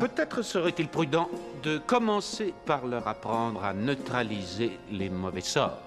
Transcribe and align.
Peut-être 0.00 0.40
serait-il 0.40 0.88
prudent 0.88 1.28
de 1.62 1.76
commencer 1.76 2.54
par 2.64 2.86
leur 2.86 3.06
apprendre 3.06 3.62
à 3.62 3.74
neutraliser 3.74 4.78
les 4.90 5.10
mauvais 5.10 5.42
sorts. 5.42 5.78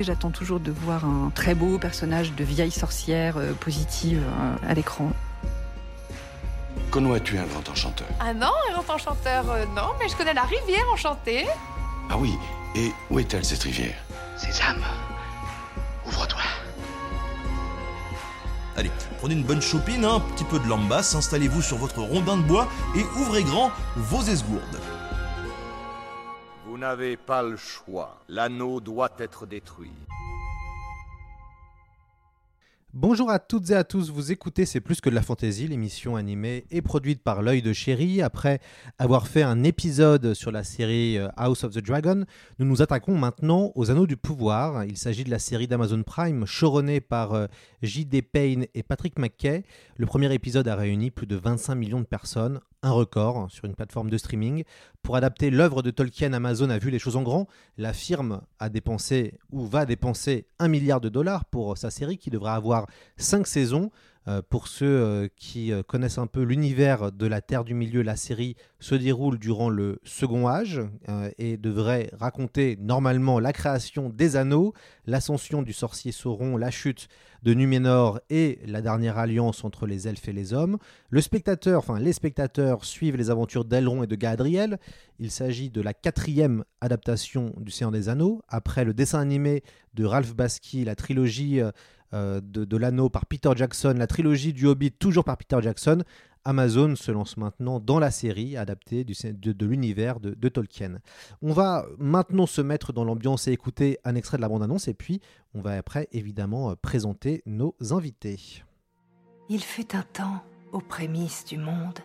J'attends 0.00 0.32
toujours 0.32 0.58
de 0.58 0.72
voir 0.72 1.04
un 1.04 1.30
très 1.32 1.54
beau 1.54 1.78
personnage 1.78 2.32
de 2.32 2.42
vieille 2.42 2.72
sorcière 2.72 3.36
euh, 3.36 3.52
positive 3.52 4.24
euh, 4.26 4.68
à 4.68 4.74
l'écran. 4.74 5.12
Connois-tu 6.90 7.38
un 7.38 7.44
grand 7.44 7.68
enchanteur 7.68 8.08
Ah 8.18 8.34
non, 8.34 8.50
un 8.68 8.72
grand 8.72 8.94
enchanteur, 8.94 9.48
euh, 9.48 9.64
non, 9.66 9.90
mais 10.00 10.08
je 10.08 10.16
connais 10.16 10.34
la 10.34 10.42
rivière 10.42 10.86
enchantée. 10.92 11.46
Ah 12.10 12.16
oui, 12.18 12.34
et 12.74 12.90
où 13.10 13.20
est-elle 13.20 13.44
cette 13.44 13.62
rivière? 13.62 13.94
Sésame, 14.36 14.82
prenez 19.20 19.34
une 19.34 19.44
bonne 19.44 19.60
chopine, 19.60 20.04
hein, 20.06 20.14
un 20.14 20.20
petit 20.20 20.44
peu 20.44 20.58
de 20.58 20.66
lambasse, 20.66 21.14
installez-vous 21.14 21.60
sur 21.60 21.76
votre 21.76 22.00
rondin 22.00 22.38
de 22.38 22.42
bois 22.42 22.66
et 22.96 23.04
ouvrez 23.20 23.44
grand 23.44 23.70
vos 23.96 24.22
esgourdes. 24.22 24.80
Vous 26.66 26.78
n'avez 26.78 27.18
pas 27.18 27.42
le 27.42 27.56
choix. 27.56 28.16
L'anneau 28.28 28.80
doit 28.80 29.10
être 29.18 29.44
détruit. 29.44 29.92
Bonjour 32.92 33.30
à 33.30 33.38
toutes 33.38 33.70
et 33.70 33.76
à 33.76 33.84
tous, 33.84 34.10
vous 34.10 34.32
écoutez 34.32 34.66
C'est 34.66 34.80
plus 34.80 35.00
que 35.00 35.08
de 35.08 35.14
la 35.14 35.22
fantaisie, 35.22 35.68
l'émission 35.68 36.16
animée 36.16 36.64
et 36.72 36.82
produite 36.82 37.22
par 37.22 37.40
l'œil 37.40 37.62
de 37.62 37.72
chéri. 37.72 38.20
Après 38.20 38.58
avoir 38.98 39.28
fait 39.28 39.44
un 39.44 39.62
épisode 39.62 40.34
sur 40.34 40.50
la 40.50 40.64
série 40.64 41.16
euh, 41.16 41.28
House 41.36 41.62
of 41.62 41.72
the 41.72 41.78
Dragon, 41.78 42.24
nous 42.58 42.66
nous 42.66 42.82
attaquons 42.82 43.16
maintenant 43.16 43.70
aux 43.76 43.92
Anneaux 43.92 44.08
du 44.08 44.16
Pouvoir. 44.16 44.84
Il 44.86 44.96
s'agit 44.96 45.22
de 45.22 45.30
la 45.30 45.38
série 45.38 45.68
d'Amazon 45.68 46.02
Prime, 46.02 46.46
chouronnée 46.46 47.00
par 47.00 47.34
euh, 47.34 47.46
J.D. 47.80 48.22
Payne 48.22 48.66
et 48.74 48.82
Patrick 48.82 49.20
McKay. 49.20 49.62
Le 49.96 50.06
premier 50.06 50.34
épisode 50.34 50.66
a 50.66 50.74
réuni 50.74 51.12
plus 51.12 51.28
de 51.28 51.36
25 51.36 51.76
millions 51.76 52.00
de 52.00 52.06
personnes, 52.06 52.58
un 52.82 52.92
record 52.92 53.50
sur 53.50 53.64
une 53.64 53.74
plateforme 53.74 54.10
de 54.10 54.18
streaming. 54.18 54.64
Pour 55.02 55.16
adapter 55.16 55.50
l'œuvre 55.50 55.82
de 55.82 55.90
Tolkien, 55.90 56.32
Amazon 56.32 56.70
a 56.70 56.78
vu 56.78 56.90
les 56.90 56.98
choses 56.98 57.16
en 57.16 57.22
grand. 57.22 57.46
La 57.76 57.92
firme 57.92 58.42
a 58.58 58.68
dépensé 58.68 59.38
ou 59.50 59.66
va 59.66 59.86
dépenser 59.86 60.46
un 60.58 60.68
milliard 60.68 61.00
de 61.00 61.08
dollars 61.08 61.44
pour 61.44 61.76
sa 61.78 61.90
série 61.90 62.18
qui 62.18 62.30
devra 62.30 62.54
avoir 62.54 62.86
cinq 63.16 63.46
saisons. 63.46 63.90
Euh, 64.28 64.42
pour 64.46 64.68
ceux 64.68 64.86
euh, 64.86 65.28
qui 65.34 65.72
euh, 65.72 65.82
connaissent 65.82 66.18
un 66.18 66.26
peu 66.26 66.42
l'univers 66.42 67.10
de 67.10 67.26
la 67.26 67.40
Terre 67.40 67.64
du 67.64 67.72
Milieu, 67.72 68.02
la 68.02 68.16
série 68.16 68.54
se 68.78 68.94
déroule 68.94 69.38
durant 69.38 69.70
le 69.70 69.98
Second 70.04 70.46
Âge 70.46 70.80
et 71.38 71.56
devrait 71.56 72.10
raconter 72.18 72.78
normalement 72.80 73.38
la 73.38 73.52
création 73.52 74.08
des 74.08 74.36
anneaux, 74.36 74.72
l'ascension 75.06 75.62
du 75.62 75.72
sorcier 75.74 76.12
Sauron, 76.12 76.56
la 76.56 76.70
chute 76.70 77.08
de 77.42 77.52
Numénor 77.52 78.20
et 78.30 78.58
la 78.66 78.80
dernière 78.80 79.18
alliance 79.18 79.64
entre 79.64 79.86
les 79.86 80.08
elfes 80.08 80.28
et 80.28 80.32
les 80.32 80.54
hommes. 80.54 80.78
Le 81.10 81.20
spectateur, 81.20 81.80
enfin 81.80 81.98
les 81.98 82.14
spectateurs 82.14 82.84
suivent 82.84 83.16
les 83.16 83.30
aventures 83.30 83.66
d'Elrond 83.66 84.02
et 84.02 84.06
de 84.06 84.16
Galadriel. 84.16 84.78
Il 85.18 85.30
s'agit 85.30 85.68
de 85.68 85.82
la 85.82 85.92
quatrième 85.92 86.64
adaptation 86.80 87.52
du 87.58 87.70
Seigneur 87.70 87.92
des 87.92 88.08
Anneaux, 88.08 88.40
après 88.48 88.84
le 88.84 88.94
dessin 88.94 89.20
animé 89.20 89.62
de 89.92 90.04
Ralph 90.04 90.34
Bakshi, 90.34 90.84
la 90.84 90.94
trilogie 90.94 91.60
euh, 92.12 92.40
de, 92.42 92.76
l'anneau 92.76 93.08
par 93.08 93.26
Peter 93.26 93.50
Jackson, 93.54 93.94
la 93.96 94.06
trilogie 94.06 94.52
du 94.52 94.66
Hobbit 94.66 94.92
toujours 94.92 95.24
par 95.24 95.36
Peter 95.36 95.58
Jackson, 95.62 96.02
Amazon 96.44 96.96
se 96.96 97.12
lance 97.12 97.36
maintenant 97.36 97.80
dans 97.80 97.98
la 97.98 98.10
série 98.10 98.56
adaptée 98.56 99.04
de, 99.04 99.66
l'univers 99.66 100.20
de, 100.20 100.34
de, 100.34 100.48
Tolkien. 100.48 100.98
On 101.42 101.52
va 101.52 101.86
maintenant 101.98 102.46
se 102.46 102.62
mettre 102.62 102.92
dans 102.92 103.04
l'ambiance 103.04 103.46
et 103.46 103.52
écouter 103.52 103.98
un 104.04 104.14
extrait 104.14 104.38
de 104.38 104.42
la 104.42 104.48
bande-annonce 104.48 104.88
et 104.88 104.94
puis 104.94 105.20
on 105.54 105.60
va 105.60 105.76
après 105.76 106.08
évidemment 106.12 106.70
euh, 106.70 106.74
présenter 106.80 107.42
nos 107.46 107.74
invités. 107.90 108.64
Il 109.48 109.62
fut 109.62 109.94
un 109.94 110.02
temps 110.02 110.42
aux 110.72 110.80
prémices 110.80 111.44
du 111.44 111.58
monde 111.58 111.98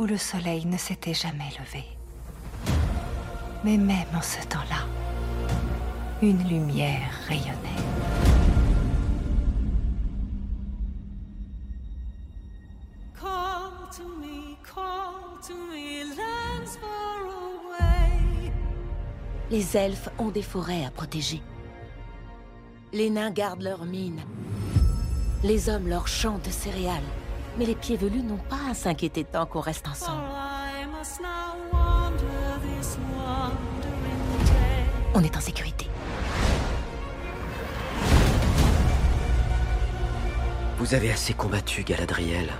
où 0.00 0.06
le 0.06 0.16
soleil 0.16 0.64
ne 0.64 0.78
s'était 0.78 1.14
jamais 1.14 1.50
levé. 1.58 1.84
Mais 3.64 3.76
même 3.76 4.08
en 4.14 4.22
ce 4.22 4.42
temps-là, 4.48 4.86
une 6.22 6.42
lumière 6.48 7.10
rayonnait. 7.28 7.56
Les 19.50 19.76
elfes 19.76 20.08
ont 20.18 20.28
des 20.28 20.42
forêts 20.42 20.84
à 20.84 20.90
protéger. 20.90 21.42
Les 22.92 23.10
nains 23.10 23.32
gardent 23.32 23.62
leurs 23.62 23.84
mines. 23.84 24.20
Les 25.42 25.68
hommes 25.68 25.88
leurs 25.88 26.06
champs 26.06 26.38
de 26.44 26.50
céréales. 26.50 27.02
Mais 27.58 27.66
les 27.66 27.74
pieds 27.74 27.96
velus 27.96 28.22
n'ont 28.22 28.36
pas 28.36 28.70
à 28.70 28.74
s'inquiéter 28.74 29.24
tant 29.24 29.46
qu'on 29.46 29.60
reste 29.60 29.88
ensemble. 29.88 30.22
On 35.14 35.24
est 35.24 35.36
en 35.36 35.40
sécurité. 35.40 35.79
Vous 40.80 40.94
avez 40.94 41.12
assez 41.12 41.34
combattu, 41.34 41.84
Galadriel. 41.84 42.50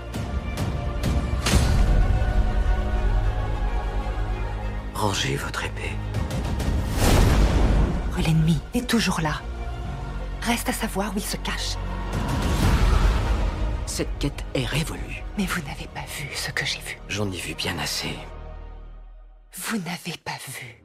Rangez 4.93 5.35
votre 5.37 5.65
épée. 5.65 5.89
L'ennemi 8.23 8.59
est 8.75 8.87
toujours 8.87 9.21
là. 9.21 9.41
Reste 10.43 10.69
à 10.69 10.73
savoir 10.73 11.11
où 11.15 11.17
il 11.17 11.23
se 11.23 11.35
cache. 11.37 11.77
Cette 13.87 14.15
quête 14.19 14.45
est 14.53 14.67
révolue. 14.67 15.23
Mais 15.39 15.45
vous 15.47 15.61
n'avez 15.63 15.87
pas 15.87 16.05
vu 16.19 16.29
ce 16.35 16.51
que 16.51 16.63
j'ai 16.63 16.79
vu. 16.81 16.99
J'en 17.07 17.25
ai 17.31 17.37
vu 17.37 17.55
bien 17.55 17.79
assez. 17.79 18.15
Vous 19.57 19.77
n'avez 19.77 20.15
pas 20.23 20.37
vu. 20.47 20.83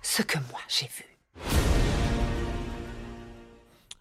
Ce 0.00 0.22
que 0.22 0.38
moi 0.50 0.60
j'ai 0.66 0.86
vu. 0.86 1.13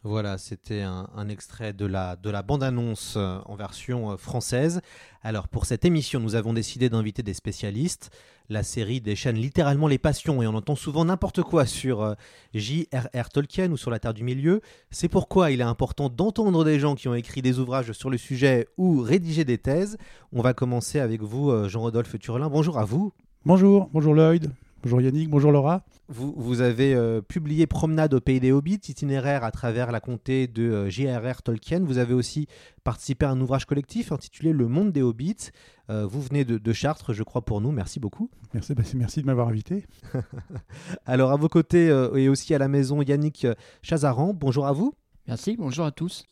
Voilà, 0.06 0.38
c'était 0.38 0.82
un, 0.82 1.30
extrait 1.30 1.72
de 1.72 1.86
la, 1.86 2.18
de 2.18 2.30
la 2.30 2.42
bande-annonce 2.42 3.14
euh, 3.16 3.38
en 3.46 3.56
version 3.56 4.12
euh, 4.12 4.18
française. 4.18 4.82
Alors 5.22 5.48
pour 5.48 5.66
cette 5.66 5.86
émission, 5.86 6.20
nous 6.20 6.36
avons 6.36 6.52
décidé 6.52 6.90
d'inviter 6.90 7.24
des 7.24 7.34
spécialistes. 7.34 8.10
La 8.50 8.64
série 8.64 9.00
déchaîne 9.00 9.38
littéralement 9.38 9.88
les 9.88 9.98
passions 9.98 10.44
et 10.44 10.48
on 10.48 10.56
entend 10.56 10.76
souvent 10.76 11.06
n'importe 11.06 11.42
quoi 11.42 11.66
sur 11.66 12.02
euh, 12.02 12.16
J.R.R. 12.54 13.30
Tolkien 13.30 13.72
ou 13.72 13.78
sur 13.78 13.92
la 13.92 14.00
Terre 14.00 14.14
du 14.14 14.26
Milieu. 14.26 14.60
C'est 14.92 15.08
pourquoi 15.08 15.52
il 15.52 15.62
est 15.62 15.64
important 15.64 16.10
d'entendre 16.10 16.66
des 16.66 16.82
gens 16.82 16.96
qui 16.96 17.08
ont 17.08 17.16
écrit 17.16 17.42
des 17.42 17.60
ouvrages 17.60 17.94
sur 17.94 18.10
le 18.10 18.18
sujet 18.18 18.68
ou 18.78 19.00
rédigé 19.00 19.46
des 19.46 19.58
thèses. 19.58 19.98
On 20.34 20.42
va 20.42 20.54
commencer 20.54 21.00
avec 21.00 21.22
vous, 21.22 21.70
Jean-Rodolphe 21.70 22.20
Turlin. 22.20 22.50
Bonjour 22.50 22.78
à 22.78 22.84
vous. 22.84 23.14
Bonjour, 23.46 23.90
bonjour 23.94 24.14
Lloyd. 24.14 24.52
Bonjour 24.84 25.00
Yannick, 25.00 25.30
bonjour 25.30 25.54
Laura. 25.54 25.86
Vous, 26.10 26.34
vous 26.36 26.60
avez 26.60 26.94
euh, 26.94 27.22
publié 27.22 27.68
Promenade 27.68 28.14
au 28.14 28.20
pays 28.20 28.42
des 28.42 28.52
Hobbits, 28.52 28.82
itinéraire 28.90 29.46
à 29.46 29.52
travers 29.52 29.94
la 29.94 30.02
comté 30.02 30.46
de 30.48 30.64
euh, 30.64 30.90
J.R.R. 30.90 31.42
Tolkien. 31.42 31.80
Vous 31.86 32.00
avez 32.00 32.14
aussi 32.14 32.48
participé 32.84 33.26
à 33.26 33.30
un 33.30 33.40
ouvrage 33.40 33.64
collectif 33.66 34.12
intitulé 34.12 34.52
Le 34.52 34.68
monde 34.68 34.92
des 34.92 35.02
Hobbits. 35.02 35.52
Euh, 35.90 36.06
vous 36.06 36.22
venez 36.22 36.44
de, 36.44 36.74
Chartres, 36.74 37.14
je 37.14 37.24
crois, 37.24 37.46
pour 37.46 37.62
nous. 37.62 37.72
Merci 37.72 38.02
beaucoup. 38.02 38.30
Merci, 38.54 38.76
bah, 38.76 38.84
merci 38.94 39.22
de 39.22 39.26
m'avoir 39.26 39.48
invité. 39.48 39.86
Alors, 41.06 41.32
à 41.32 41.38
vos 41.38 41.48
côtés 41.48 41.88
et 42.16 42.28
aussi 42.28 42.54
à 42.54 42.58
la 42.58 42.68
maison, 42.68 43.02
Yannick 43.02 43.48
Chazaran. 43.84 44.34
Bonjour 44.34 44.68
à 44.68 44.74
vous. 44.74 44.94
Merci, 45.28 45.56
bonjour 45.56 45.86
à 45.86 45.92
tous. 45.92 46.26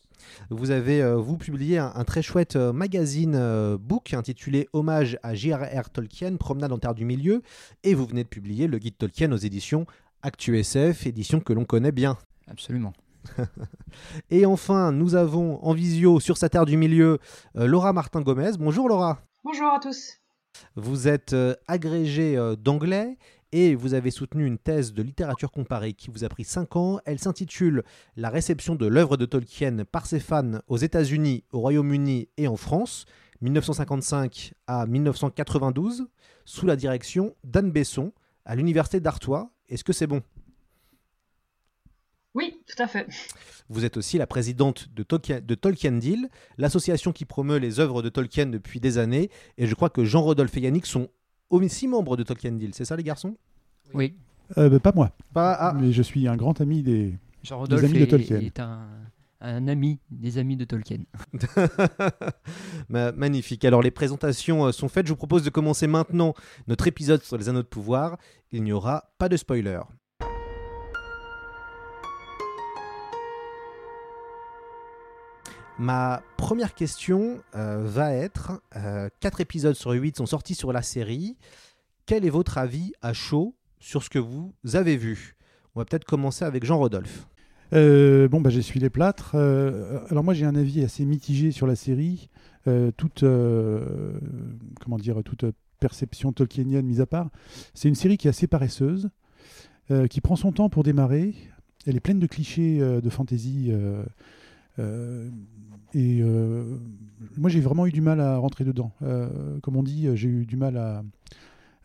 Vous 0.50 0.70
avez, 0.70 1.02
euh, 1.02 1.16
vous, 1.16 1.38
publié 1.38 1.78
un, 1.78 2.04
très 2.04 2.20
chouette 2.20 2.56
euh, 2.56 2.74
magazine 2.74 3.34
euh, 3.34 3.78
book 3.78 4.12
intitulé 4.12 4.68
Hommage 4.74 5.18
à 5.22 5.34
J.R.R. 5.34 5.88
Tolkien, 5.88 6.36
Promenade 6.36 6.72
en 6.72 6.78
Terre 6.78 6.94
du 6.94 7.06
Milieu, 7.06 7.40
et 7.84 7.94
vous 7.94 8.04
venez 8.04 8.22
de 8.22 8.28
publier 8.28 8.66
le 8.66 8.76
guide 8.76 8.98
Tolkien 8.98 9.32
aux 9.32 9.38
éditions 9.38 9.86
ActuSF, 10.20 11.06
édition 11.06 11.40
que 11.40 11.54
l'on 11.54 11.64
connaît 11.64 11.90
bien. 11.90 12.18
Absolument. 12.48 12.92
et 14.30 14.44
enfin, 14.44 14.92
nous 14.92 15.14
avons 15.14 15.64
en 15.64 15.72
visio 15.72 16.20
sur 16.20 16.36
sa 16.36 16.50
Terre 16.50 16.66
du 16.66 16.76
Milieu 16.76 17.18
Laura 17.54 17.94
Martin-Gomez. 17.94 18.52
Bonjour 18.58 18.88
Laura. 18.88 19.20
Bonjour 19.42 19.72
à 19.72 19.80
tous. 19.80 20.18
Vous 20.76 21.08
êtes 21.08 21.34
agrégée 21.66 22.36
d'anglais 22.58 23.16
et 23.52 23.74
vous 23.74 23.94
avez 23.94 24.10
soutenu 24.10 24.46
une 24.46 24.58
thèse 24.58 24.92
de 24.92 25.02
littérature 25.02 25.52
comparée 25.52 25.92
qui 25.92 26.10
vous 26.10 26.24
a 26.24 26.28
pris 26.28 26.44
5 26.44 26.76
ans. 26.76 27.00
Elle 27.04 27.18
s'intitule 27.18 27.84
La 28.16 28.30
réception 28.30 28.74
de 28.74 28.86
l'œuvre 28.86 29.16
de 29.16 29.26
Tolkien 29.26 29.84
par 29.84 30.06
ses 30.06 30.20
fans 30.20 30.60
aux 30.66 30.78
États-Unis, 30.78 31.44
au 31.52 31.60
Royaume-Uni 31.60 32.28
et 32.38 32.48
en 32.48 32.56
France, 32.56 33.04
1955 33.42 34.54
à 34.66 34.86
1992, 34.86 36.06
sous 36.44 36.66
la 36.66 36.76
direction 36.76 37.34
d'Anne 37.44 37.70
Besson 37.70 38.12
à 38.44 38.56
l'Université 38.56 39.00
d'Artois. 39.00 39.50
Est-ce 39.68 39.84
que 39.84 39.92
c'est 39.92 40.06
bon? 40.06 40.22
Oui, 42.34 42.62
tout 42.66 42.82
à 42.82 42.86
fait. 42.86 43.06
Vous 43.68 43.84
êtes 43.84 43.98
aussi 43.98 44.16
la 44.16 44.26
présidente 44.26 44.88
de 44.94 45.02
Tolkien, 45.02 45.40
de 45.40 45.54
Tolkien 45.54 45.92
Deal, 45.92 46.30
l'association 46.56 47.12
qui 47.12 47.26
promeut 47.26 47.58
les 47.58 47.78
œuvres 47.78 48.02
de 48.02 48.08
Tolkien 48.08 48.46
depuis 48.46 48.80
des 48.80 48.96
années. 48.96 49.30
Et 49.58 49.66
je 49.66 49.74
crois 49.74 49.90
que 49.90 50.04
Jean-Rodolphe 50.04 50.56
et 50.56 50.60
Yannick 50.60 50.86
sont 50.86 51.10
aussi 51.52 51.86
membre 51.88 52.16
de 52.16 52.22
Tolkien 52.22 52.52
Deal, 52.52 52.70
c'est 52.74 52.84
ça 52.84 52.96
les 52.96 53.02
garçons? 53.04 53.36
Oui. 53.94 54.14
Euh, 54.58 54.68
bah, 54.68 54.80
Pas 54.80 54.92
moi. 54.94 55.10
Pas, 55.32 55.52
ah. 55.54 55.74
Mais 55.78 55.92
je 55.92 56.02
suis 56.02 56.26
un 56.28 56.36
grand 56.36 56.60
ami 56.60 56.82
des, 56.82 57.14
Jean 57.42 57.56
des 57.56 57.60
Rodolphe 57.74 57.84
amis 57.84 57.98
de 57.98 58.04
est, 58.04 58.06
Tolkien. 58.08 58.40
est 58.40 58.60
un, 58.60 58.86
un 59.40 59.68
ami 59.68 59.98
des 60.10 60.38
amis 60.38 60.56
de 60.56 60.64
Tolkien. 60.64 60.98
Ma- 62.88 63.12
Magnifique. 63.12 63.64
Alors 63.64 63.82
les 63.82 63.90
présentations 63.90 64.66
euh, 64.66 64.72
sont 64.72 64.88
faites. 64.88 65.06
Je 65.06 65.12
vous 65.12 65.16
propose 65.16 65.42
de 65.44 65.50
commencer 65.50 65.86
maintenant 65.86 66.34
notre 66.68 66.86
épisode 66.86 67.22
sur 67.22 67.36
les 67.38 67.48
anneaux 67.48 67.62
de 67.62 67.68
pouvoir. 67.68 68.16
Il 68.52 68.62
n'y 68.62 68.72
aura 68.72 69.12
pas 69.18 69.28
de 69.28 69.36
spoiler. 69.36 69.80
Ma 75.82 76.22
première 76.36 76.76
question 76.76 77.42
euh, 77.56 77.82
va 77.84 78.12
être, 78.12 78.62
euh, 78.76 79.08
4 79.18 79.40
épisodes 79.40 79.74
sur 79.74 79.90
8 79.90 80.16
sont 80.16 80.26
sortis 80.26 80.54
sur 80.54 80.72
la 80.72 80.80
série. 80.80 81.36
Quel 82.06 82.24
est 82.24 82.30
votre 82.30 82.56
avis 82.56 82.92
à 83.02 83.12
chaud 83.12 83.56
sur 83.80 84.04
ce 84.04 84.08
que 84.08 84.20
vous 84.20 84.54
avez 84.74 84.96
vu? 84.96 85.34
On 85.74 85.80
va 85.80 85.84
peut-être 85.84 86.04
commencer 86.04 86.44
avec 86.44 86.64
Jean-Rodolphe. 86.64 87.26
Euh, 87.72 88.28
bon, 88.28 88.40
bah, 88.40 88.50
j'essuie 88.50 88.78
les 88.78 88.90
plâtres. 88.90 89.32
Euh, 89.34 89.98
alors 90.08 90.22
moi, 90.22 90.34
j'ai 90.34 90.44
un 90.44 90.54
avis 90.54 90.84
assez 90.84 91.04
mitigé 91.04 91.50
sur 91.50 91.66
la 91.66 91.74
série. 91.74 92.28
Euh, 92.68 92.92
toute, 92.96 93.24
comment 94.80 94.98
dire, 94.98 95.20
toute 95.24 95.46
perception 95.80 96.30
tolkienienne 96.30 96.86
mise 96.86 97.00
à 97.00 97.06
part. 97.06 97.28
C'est 97.74 97.88
une 97.88 97.96
série 97.96 98.18
qui 98.18 98.28
est 98.28 98.30
assez 98.30 98.46
paresseuse, 98.46 99.10
qui 100.08 100.20
prend 100.20 100.36
son 100.36 100.52
temps 100.52 100.68
pour 100.68 100.84
démarrer. 100.84 101.34
Elle 101.88 101.96
est 101.96 102.00
pleine 102.00 102.20
de 102.20 102.28
clichés 102.28 102.78
de 102.78 103.10
fantasy. 103.10 103.72
Euh, 104.78 105.28
et 105.94 106.20
euh, 106.22 106.78
moi, 107.36 107.50
j'ai 107.50 107.60
vraiment 107.60 107.86
eu 107.86 107.92
du 107.92 108.00
mal 108.00 108.20
à 108.20 108.36
rentrer 108.38 108.64
dedans. 108.64 108.92
Euh, 109.02 109.58
comme 109.60 109.76
on 109.76 109.82
dit, 109.82 110.08
j'ai 110.14 110.28
eu 110.28 110.46
du 110.46 110.56
mal 110.56 110.76
à, 110.76 111.02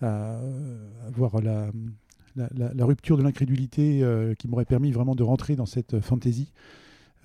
à, 0.01 0.35
à 0.37 1.09
voir 1.11 1.41
la, 1.41 1.69
rupture 2.85 3.17
de 3.17 3.23
l'incrédulité 3.23 4.03
qui 4.39 4.47
m'aurait 4.47 4.65
permis 4.65 4.91
vraiment 4.91 5.15
de 5.15 5.23
rentrer 5.23 5.55
dans 5.55 5.65
cette 5.65 5.99
fantasy. 5.99 6.51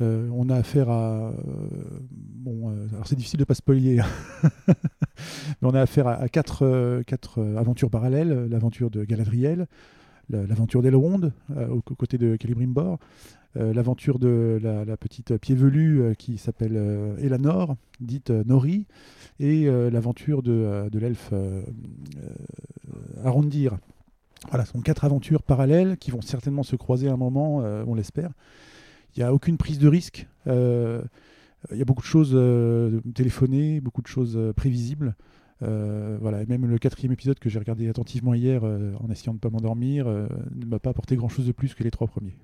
Euh, 0.00 0.28
on 0.32 0.48
a 0.48 0.56
affaire 0.56 0.88
à. 0.88 1.32
bon, 2.10 2.70
alors 2.92 3.06
c'est 3.06 3.14
difficile 3.14 3.38
de 3.38 3.44
pas 3.44 3.54
spoiler, 3.54 4.00
hein. 4.00 4.06
mais 5.60 5.68
on 5.68 5.74
a 5.74 5.82
affaire 5.82 6.08
à, 6.08 6.28
quatre, 6.28 7.02
quatre 7.06 7.42
aventures 7.56 7.90
parallèles 7.90 8.48
l'aventure 8.50 8.90
de 8.90 9.04
Galadriel, 9.04 9.58
la- 9.60 9.66
l'aventure 10.32 10.82
d'Elrond, 10.82 11.32
euh, 11.56 11.68
aux 11.68 11.80
côtés 11.80 12.18
de 12.18 12.36
Celebrimbor, 12.40 12.98
euh, 13.56 13.74
l'aventure 13.74 14.18
de 14.18 14.58
la, 14.62 14.96
petite 14.96 15.36
pied 15.38 15.54
velue 15.54 16.00
euh, 16.00 16.14
qui 16.14 16.38
s'appelle 16.38 16.76
Elanor, 17.18 17.76
dite 18.00 18.30
Nori, 18.30 18.86
et 19.40 19.66
l'aventure 19.90 20.42
de, 20.42 20.88
de 20.90 20.98
l'elfe 20.98 21.32
Arondir. 23.24 23.78
Voilà, 24.48 24.64
ce 24.64 24.72
sont 24.72 24.80
quatre 24.80 25.04
aventures 25.04 25.42
parallèles 25.42 25.96
qui 25.98 26.10
vont 26.10 26.20
certainement 26.20 26.62
se 26.62 26.76
croiser 26.76 27.08
à 27.08 27.12
un 27.12 27.16
moment, 27.16 27.58
on 27.86 27.94
l'espère. 27.94 28.30
Il 29.14 29.20
n'y 29.20 29.24
a 29.24 29.32
aucune 29.32 29.56
prise 29.56 29.78
de 29.78 29.88
risque. 29.88 30.26
il 30.46 31.02
y 31.72 31.82
a 31.82 31.84
beaucoup 31.84 32.02
de 32.02 32.06
choses 32.06 32.38
téléphonées, 33.14 33.80
beaucoup 33.80 34.02
de 34.02 34.08
choses 34.08 34.38
prévisibles. 34.56 35.14
Euh, 35.62 36.18
voilà, 36.20 36.42
et 36.42 36.46
même 36.46 36.66
le 36.66 36.78
quatrième 36.78 37.12
épisode 37.12 37.38
que 37.38 37.48
j'ai 37.48 37.58
regardé 37.58 37.88
attentivement 37.88 38.34
hier 38.34 38.64
euh, 38.64 38.94
en 38.98 39.10
essayant 39.10 39.32
de 39.32 39.36
ne 39.36 39.40
pas 39.40 39.50
m'endormir 39.50 40.08
euh, 40.08 40.26
ne 40.54 40.66
m'a 40.66 40.80
pas 40.80 40.90
apporté 40.90 41.14
grand-chose 41.14 41.46
de 41.46 41.52
plus 41.52 41.74
que 41.74 41.84
les 41.84 41.90
trois 41.92 42.08
premiers. 42.08 42.36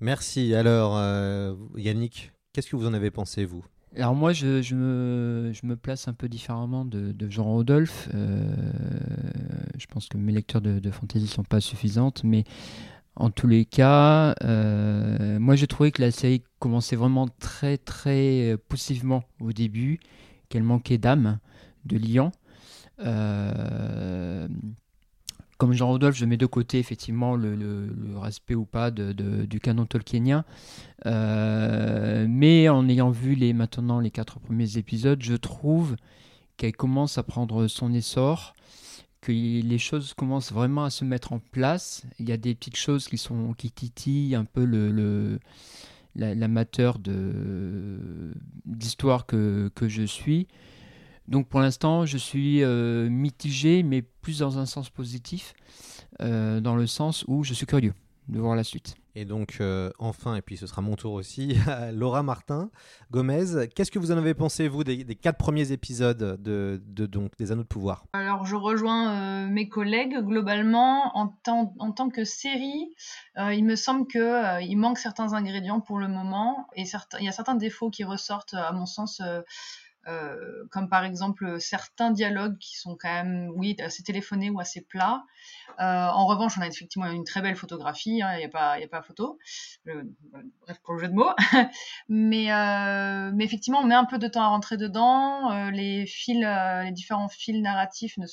Merci. 0.00 0.54
Alors, 0.54 0.96
euh, 0.96 1.54
Yannick, 1.76 2.32
qu'est-ce 2.52 2.68
que 2.68 2.76
vous 2.76 2.86
en 2.86 2.94
avez 2.94 3.12
pensé, 3.12 3.44
vous? 3.44 3.64
Alors 3.96 4.16
moi, 4.16 4.32
je, 4.32 4.60
je 4.60 4.74
me, 4.74 5.52
je 5.52 5.64
me 5.66 5.76
place 5.76 6.08
un 6.08 6.14
peu 6.14 6.28
différemment 6.28 6.84
de, 6.84 7.12
de 7.12 7.30
Jean 7.30 7.44
Rodolphe. 7.44 8.08
Euh, 8.12 8.56
je 9.78 9.86
pense 9.86 10.08
que 10.08 10.18
mes 10.18 10.32
lectures 10.32 10.60
de, 10.60 10.80
de 10.80 10.90
fantasy 10.90 11.28
sont 11.28 11.44
pas 11.44 11.60
suffisantes, 11.60 12.24
mais 12.24 12.42
en 13.14 13.30
tous 13.30 13.46
les 13.46 13.64
cas, 13.64 14.34
euh, 14.42 15.38
moi 15.38 15.54
j'ai 15.54 15.68
trouvé 15.68 15.92
que 15.92 16.02
la 16.02 16.10
série 16.10 16.42
commençait 16.58 16.96
vraiment 16.96 17.28
très 17.38 17.78
très 17.78 18.56
poussivement 18.68 19.22
au 19.40 19.52
début, 19.52 20.00
qu'elle 20.48 20.64
manquait 20.64 20.98
d'âme, 20.98 21.38
de 21.84 21.96
liant. 21.96 22.32
Euh, 23.00 24.48
comme 25.58 25.72
Jean 25.72 25.88
Rodolphe, 25.88 26.16
je 26.16 26.24
mets 26.24 26.36
de 26.36 26.46
côté 26.46 26.78
effectivement 26.78 27.36
le, 27.36 27.88
respect 28.16 28.54
ou 28.54 28.64
pas 28.64 28.90
de- 28.90 29.12
du 29.46 29.60
canon 29.60 29.86
tolkienien. 29.86 30.44
Euh, 31.06 32.26
mais 32.28 32.68
en 32.68 32.88
ayant 32.88 33.10
vu 33.10 33.34
les, 33.34 33.52
maintenant 33.52 34.00
les 34.00 34.10
quatre 34.10 34.40
premiers 34.40 34.78
épisodes, 34.78 35.22
je 35.22 35.34
trouve 35.34 35.96
qu'elle 36.56 36.74
commence 36.76 37.18
à 37.18 37.22
prendre 37.22 37.66
son 37.68 37.92
essor, 37.92 38.54
que 39.20 39.32
les 39.32 39.78
choses 39.78 40.12
commencent 40.14 40.52
vraiment 40.52 40.84
à 40.84 40.90
se 40.90 41.04
mettre 41.04 41.32
en 41.32 41.38
place. 41.38 42.04
Il 42.18 42.28
y 42.28 42.32
a 42.32 42.36
des 42.36 42.54
petites 42.54 42.76
choses 42.76 43.08
qui, 43.08 43.16
sont, 43.18 43.54
qui 43.54 43.70
titillent 43.70 44.34
un 44.34 44.44
peu 44.44 44.64
le, 44.64 44.90
le- 44.90 45.38
la- 46.16 46.34
l'amateur 46.34 46.98
d'histoire 48.66 49.26
que, 49.26 49.70
que 49.74 49.88
je 49.88 50.02
suis. 50.02 50.46
Donc 51.28 51.48
pour 51.48 51.60
l'instant, 51.60 52.04
je 52.06 52.18
suis 52.18 52.62
euh, 52.62 53.08
mitigé, 53.08 53.82
mais 53.82 54.02
plus 54.02 54.40
dans 54.40 54.58
un 54.58 54.66
sens 54.66 54.90
positif, 54.90 55.54
euh, 56.20 56.60
dans 56.60 56.76
le 56.76 56.86
sens 56.86 57.24
où 57.28 57.44
je 57.44 57.54
suis 57.54 57.66
curieux 57.66 57.94
de 58.28 58.38
voir 58.40 58.56
la 58.56 58.64
suite. 58.64 58.94
Et 59.16 59.24
donc, 59.26 59.58
euh, 59.60 59.90
enfin, 59.98 60.34
et 60.34 60.42
puis 60.42 60.56
ce 60.56 60.66
sera 60.66 60.82
mon 60.82 60.96
tour 60.96 61.12
aussi, 61.12 61.56
Laura 61.92 62.22
Martin, 62.22 62.70
Gomez, 63.12 63.68
qu'est-ce 63.74 63.90
que 63.92 63.98
vous 64.00 64.10
en 64.10 64.16
avez 64.16 64.34
pensé, 64.34 64.66
vous, 64.66 64.82
des, 64.82 65.04
des 65.04 65.14
quatre 65.14 65.36
premiers 65.36 65.70
épisodes 65.72 66.40
de, 66.42 66.82
de- 66.84 67.06
donc, 67.06 67.30
des 67.38 67.52
Anneaux 67.52 67.62
de 67.62 67.68
Pouvoir? 67.68 68.06
Alors, 68.12 68.44
je 68.44 68.56
rejoins 68.56 69.44
euh, 69.44 69.46
mes 69.48 69.68
collègues. 69.68 70.16
Globalement, 70.20 71.16
en 71.16 71.28
tant, 71.28 71.74
en 71.78 71.92
tant 71.92 72.08
que 72.08 72.24
série, 72.24 72.92
euh, 73.38 73.54
il 73.54 73.64
me 73.64 73.76
semble 73.76 74.06
que 74.08 74.18
euh, 74.18 74.60
il 74.62 74.76
manque 74.76 74.98
certains 74.98 75.32
ingrédients 75.34 75.80
pour 75.80 75.98
le 75.98 76.08
moment 76.08 76.66
et 76.74 76.84
certains, 76.84 77.18
il 77.20 77.24
y 77.24 77.28
a 77.28 77.32
certains 77.32 77.54
défauts 77.54 77.90
qui 77.90 78.02
ressortent, 78.04 78.54
à 78.54 78.72
mon 78.72 78.86
sens, 78.86 79.20
euh, 80.06 80.66
comme 80.70 80.88
par 80.88 81.04
exemple 81.04 81.58
certains 81.60 82.10
dialogues 82.10 82.58
qui 82.58 82.76
sont 82.76 82.96
quand 82.96 83.12
même, 83.12 83.50
assez 83.80 84.02
téléphonés 84.02 84.50
ou 84.50 84.60
assez 84.60 84.82
plats. 84.82 85.24
Euh, 85.80 85.82
en 86.08 86.26
revanche, 86.26 86.58
on 86.58 86.60
a 86.60 86.66
effectivement 86.66 87.06
une 87.10 87.24
très 87.24 87.40
belle 87.40 87.56
photographie, 87.56 88.22
hein, 88.22 88.34
il 88.34 88.38
n'y 88.38 88.44
a, 88.44 88.88
pas- 88.88 89.02
photo. 89.02 89.38
Euh, 89.88 90.04
bref, 90.62 90.78
pour 90.82 90.94
le 90.94 91.00
jeu 91.00 91.08
de 91.08 91.14
mots. 91.14 91.32
mais, 92.08 92.46
effectivement, 93.42 93.80
on 93.80 93.86
met 93.86 93.94
un 93.94 94.04
peu 94.04 94.18
de 94.18 94.28
temps 94.28 94.42
à 94.42 94.48
rentrer 94.48 94.76
dedans. 94.76 95.70
Les 95.70 96.06
différents 96.92 97.28
fils 97.28 97.60
narratifs 97.60 98.16
ne, 98.18 98.26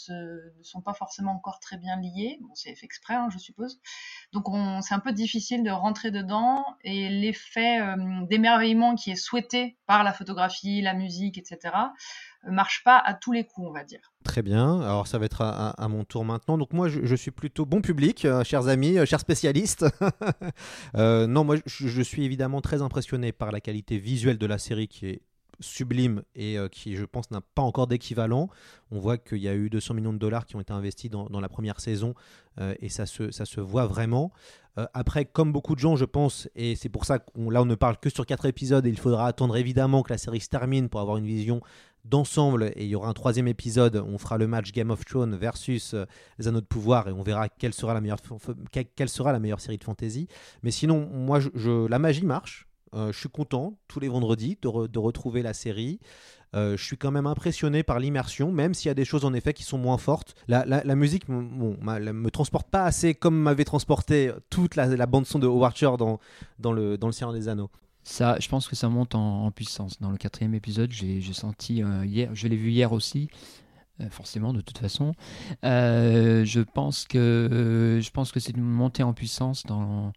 sont 0.62 0.82
pas 0.82 0.94
forcément 0.94 1.34
encore 1.34 1.60
très 1.60 1.78
bien 1.78 2.00
liés. 2.00 2.40
C'est 2.54 2.76
fait 2.76 2.86
exprès, 2.86 3.16
hein, 3.16 3.30
je 3.32 3.38
suppose. 3.38 3.80
Donc, 4.34 4.50
on, 4.50 4.82
c'est 4.82 4.94
un 4.94 5.00
peu 5.00 5.14
difficile 5.14 5.64
de 5.64 5.72
rentrer 5.72 6.12
dedans. 6.12 6.66
Et 6.84 7.10
l'effet 7.10 7.80
d'émerveillement 8.30 8.96
qui 8.96 9.12
est 9.12 9.16
souhaité 9.16 9.78
par 9.88 10.04
la 10.04 10.14
photographie, 10.14 10.82
la 10.82 10.94
musique, 10.94 11.38
etc., 11.38 11.61
euh, 11.66 12.52
marche 12.52 12.84
pas 12.84 12.98
à 12.98 13.14
tous 13.14 13.32
les 13.32 13.46
coups, 13.46 13.68
on 13.68 13.74
va 13.74 13.84
dire. 13.84 14.00
Très 14.24 14.42
bien, 14.42 14.82
alors 14.82 15.08
ça 15.08 15.18
va 15.18 15.26
être 15.26 15.42
à, 15.42 15.88
mon 15.88 16.04
tour 16.04 16.26
maintenant. 16.26 16.58
Donc 16.58 16.74
moi, 16.74 16.88
je, 16.90 17.16
suis 17.16 17.32
plutôt 17.32 17.66
bon 17.66 17.82
public, 17.82 18.26
euh, 18.26 18.44
chers 18.44 18.68
amis, 18.68 18.98
euh, 18.98 19.06
chers 19.06 19.20
spécialistes. 19.20 19.86
Non, 20.96 21.44
moi, 21.44 21.56
je 21.66 22.02
suis 22.02 22.26
évidemment 22.26 22.62
très 22.62 22.82
impressionné 22.82 23.32
par 23.32 23.52
la 23.52 23.62
qualité 23.62 23.98
visuelle 23.98 24.38
de 24.38 24.46
la 24.46 24.58
série 24.58 24.88
qui 24.88 25.08
est 25.08 25.22
sublime 25.62 26.24
et 26.36 26.58
euh, 26.58 26.68
qui, 26.68 26.96
je 26.96 27.06
pense, 27.06 27.32
n'a 27.32 27.42
pas 27.42 27.62
encore 27.62 27.88
d'équivalent. 27.88 28.50
On 28.92 29.00
voit 29.00 29.18
qu'il 29.18 29.38
y 29.40 29.48
a 29.48 29.56
eu 29.56 29.70
200 29.70 29.94
millions 29.94 30.14
de 30.14 30.18
dollars 30.18 30.46
qui 30.46 30.56
ont 30.56 30.62
été 30.62 30.74
investis 30.74 31.10
dans, 31.10 31.28
la 31.40 31.50
première 31.50 31.80
saison 31.80 32.14
euh, 32.60 32.76
et 32.80 32.90
ça 32.90 33.06
se, 33.06 33.32
ça 33.32 33.46
se 33.46 33.62
voit 33.62 33.86
vraiment. 33.88 34.32
Euh, 34.78 34.86
après, 34.94 35.26
comme 35.26 35.52
beaucoup 35.52 35.76
de 35.76 35.80
gens, 35.80 35.96
je 35.96 36.06
pense, 36.06 36.50
et 36.56 36.76
c'est 36.76 36.90
pour 36.90 37.06
ça 37.06 37.20
qu'on 37.20 37.50
là 37.50 37.62
on 37.62 37.66
ne 37.66 37.76
parle 37.76 37.98
que 37.98 38.10
sur 38.10 38.26
quatre 38.26 38.46
épisodes, 38.46 38.86
et 38.86 38.90
il 38.90 38.98
faudra 38.98 39.28
attendre 39.28 39.58
évidemment 39.58 40.02
que 40.04 40.12
la 40.12 40.18
série 40.18 40.40
se 40.40 40.50
termine 40.50 40.88
pour 40.90 41.02
avoir 41.02 41.18
une 41.18 41.26
vision 41.26 41.62
d'ensemble. 42.06 42.72
Et 42.76 42.86
il 42.86 42.88
y 42.88 42.96
aura 42.96 43.10
un 43.10 43.14
troisième 43.14 43.48
épisode, 43.48 43.98
on 43.98 44.18
fera 44.18 44.38
le 44.38 44.48
match 44.48 44.72
Game 44.72 44.90
of 44.90 45.04
Thrones 45.06 45.36
versus 45.36 45.94
les 46.40 46.48
Anneaux 46.48 46.62
de 46.62 46.66
Pouvoir, 46.66 47.10
et 47.10 47.12
on 47.12 47.22
verra 47.22 47.50
quelle 47.50 47.74
sera 47.74 47.94
la 47.94 48.02
meilleure, 48.02 48.20
quelle- 48.96 49.10
sera 49.10 49.32
la 49.34 49.40
meilleure 49.40 49.60
série 49.60 49.78
de 49.78 49.84
fantasy. 49.84 50.28
Mais 50.64 50.72
sinon, 50.72 51.08
moi, 51.12 51.40
je- 51.40 51.88
la 51.88 52.00
magie 52.00 52.26
marche. 52.26 52.68
Euh, 52.94 53.12
je 53.12 53.20
suis 53.20 53.30
content 53.30 53.78
tous 53.88 54.00
les 54.00 54.10
vendredis 54.10 54.58
de, 54.62 54.68
re- 54.68 54.88
de 54.88 55.00
retrouver 55.00 55.42
la 55.42 55.54
série. 55.54 56.00
Euh, 56.54 56.76
je 56.76 56.84
suis 56.84 56.98
quand 56.98 57.12
même 57.12 57.28
impressionné 57.28 57.84
par 57.84 58.00
l'immersion, 58.00 58.52
même 58.52 58.74
s'il 58.74 58.90
y 58.90 58.92
a 58.92 58.94
des 58.94 59.06
choses 59.06 59.24
en 59.24 59.34
effet 59.34 59.54
qui 59.54 59.64
sont 59.64 59.78
moins 59.78 59.98
fortes. 59.98 60.36
La, 60.48 60.82
musique 60.96 61.28
bon, 61.28 61.78
me 61.82 62.30
transporte 62.30 62.70
pas 62.70 62.84
assez 62.84 63.16
comme 63.16 63.38
m'avait 63.38 63.64
transporté 63.64 64.32
toute 64.50 64.76
la, 64.76 65.06
bande 65.06 65.26
son 65.26 65.40
de 65.40 65.48
Howard 65.48 65.78
Shore 65.78 65.98
dans, 65.98 66.20
dans, 66.60 66.74
le, 66.74 66.98
dans 66.98 67.08
Le 67.08 67.14
Seigneur 67.14 67.34
des 67.34 67.48
Anneaux. 67.48 67.70
Ça, 68.04 68.36
je 68.40 68.50
pense 68.50 68.68
que 68.68 68.76
ça 68.76 68.90
monte 68.90 69.16
en, 69.16 69.50
puissance. 69.52 70.02
Dans 70.02 70.10
le 70.10 70.18
quatrième 70.18 70.56
épisode, 70.56 70.92
j'ai 70.92 71.22
senti 71.34 71.84
euh, 71.84 72.06
hier, 72.06 72.32
je 72.34 72.48
l'ai 72.48 72.58
vu 72.58 72.72
hier 72.72 72.92
aussi, 72.92 73.30
forcément 74.10 74.52
de 74.52 74.60
toute 74.60 74.80
façon. 74.80 75.14
Je 75.64 76.62
pense 76.64 77.06
que 77.06 78.00
je 78.02 78.10
pense 78.10 78.32
que 78.34 78.42
c'est 78.42 78.58
une 78.58 78.64
montée 78.64 79.04
en 79.04 79.14
puissance 79.14 79.64
dans 79.66 80.12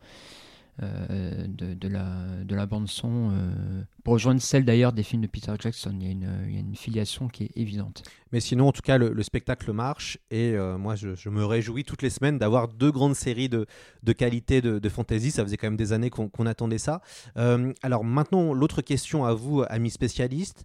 de, 0.80 1.74
de 1.74 1.88
la, 1.88 2.44
de 2.44 2.54
la 2.54 2.66
bande-son, 2.66 3.30
euh, 3.30 3.82
pour 4.02 4.14
rejoindre 4.14 4.40
celle 4.40 4.64
d'ailleurs 4.64 4.92
des 4.92 5.02
films 5.02 5.22
de 5.22 5.28
Peter 5.28 5.52
Jackson. 5.58 5.96
Il 6.00 6.06
y, 6.06 6.08
a 6.08 6.12
une, 6.12 6.28
il 6.48 6.54
y 6.54 6.56
a 6.56 6.60
une 6.60 6.74
filiation 6.74 7.28
qui 7.28 7.44
est 7.44 7.56
évidente. 7.56 8.02
Mais 8.32 8.40
sinon, 8.40 8.68
en 8.68 8.72
tout 8.72 8.82
cas, 8.82 8.98
le, 8.98 9.12
le 9.12 9.22
spectacle 9.22 9.72
marche 9.72 10.18
et 10.30 10.52
euh, 10.52 10.76
moi, 10.76 10.96
je, 10.96 11.14
je 11.14 11.28
me 11.28 11.44
réjouis 11.44 11.84
toutes 11.84 12.02
les 12.02 12.10
semaines 12.10 12.38
d'avoir 12.38 12.68
deux 12.68 12.90
grandes 12.90 13.14
séries 13.14 13.48
de, 13.48 13.66
de 14.02 14.12
qualité 14.12 14.60
de, 14.60 14.78
de 14.78 14.88
fantasy. 14.88 15.30
Ça 15.30 15.44
faisait 15.44 15.56
quand 15.56 15.68
même 15.68 15.76
des 15.76 15.92
années 15.92 16.10
qu'on 16.10 16.46
attendait 16.46 16.78
ça. 16.78 17.00
Euh, 17.36 17.72
alors 17.82 18.02
maintenant, 18.04 18.52
l'autre 18.52 18.82
question 18.82 19.24
à 19.24 19.32
vous, 19.34 19.62
amis 19.68 19.90
spécialistes. 19.90 20.64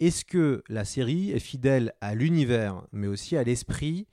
Est-ce 0.00 0.24
que 0.24 0.62
la 0.70 0.86
série 0.86 1.30
est 1.30 1.38
fidèle 1.40 1.92
à 2.00 2.14
l'univers, 2.14 2.82
mais 2.90 3.06
aussi 3.06 3.36
à 3.36 3.44
l'esprit 3.44 4.06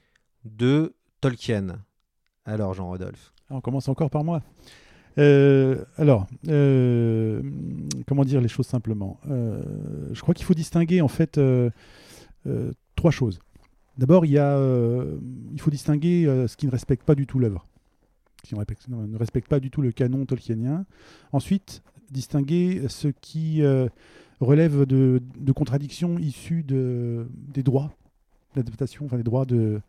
de 0.44 0.96
Tolkien? 1.22 1.80
Alors, 2.44 2.74
Jean-Rodolphe. 2.74 3.34
On 3.50 3.62
commence 3.62 3.88
encore 3.88 4.10
par 4.10 4.26
moi. 4.26 4.42
Euh, 5.18 5.84
alors, 5.98 6.28
euh, 6.48 7.42
comment 8.06 8.24
dire 8.24 8.42
les 8.42 8.48
choses 8.48 8.68
simplement 8.68 9.20
Euh, 9.30 9.62
Je 10.12 10.22
crois 10.22 10.34
qu'il 10.34 10.46
faut 10.46 10.54
distinguer 10.54 11.02
en 11.02 11.08
fait 11.08 11.40
trois 12.96 13.12
choses. 13.12 13.40
D'abord, 13.98 14.26
il 14.26 14.34
il 14.34 15.62
faut 15.62 15.72
distinguer 15.72 16.26
ce 16.48 16.56
qui 16.56 16.66
ne 16.68 16.72
respecte 16.72 17.04
pas 17.04 17.16
du 17.16 17.26
tout 17.26 17.40
l'œuvre, 17.40 17.66
qui 18.44 18.54
ne 18.56 19.18
respecte, 19.18 19.48
pas 19.48 19.60
du 19.60 19.72
tout 19.72 19.82
le 19.82 19.92
canon 19.92 20.26
tolkienien. 20.26 20.86
Ensuite, 21.32 21.82
distinguer 22.12 22.84
ce 22.90 23.08
qui 23.08 23.64
relève 24.40 24.86
de, 24.86 25.22
contradictions 25.52 26.20
issues 26.20 26.64
de, 26.64 27.28
des 27.34 27.64
droits 27.64 27.92
d'adaptation, 28.56 29.06
enfin 29.06 29.18
des 29.18 29.24
droits 29.24 29.46
de, 29.46 29.82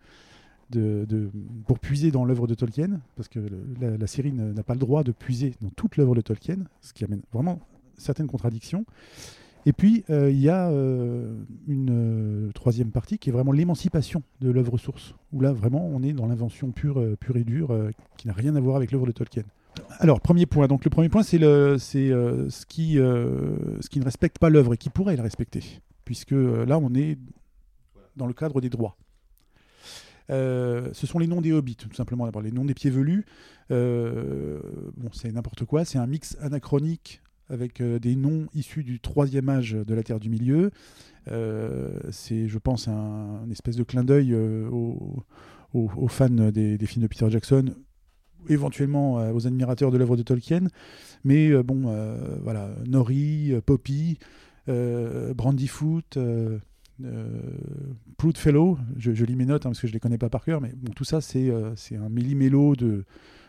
pour 1.67 1.79
puiser 1.79 2.11
dans 2.11 2.25
l'œuvre 2.25 2.47
de 2.47 2.55
Tolkien, 2.55 3.01
parce 3.17 3.29
que 3.29 3.41
la, 3.81 4.07
série 4.07 4.33
n'a 4.33 4.63
pas 4.63 4.75
le 4.75 4.81
droit 4.81 5.03
de 5.03 5.13
puiser 5.13 5.55
dans 5.61 5.71
toute 5.71 5.97
l'œuvre 5.97 6.15
de 6.15 6.21
Tolkien, 6.21 6.59
ce 6.81 6.93
qui 6.93 7.05
amène 7.05 7.23
vraiment 7.33 7.61
certaines 7.97 8.27
contradictions. 8.27 8.85
Et 9.67 9.73
puis, 9.73 10.05
euh, 10.09 10.31
il 10.31 10.41
y 10.41 10.49
a 10.49 10.71
euh, 10.71 11.35
une 11.67 11.91
euh, 11.91 12.53
troisième 12.53 12.91
partie 12.91 13.19
qui 13.19 13.29
est 13.29 13.33
vraiment 13.33 13.53
l'émancipation 13.53 14.23
de 14.41 14.51
l'œuvre 14.51 14.79
source, 14.79 15.15
où 15.33 15.41
là, 15.41 15.53
vraiment, 15.53 15.87
on 15.87 16.03
est 16.03 16.13
dans 16.13 16.27
l'invention 16.27 16.71
pure, 16.71 17.05
pure 17.21 17.37
et 17.37 17.45
dure, 17.45 17.77
qui 18.17 18.29
n'a 18.29 18.33
rien 18.33 18.57
à 18.57 18.61
voir 18.61 18.77
avec 18.77 18.93
l'œuvre 18.93 19.07
de 19.07 19.13
Tolkien. 19.13 19.43
Alors, 19.99 20.21
premier 20.21 20.47
point. 20.47 20.67
Donc, 20.69 20.85
le 20.85 20.91
premier 20.91 21.09
point, 21.09 21.23
c'est 21.23 21.39
ce 21.39 22.67
qui, 22.67 22.95
ce 22.95 23.89
qui 23.89 24.01
ne 24.01 24.05
respecte 24.05 24.39
pas 24.39 24.49
l'œuvre 24.49 24.75
et 24.75 24.77
qui 24.77 24.91
pourrait 24.91 25.17
la 25.17 25.23
respecter, 25.23 25.63
puisque 26.05 26.33
là, 26.33 26.79
on 26.79 26.95
est 26.95 27.19
dans 28.17 28.27
le 28.27 28.33
cadre 28.33 28.61
des 28.61 28.71
droits. 28.71 28.97
Euh, 30.31 30.89
ce 30.93 31.07
sont 31.07 31.19
les 31.19 31.27
noms 31.27 31.41
des 31.41 31.53
hobbits, 31.53 31.77
tout 31.77 31.93
simplement. 31.95 32.27
D'abord, 32.27 32.43
les 32.43 32.53
noms 32.53 32.65
des 32.65 32.75
pieds 32.75 32.91
velus. 32.91 33.25
Euh, 33.71 34.61
bon, 34.97 35.11
c'est 35.13 35.33
n'importe 35.33 35.65
quoi. 35.65 35.85
C'est 35.85 35.99
un 35.99 36.07
mix 36.07 36.37
anachronique 36.41 37.23
avec 37.49 37.81
euh, 37.81 37.99
des 37.99 38.15
noms 38.15 38.47
issus 38.55 38.85
du 38.85 39.01
troisième 39.01 39.49
âge 39.49 39.73
de 39.73 39.95
la 39.95 40.03
Terre 40.03 40.21
du 40.21 40.29
Milieu. 40.29 40.71
C'est, 42.11 42.49
je 42.49 42.59
pense, 42.59 42.89
un, 42.89 43.43
une 43.45 43.53
espèce 43.53 43.77
de 43.77 43.83
clin 43.83 44.03
d'œil 44.03 44.35
aux, 44.35 46.09
fans 46.09 46.29
des, 46.31 46.79
films 46.87 47.03
de 47.03 47.07
Peter 47.07 47.27
Jackson, 47.29 47.75
éventuellement 48.49 49.17
aux 49.33 49.47
admirateurs 49.47 49.91
de 49.91 49.99
l'œuvre 49.99 50.17
de 50.17 50.23
Tolkien. 50.23 50.69
Mais 51.25 51.53
bon, 51.63 51.95
voilà, 52.43 52.71
Nori, 52.87 53.53
Poppy, 53.67 54.19
Brandyfoot. 54.67 56.19
Euh, 57.05 57.29
Proudfellow, 58.17 58.79
je, 58.97 59.13
je 59.13 59.25
lis 59.25 59.37
mes 59.37 59.45
notes 59.45 59.67
hein, 59.67 59.71
parce 59.71 59.81
que 59.81 59.87
je 59.87 59.93
les 59.93 60.01
connais 60.01 60.19
pas 60.19 60.29
par 60.29 60.45
cœur, 60.45 60.61
mais 60.61 60.73
tout 60.97 61.05
ça 61.05 61.21
c'est 61.21 61.51
euh, 61.51 61.75
un 61.93 62.09
méli-mélo 62.09 62.75
de, 62.77 63.05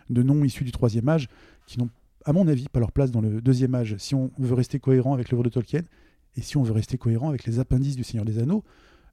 noms 0.10 0.44
issus 0.44 0.64
du 0.64 0.72
troisième 0.72 1.10
âge 1.10 1.28
qui 1.66 1.80
n'ont, 1.80 1.90
à 2.26 2.34
mon 2.34 2.48
avis, 2.48 2.68
pas 2.70 2.80
leur 2.80 2.92
place 2.92 3.12
dans 3.12 3.22
le 3.22 3.42
deuxième 3.42 3.74
âge 3.76 3.96
si 3.98 4.16
on 4.16 4.32
veut 4.38 4.54
rester 4.54 4.80
cohérent 4.80 5.14
avec 5.14 5.32
l'œuvre 5.32 5.44
de 5.44 5.50
Tolkien 5.50 5.82
et 6.36 6.42
si 6.42 6.58
on 6.58 6.64
veut 6.64 6.74
rester 6.74 6.98
cohérent 6.98 7.30
avec 7.30 7.46
les 7.46 7.60
appendices 7.60 7.96
du 7.96 8.04
Seigneur 8.04 8.26
des 8.26 8.38
Anneaux, 8.38 8.64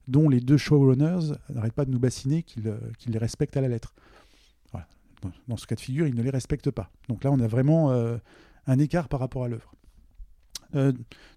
dont 0.07 0.29
les 0.29 0.39
deux 0.39 0.57
showrunners 0.57 1.33
n'arrêtent 1.49 1.73
pas 1.73 1.85
de 1.85 1.91
nous 1.91 1.99
bassiner 1.99 2.43
qu'ils 2.43 2.67
euh, 2.67 2.77
les 3.07 3.17
respectent 3.17 3.57
à 3.57 3.61
la 3.61 3.67
lettre. 3.67 3.93
Dans, 5.47 5.57
ce 5.57 5.65
cas 5.65 5.73
de 5.73 5.79
figure, 5.79 6.05
ils 6.05 6.13
ne 6.13 6.21
les 6.21 6.29
respectent 6.29 6.69
pas. 6.69 6.91
Donc 7.09 7.23
là, 7.23 7.31
on 7.31 7.39
a 7.39 7.47
vraiment 7.47 7.91
un 7.91 8.79
écart 8.79 9.09
par 9.09 9.19
rapport 9.19 9.43
à 9.43 9.47
l'œuvre. 9.47 9.73
Euh, 10.75 10.91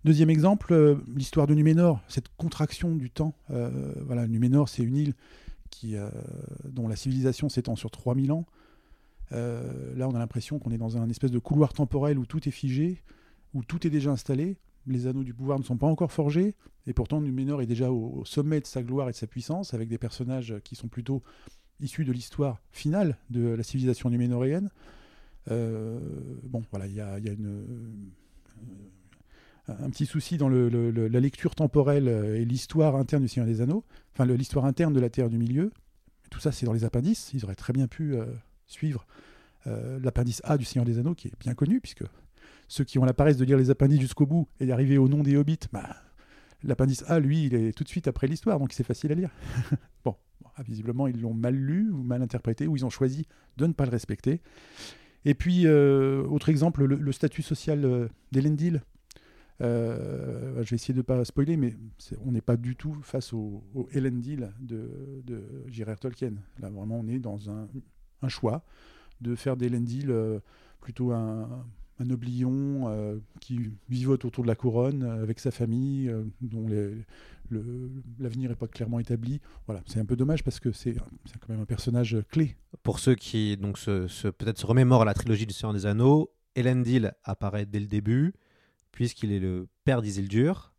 deuxième 0.05 0.31
exemple, 0.31 0.73
euh, 0.73 0.97
l'histoire 1.15 1.47
de 1.47 1.55
Numénor, 1.55 2.01
cette 2.09 2.29
contraction 2.37 2.95
du 2.95 3.11
temps. 3.11 3.35
Euh, 3.51 3.95
voilà, 4.05 4.27
Numénor, 4.27 4.69
c'est 4.69 4.83
une 4.83 4.97
île 4.97 5.15
dont 6.65 6.89
la 6.89 6.97
civilisation 6.97 7.49
s'étend 7.49 7.77
sur 7.77 7.91
3000 7.91 8.33
ans. 8.33 8.45
Là, 9.31 10.09
on 10.09 10.15
a 10.15 10.19
l'impression 10.19 10.59
qu'on 10.59 10.73
est 10.73 10.79
dans 10.79 10.99
un 10.99 11.09
espèce 11.09 11.31
de 11.31 11.39
couloir 11.39 11.73
temporel 11.73 12.19
où 12.19 12.27
tout 12.27 12.47
est 12.49 12.53
figé, 12.53 13.01
où 13.55 13.65
tout 13.65 13.87
est 13.87 13.91
déjà 13.91 14.11
installé. 14.11 14.59
Les 14.87 15.07
anneaux 15.07 15.23
du 15.23 15.33
pouvoir 15.33 15.59
ne 15.59 15.65
sont 15.65 15.79
pas 15.79 15.87
encore 15.87 16.13
forgés, 16.13 16.55
et 16.87 16.93
pourtant 16.93 17.21
Numénor 17.21 17.63
est 17.63 17.67
déjà 17.67 17.91
au, 17.91 18.25
sommet 18.27 18.61
de 18.61 18.67
sa 18.67 18.83
gloire 18.83 19.09
et 19.09 19.13
de 19.13 19.17
sa 19.17 19.27
puissance, 19.27 19.73
avec 19.73 19.89
des 19.89 19.97
personnages 19.97 20.57
qui 20.65 20.75
sont 20.75 20.89
plutôt 20.89 21.23
issus 21.79 22.05
de 22.05 22.13
l'histoire 22.13 22.61
finale 22.73 23.17
de 23.31 23.49
la 23.49 23.63
civilisation 23.63 24.11
numénoréenne. 24.11 24.71
Bon, 25.47 26.63
voilà, 26.73 26.89
il 26.89 26.95
y 26.95 27.01
a 27.01 27.17
une, 27.17 28.11
un 29.81 29.91
petit 29.91 30.07
souci 30.07 30.37
dans 30.37 30.49
le- 30.49 30.69
la 31.09 31.21
lecture 31.21 31.55
temporelle 31.55 32.09
euh, 32.09 32.37
et 32.37 32.45
l'histoire 32.45 32.97
interne 32.97 33.23
du 33.23 33.29
Seigneur 33.29 33.47
des 33.47 33.61
Anneaux, 33.61 33.85
enfin 34.15 34.27
l'histoire 34.27 34.65
interne 34.65 34.93
de 34.93 35.01
la 35.01 35.11
Terre 35.11 35.29
du 35.29 35.39
Milieu. 35.39 35.71
Tout 36.31 36.41
ça, 36.41 36.53
c'est 36.53 36.67
dans 36.67 36.73
les 36.73 36.85
appendices. 36.85 37.31
Ils 37.35 37.45
auraient 37.45 37.55
très 37.55 37.73
bien 37.73 37.87
pu 37.89 38.15
euh, 38.15 38.25
suivre 38.67 39.07
euh, 39.67 39.99
l'appendice 40.03 40.41
A 40.45 40.57
du 40.59 40.65
Seigneur 40.65 40.85
des 40.85 40.99
Anneaux, 40.99 41.15
qui 41.15 41.29
est 41.29 41.39
bien 41.41 41.55
connu, 41.55 41.81
puisque 41.81 42.05
ceux 42.69 42.85
qui 42.85 42.99
ont 42.99 43.05
la 43.05 43.15
paresse 43.15 43.37
de 43.37 43.45
lire 43.45 43.59
les 43.59 43.71
appendices 43.71 44.01
jusqu'au 44.01 44.27
bout 44.27 44.49
et 44.61 44.67
d'arriver 44.67 44.97
au 44.97 45.09
nom 45.09 45.23
des 45.23 45.37
hobbits, 45.37 45.59
bah, 45.73 45.97
l'appendice 46.63 47.05
A, 47.09 47.19
lui, 47.19 47.47
il 47.47 47.55
est 47.55 47.73
tout 47.73 47.83
de 47.85 47.89
suite 47.89 48.07
après 48.07 48.27
l'histoire, 48.29 48.59
donc 48.61 48.73
c'est 48.73 48.85
facile 48.85 49.11
à 49.13 49.17
lire. 49.17 49.31
bon, 50.05 50.15
visiblement, 50.67 51.09
ils 51.09 51.21
l'ont 51.21 51.35
mal 51.35 51.55
lu 51.57 51.91
ou 51.91 52.03
mal 52.03 52.23
interprété, 52.23 52.67
ou 52.69 52.77
ils 52.77 52.85
ont 52.85 52.91
choisi 52.91 53.27
de 53.57 53.67
ne 53.67 53.73
pas 53.73 53.85
le 53.85 53.91
respecter. 53.91 54.41
Et 55.25 55.35
puis, 55.35 55.67
autre 55.69 56.49
exemple, 56.49 56.85
le, 56.85 56.97
le 56.97 57.13
statut 57.13 57.43
social 57.43 58.09
d'Elendil. 58.33 58.81
Euh, 59.61 60.63
je 60.65 60.71
vais 60.71 60.77
essayer 60.77 60.95
de 60.95 60.99
ne 60.99 61.03
pas 61.03 61.25
spoiler, 61.25 61.57
mais 61.57 61.77
on 62.25 62.33
n'est 62.33 62.41
pas 62.41 62.57
du 62.57 62.77
tout 62.77 62.95
face 63.03 63.33
au, 63.33 63.63
au 63.75 63.89
Elendil 63.93 64.53
de, 64.61 65.23
de 65.25 65.43
J.R.R. 65.69 65.99
Tolkien. 65.99 66.35
Là, 66.61 66.71
vraiment, 66.71 67.01
on 67.01 67.09
est 67.09 67.19
dans 67.19 67.51
un, 67.51 67.69
choix 68.29 68.65
de 69.21 69.35
faire 69.35 69.57
d'Elendil 69.57 70.11
euh, 70.11 70.41
plutôt 70.81 71.13
un, 71.13 71.65
un 71.99 72.11
euh, 72.11 73.19
qui 73.41 73.71
vivote 73.89 74.25
autour 74.25 74.45
de 74.45 74.49
la 74.49 74.55
couronne 74.55 75.03
euh, 75.03 75.23
avec 75.23 75.39
sa 75.39 75.51
famille, 75.51 76.11
dont 76.41 76.67
l'avenir 78.19 78.51
n'est 78.51 78.57
pas 78.57 78.69
clairement 78.69 78.99
établi. 78.99 79.41
Voilà, 79.67 79.83
c'est 79.87 80.01
un 80.01 80.07
peu 80.07 80.17
dommage 80.17 80.43
parce 80.43 80.61
que 80.61 80.73
c'est 80.73 80.95
quand 80.95 81.49
même 81.49 81.61
un 81.61 81.67
personnage 81.67 82.17
clé 82.31 82.57
Pour 82.83 82.99
ceux 82.99 83.15
qui 83.15 83.57
donc 83.57 83.79
se, 83.79 84.29
peut-être 84.29 84.59
se 84.59 84.67
remémorent 84.67 85.05
la 85.05 85.15
trilogie 85.15 85.47
du 85.47 85.53
Seigneur 85.53 85.75
des 85.75 85.87
Anneaux, 85.87 86.31
Elendil 86.55 87.13
apparaît 87.25 87.67
dès 87.67 87.81
le 87.81 87.87
début, 87.87 88.35
puisqu'il 88.93 89.33
est 89.33 89.39
le 89.39 89.69
père 89.85 90.03
d'Isildur. 90.03 90.73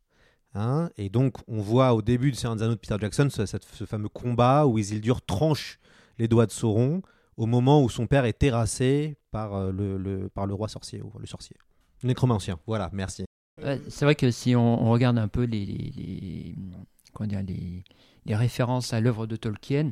hein, 0.54 0.90
et 0.98 1.10
donc, 1.10 1.38
on 1.48 1.62
voit 1.62 1.94
au 1.94 2.02
début 2.02 2.32
du 2.32 2.38
Seigneur 2.38 2.56
des 2.56 2.64
Anneaux 2.64 2.76
de 2.76 2.80
Peter 2.80 2.98
Jackson 3.00 3.28
ce, 3.30 3.86
fameux 3.86 4.10
combat 4.10 4.66
où 4.68 4.78
Isildur 4.78 5.22
tranche 5.22 5.80
les 6.18 6.28
doigts 6.28 6.46
de 6.46 6.52
Sauron 6.52 7.02
au 7.38 7.46
moment 7.46 7.84
où 7.84 7.90
son 7.90 8.08
père 8.08 8.26
est 8.26 8.34
terrassé 8.34 9.18
par, 9.32 9.56
euh, 9.56 9.72
le, 9.72 10.30
par 10.30 10.46
le 10.46 10.54
roi 10.54 10.68
sorcier, 10.68 11.02
ou 11.02 11.12
le 11.18 11.26
sorcier. 11.26 11.56
Nécromancien, 12.04 12.60
voilà, 12.68 12.90
merci. 12.94 13.26
Ouais, 13.64 13.80
c'est 13.90 14.06
vrai 14.06 14.16
que 14.16 14.32
si 14.32 14.56
on, 14.56 14.90
regarde 14.90 15.18
un 15.18 15.28
peu 15.28 15.44
les, 15.44 16.56
les 18.26 18.36
références 18.36 18.94
à 18.94 19.00
l'œuvre 19.00 19.28
de 19.28 19.36
Tolkien, 19.36 19.92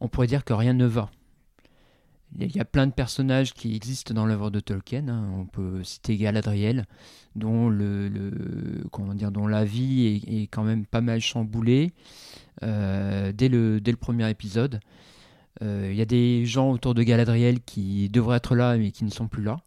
on 0.00 0.08
pourrait 0.08 0.26
dire 0.26 0.44
que 0.44 0.52
rien 0.52 0.72
ne 0.72 0.86
va. 0.86 1.10
Il 2.40 2.54
y 2.54 2.60
a 2.60 2.64
plein 2.64 2.86
de 2.86 2.92
personnages 2.92 3.54
qui 3.54 3.76
existent 3.76 4.12
dans 4.12 4.26
l'œuvre 4.26 4.50
de 4.50 4.58
Tolkien. 4.58 5.08
hein. 5.08 5.30
On 5.38 5.46
peut 5.46 5.84
citer 5.84 6.16
Galadriel, 6.16 6.86
dont, 7.36 7.70
la 7.70 9.64
vie 9.64 10.20
est, 10.26 10.46
quand 10.48 10.64
même 10.64 10.84
pas 10.84 11.00
mal 11.00 11.20
chamboulée 11.20 11.92
euh, 12.62 13.32
dès, 13.32 13.48
le, 13.48 13.80
premier 13.98 14.28
épisode. 14.28 14.80
Euh, 15.62 15.88
Il 15.92 15.96
y 15.96 16.02
a 16.02 16.06
des 16.06 16.44
gens 16.44 16.72
autour 16.72 16.94
de 16.94 17.02
Galadriel 17.04 17.60
qui 17.60 18.08
devraient 18.08 18.38
être 18.38 18.56
là 18.56 18.76
mais 18.76 18.90
qui 18.90 19.04
ne 19.04 19.10
sont 19.10 19.28
plus 19.28 19.44
là. 19.44 19.58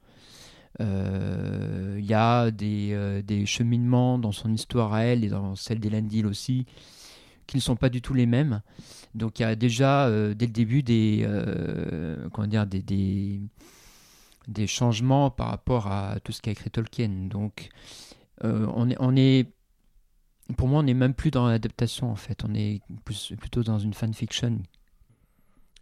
Euh, 0.81 1.95
Il 1.99 2.05
y 2.05 2.13
a 2.13 2.51
des, 2.51 2.89
euh, 2.91 3.21
des 3.21 3.45
cheminements 3.45 4.19
dans 4.19 4.33
son 4.33 4.53
histoire 4.53 4.93
à 4.93 5.03
elle 5.03 5.23
et 5.23 5.29
dans 5.29 5.55
celle 5.55 5.79
d'Elendil 5.79 6.25
aussi 6.25 6.65
qui 7.47 7.57
ne 7.57 7.61
sont 7.61 7.75
pas 7.75 7.89
du 7.89 8.01
tout 8.01 8.13
les 8.13 8.25
mêmes. 8.25 8.61
Donc 9.15 9.39
il 9.39 9.43
y 9.43 9.45
a 9.45 9.55
déjà 9.55 10.07
euh, 10.07 10.33
dès 10.33 10.45
le 10.45 10.51
début 10.51 10.83
des, 10.83 11.23
euh, 11.25 12.29
comment 12.33 12.47
dire, 12.47 12.67
des, 12.67 12.83
des, 14.47 14.67
changements 14.67 15.31
par 15.31 15.47
rapport 15.47 15.87
à 15.87 16.19
tout 16.23 16.31
ce 16.31 16.41
qu'a 16.41 16.51
écrit 16.51 16.69
Tolkien. 16.69 17.27
Donc 17.29 17.69
euh, 18.43 18.67
on, 18.75 18.89
est, 18.89 18.97
on 18.99 19.15
est, 19.15 19.51
pour 20.57 20.67
moi, 20.67 20.81
on 20.81 20.83
n'est 20.83 20.93
même 20.93 21.13
plus 21.13 21.31
dans 21.31 21.47
l'adaptation 21.47 22.11
en 22.11 22.15
fait. 22.15 22.43
On 22.47 22.53
est 22.53 22.81
plutôt 23.39 23.63
dans 23.63 23.79
une 23.79 23.93
fanfiction. 23.93 24.61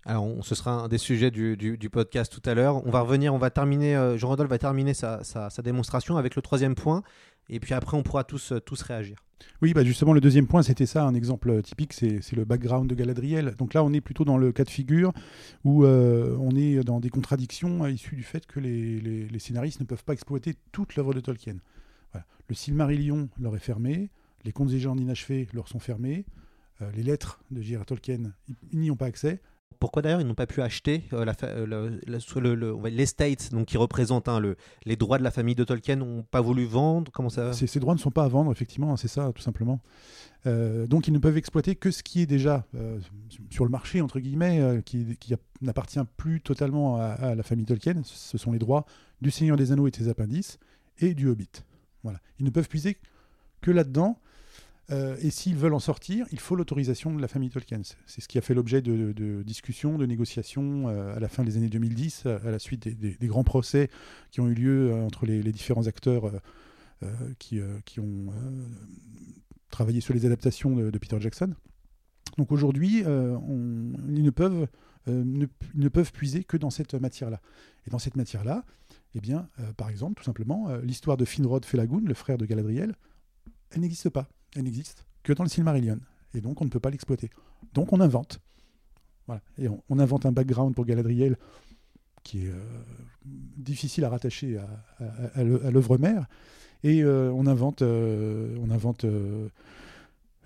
Alors, 0.07 0.27
ce 0.45 0.53
sera 0.53 0.72
un 0.72 0.88
des 0.88 1.00
sujets 1.00 1.31
du, 1.31 1.57
du- 1.57 1.89
podcast 1.89 2.31
tout 2.31 2.48
à 2.48 2.53
l'heure. 2.53 2.86
On 2.86 2.91
va 2.91 3.01
revenir, 3.01 3.34
on 3.34 3.39
va 3.39 3.50
terminer, 3.50 3.95
euh, 3.95 4.19
Jean-Rodolphe 4.19 4.51
va 4.51 4.60
terminer 4.60 4.93
sa, 4.93 5.24
sa- 5.24 5.50
sa 5.50 5.63
démonstration 5.63 6.17
avec 6.17 6.36
le 6.36 6.43
troisième 6.43 6.75
point. 6.75 7.01
Et 7.50 7.60
puis 7.60 7.74
après, 7.74 7.98
on 7.98 8.03
pourra 8.03 8.24
tous, 8.24 8.53
tous 8.67 8.81
réagir. 8.84 9.25
Oui, 9.61 9.73
bah 9.73 9.83
justement, 9.83 10.13
le 10.13 10.21
deuxième 10.21 10.47
point, 10.47 10.63
c'était 10.63 10.85
ça, 10.85 11.03
un 11.05 11.13
exemple 11.13 11.61
typique, 11.61 11.93
c'est 11.93 12.31
le 12.33 12.45
background 12.45 12.89
de 12.89 12.95
Galadriel. 12.95 13.53
Donc 13.57 13.73
là, 13.73 13.83
on 13.83 13.91
est 13.93 14.01
plutôt 14.01 14.23
dans 14.25 14.37
le 14.37 14.51
cas 14.51 14.63
de 14.63 14.69
figure 14.69 15.11
où 15.63 15.83
euh, 15.83 16.37
on 16.39 16.55
est 16.55 16.83
dans 16.83 16.99
des 16.99 17.09
contradictions 17.09 17.83
euh, 17.83 17.91
issues 17.91 18.15
du 18.15 18.23
fait 18.23 18.45
que 18.45 18.59
les, 18.59 18.99
les- 19.01 19.39
scénaristes 19.39 19.79
ne 19.81 19.85
peuvent 19.85 20.03
pas 20.03 20.13
exploiter 20.13 20.55
toute 20.71 20.95
l'œuvre 20.95 21.13
de 21.13 21.19
Tolkien. 21.19 21.57
Voilà. 22.13 22.25
Le 22.47 22.55
Silmarillion 22.55 23.29
leur 23.39 23.55
est 23.55 23.59
fermé, 23.59 24.09
les 24.45 24.51
contes 24.51 24.69
et 24.69 24.73
légendes 24.73 24.99
inachevés 25.01 25.47
leur 25.53 25.67
sont 25.67 25.79
fermés, 25.79 26.25
euh, 26.81 26.89
les 26.95 27.03
lettres 27.03 27.41
de 27.51 27.61
J.R. 27.61 27.85
Tolkien, 27.85 28.31
ils 28.71 28.79
n'y 28.79 28.89
ont 28.91 28.95
pas 28.95 29.07
accès. 29.07 29.41
Pourquoi 29.85 30.01
d'ailleurs 30.01 30.19
ils 30.19 30.25
n'ont 30.25 30.33
pas 30.33 30.47
pu 30.47 30.63
acheter 30.63 31.03
euh, 31.13 31.31
euh, 31.43 31.65
le- 31.67 32.55
le- 32.55 32.89
l'estate, 32.89 33.51
donc 33.51 33.67
qui 33.67 33.77
représente 33.77 34.27
hein, 34.27 34.39
le, 34.39 34.57
les 34.83 34.95
droits 34.95 35.19
de 35.19 35.23
la 35.23 35.29
famille 35.29 35.53
de 35.53 35.63
Tolkien, 35.63 35.97
n'ont 35.97 36.23
pas 36.23 36.41
voulu 36.41 36.65
vendre 36.65 37.11
Comment 37.11 37.29
ça 37.29 37.53
Ces, 37.53 37.67
ces 37.67 37.79
droits 37.79 37.93
ne 37.93 37.99
sont 37.99 38.09
pas 38.09 38.23
à 38.23 38.27
vendre, 38.27 38.51
effectivement, 38.51 38.97
c'est 38.97 39.07
ça, 39.07 39.31
tout 39.35 39.43
simplement. 39.43 39.79
Euh, 40.47 40.87
donc, 40.87 41.07
ils 41.07 41.13
ne 41.13 41.19
peuvent 41.19 41.37
exploiter 41.37 41.75
que 41.75 41.91
ce 41.91 42.01
qui 42.01 42.21
est 42.21 42.25
déjà 42.25 42.65
euh, 42.73 42.99
sur 43.51 43.63
le 43.63 43.69
marché, 43.69 44.01
entre 44.01 44.19
guillemets, 44.19 44.81
qui, 44.83 45.05
n'appartient 45.61 45.99
plus 46.17 46.41
totalement 46.41 46.97
à, 46.97 47.05
à 47.09 47.35
la 47.35 47.43
famille 47.43 47.65
Tolkien. 47.65 48.01
Ce 48.03 48.39
sont 48.39 48.51
les 48.53 48.59
droits 48.59 48.85
du 49.21 49.29
Seigneur 49.29 49.55
des 49.55 49.71
Anneaux 49.71 49.87
et 49.87 49.91
de 49.91 49.95
ses 49.95 50.09
appendices 50.09 50.57
et 50.97 51.13
du 51.13 51.27
Hobbit. 51.27 51.49
Voilà. 52.01 52.19
Ils 52.39 52.45
ne 52.45 52.49
peuvent 52.49 52.67
puiser 52.69 52.97
que 53.61 53.69
là-dedans. 53.69 54.19
Euh, 54.91 55.17
et 55.19 55.31
s'ils 55.31 55.55
veulent 55.55 55.73
en 55.73 55.79
sortir, 55.79 56.27
il 56.31 56.39
faut 56.39 56.55
l'autorisation 56.55 57.13
de 57.13 57.21
la 57.21 57.27
famille 57.27 57.49
Tolkien. 57.49 57.81
C'est- 57.83 58.21
ce 58.21 58.27
qui 58.27 58.37
a 58.37 58.41
fait 58.41 58.53
l'objet 58.53 58.81
de, 58.81 59.41
discussions, 59.43 59.97
de 59.97 60.05
négociations 60.05 60.87
euh, 60.89 61.15
à 61.15 61.19
la 61.19 61.27
fin 61.27 61.43
des 61.43 61.57
années 61.57 61.69
2010, 61.69 62.23
euh, 62.25 62.37
à 62.45 62.51
la 62.51 62.59
suite 62.59 62.87
des, 62.87 63.27
grands 63.27 63.43
procès 63.43 63.89
qui 64.31 64.41
ont 64.41 64.47
eu 64.47 64.53
lieu 64.53 64.91
euh, 64.91 65.05
entre 65.05 65.25
les, 65.25 65.41
différents 65.51 65.87
acteurs 65.87 66.31
qui, 67.39 67.59
ont 67.99 68.33
travaillé 69.69 70.01
sur 70.01 70.13
les 70.13 70.25
adaptations 70.25 70.75
de, 70.75 70.97
Peter 70.97 71.17
Jackson. 71.19 71.53
Donc 72.37 72.51
aujourd'hui, 72.51 72.99
ils, 72.99 74.23
ne 74.23 74.29
peuvent, 74.29 76.11
puiser 76.11 76.43
que 76.43 76.57
dans 76.57 76.69
cette 76.69 76.93
matière-là. 76.95 77.41
Et 77.85 77.91
dans 77.91 77.99
cette 77.99 78.15
matière-là, 78.15 78.65
eh 79.13 79.19
bien, 79.19 79.49
par 79.77 79.89
exemple, 79.89 80.15
tout 80.15 80.23
simplement, 80.23 80.75
l'histoire 80.77 81.17
de 81.17 81.25
Finrod 81.25 81.63
Felagund, 81.63 82.07
le 82.07 82.13
frère 82.15 82.37
de 82.37 82.45
Galadriel, 82.45 82.95
elle 83.71 83.81
n'existe 83.81 84.09
pas. 84.09 84.29
Elle 84.55 84.63
n'existe 84.63 85.05
que 85.24 85.33
dans 85.33 85.43
le 85.43 85.50
Silmarillion. 85.50 86.00
Et 86.33 86.41
donc, 86.41 86.62
on 86.62 86.65
ne 86.65 86.69
peut 86.69 86.79
pas 86.79 86.89
l'exploiter. 86.89 87.29
Donc, 87.74 87.93
on 87.93 88.00
invente. 88.00 88.39
Voilà. 89.27 89.41
Et 89.57 89.67
on, 89.89 90.00
invente 90.00 90.25
un 90.25 90.31
background 90.31 90.75
pour 90.75 90.85
Galadriel 90.85 91.38
qui 92.24 92.45
est 92.45 92.50
euh, 92.50 92.63
difficile 93.25 94.03
à 94.05 94.09
rattacher 94.09 94.57
à, 94.57 94.67
à- 95.00 95.39
à 95.39 95.43
l'œ- 95.43 95.65
à 95.65 95.71
l'œuvre 95.71 95.97
mère. 95.97 96.27
Et 96.83 97.03
euh, 97.03 97.31
on 97.33 97.45
invente, 97.47 97.81
euh, 97.81 99.50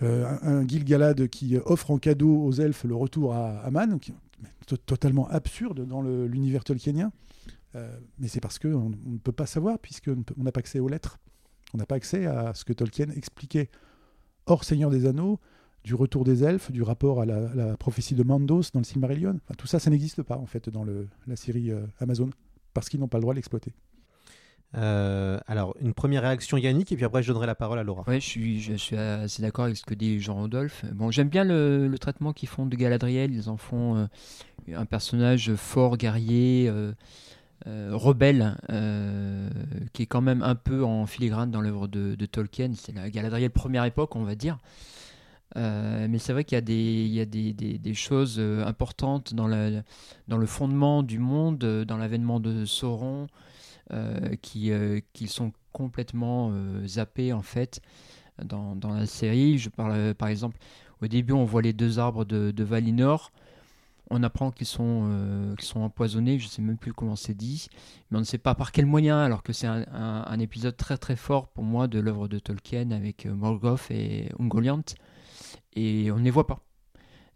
un, 0.01 0.39
un 0.44 0.68
Gil-galad 0.68 1.28
qui 1.28 1.58
offre 1.58 1.92
en 1.92 1.98
cadeau 1.98 2.44
aux 2.44 2.54
elfes 2.54 2.86
le 2.86 2.96
retour 2.96 3.34
à 3.34 3.60
Aman, 3.60 4.00
qui 4.00 4.12
est 4.12 4.66
to- 4.66 4.78
totalement 4.78 5.28
absurde 5.30 5.86
dans 5.86 6.01
l'univers 6.01 6.63
tolkienien. 6.63 7.12
Mais 8.18 8.28
c'est 8.28 8.39
parce 8.39 8.58
qu'on 8.60 8.74
on 9.06 9.10
ne 9.12 9.18
peut 9.18 9.32
pas 9.32 9.46
savoir, 9.46 9.78
puisqu'on 9.80 10.24
on 10.38 10.44
n'a 10.44 10.51
pas 10.51 10.60
accès 10.60 10.80
aux 10.80 10.88
lettres. 10.88 11.18
On 11.74 11.78
n'a 11.78 11.86
pas 11.86 11.96
accès 11.96 12.25
à 12.25 12.54
ce 12.56 12.66
que 12.66 12.74
Tolkien 12.74 13.10
expliquait 13.12 13.70
hors 14.50 14.63
Seigneur 14.63 14.89
des 14.89 15.06
Anneaux, 15.06 15.39
du 15.84 15.96
retour 15.96 16.24
des 16.25 16.44
elfes, 16.44 16.72
du 16.72 16.84
rapport 16.84 17.22
à 17.22 17.25
la, 17.25 17.53
la 17.56 17.77
prophétie 17.77 18.15
de 18.15 18.24
Mandos 18.24 18.63
dans 18.74 18.79
le 18.82 18.86
Silmarillion. 18.86 19.39
Enfin, 19.46 19.53
tout 19.58 19.68
ça, 19.68 19.79
ça 19.79 19.89
n'existe 19.89 20.24
pas 20.24 20.38
en 20.38 20.46
fait 20.46 20.70
dans 20.70 20.84
le- 20.84 21.08
la 21.27 21.36
série 21.36 21.72
euh, 21.72 21.86
Amazon, 22.00 22.29
parce 22.74 22.89
qu'ils 22.89 23.00
n'ont 23.00 23.08
pas 23.08 23.18
le 23.18 23.22
droit 23.22 23.34
de 23.34 23.38
l'exploiter. 23.38 23.74
Euh, 24.77 25.39
alors, 25.48 25.75
une 25.82 25.94
première 25.94 26.22
réaction 26.22 26.56
Yannick, 26.58 26.91
et 26.91 26.96
puis 26.96 27.06
après 27.06 27.24
je 27.24 27.29
donnerai 27.32 27.48
la 27.48 27.56
parole 27.56 27.79
à 27.79 27.84
Laura. 27.84 28.03
Ouais, 28.08 28.20
je 28.20 28.25
suis, 28.25 28.60
je 28.62 28.74
suis 28.74 28.96
assez 28.98 29.41
d'accord 29.41 29.65
avec 29.65 29.77
ce 29.77 29.84
que 29.84 29.96
dit 29.96 30.20
Jean-Rodolphe. 30.20 30.86
Bon, 30.94 31.10
j'aime 31.10 31.29
bien 31.29 31.44
le, 31.44 31.88
le 31.88 31.98
traitement 31.98 32.34
qu'ils 32.34 32.50
font 32.50 32.68
de 32.68 32.75
Galadriel. 32.75 33.34
Ils 33.34 33.50
en 33.50 33.58
font 33.58 33.96
euh, 33.96 34.06
un 34.75 34.86
personnage 34.86 35.56
fort, 35.56 35.98
guerrier, 35.98 36.72
euh, 37.68 37.89
rebelle, 37.94 38.56
euh, 38.69 39.50
qui 39.91 40.04
est 40.04 40.06
quand 40.06 40.22
même 40.22 40.43
un 40.43 40.56
peu 40.56 40.84
en 40.84 41.06
filigrane 41.06 41.52
dans 41.52 41.62
l'œuvre 41.62 41.88
de, 41.88 42.26
Tolkien. 42.26 42.72
C'est 42.76 42.95
la 42.95 43.10
Galadriel 43.10 43.52
première 43.52 43.84
époque, 43.86 44.15
on 44.15 44.24
va 44.24 44.36
dire. 44.36 44.58
Euh, 45.58 46.08
mais 46.10 46.19
c'est 46.19 46.32
vrai 46.32 46.43
qu'il 46.43 46.56
y 46.56 47.19
a 47.19 47.26
des, 47.26 47.93
choses 47.93 48.38
euh, 48.39 48.65
importantes 48.65 49.34
dans, 49.34 49.48
le 49.48 50.45
fondement 50.45 51.04
du 51.04 51.19
monde, 51.19 51.58
dans 51.58 51.98
l'avènement 51.98 52.39
de 52.39 52.65
Sauron, 52.65 53.28
qui, 54.41 54.72
sont 55.28 55.52
complètement 55.74 56.54
zappés 56.86 57.34
en 57.34 57.41
fait 57.41 57.82
dans, 58.43 58.78
la 58.84 59.06
série. 59.06 59.58
Je 59.58 59.69
parle 59.69 60.13
par 60.13 60.30
exemple, 60.30 60.58
au 61.02 61.08
début 61.08 61.34
on 61.34 61.43
voit 61.43 61.62
les 61.62 61.74
deux 61.74 62.00
arbres 62.00 62.24
de 62.24 62.63
Valinor. 62.63 63.32
On 64.12 64.24
apprend 64.24 64.52
qu'ils 64.52 64.65
sont, 64.65 65.04
euh, 65.12 65.56
sont 65.60 65.82
empoisonnés, 65.82 66.39
je 66.39 66.45
ne 66.45 66.50
sais 66.50 66.62
même 66.63 66.78
plus 66.78 66.93
comment 66.93 67.15
c'est 67.15 67.36
dit, 67.36 67.67
mais 68.10 68.17
on 68.17 68.22
ne 68.22 68.26
sait 68.26 68.39
pas 68.39 68.56
par 68.56 68.72
quel 68.72 68.88
moyen, 68.88 69.19
alors 69.19 69.43
que 69.43 69.54
c'est 69.54 69.67
un, 69.67 70.39
épisode 70.39 70.76
très 70.76 70.98
très 70.98 71.15
fort 71.15 71.48
pour 71.50 71.63
moi 71.63 71.88
de 71.88 72.00
l'œuvre 72.00 72.28
de 72.28 72.39
Tolkien 72.39 72.89
avec 72.91 73.26
euh, 73.26 73.34
Morgoth 73.34 73.91
et 73.91 74.30
Ungoliant, 74.39 74.82
et 75.76 76.12
on 76.12 76.17
ne 76.17 76.24
les 76.24 76.32
voit 76.32 76.48
pas. 76.48 76.62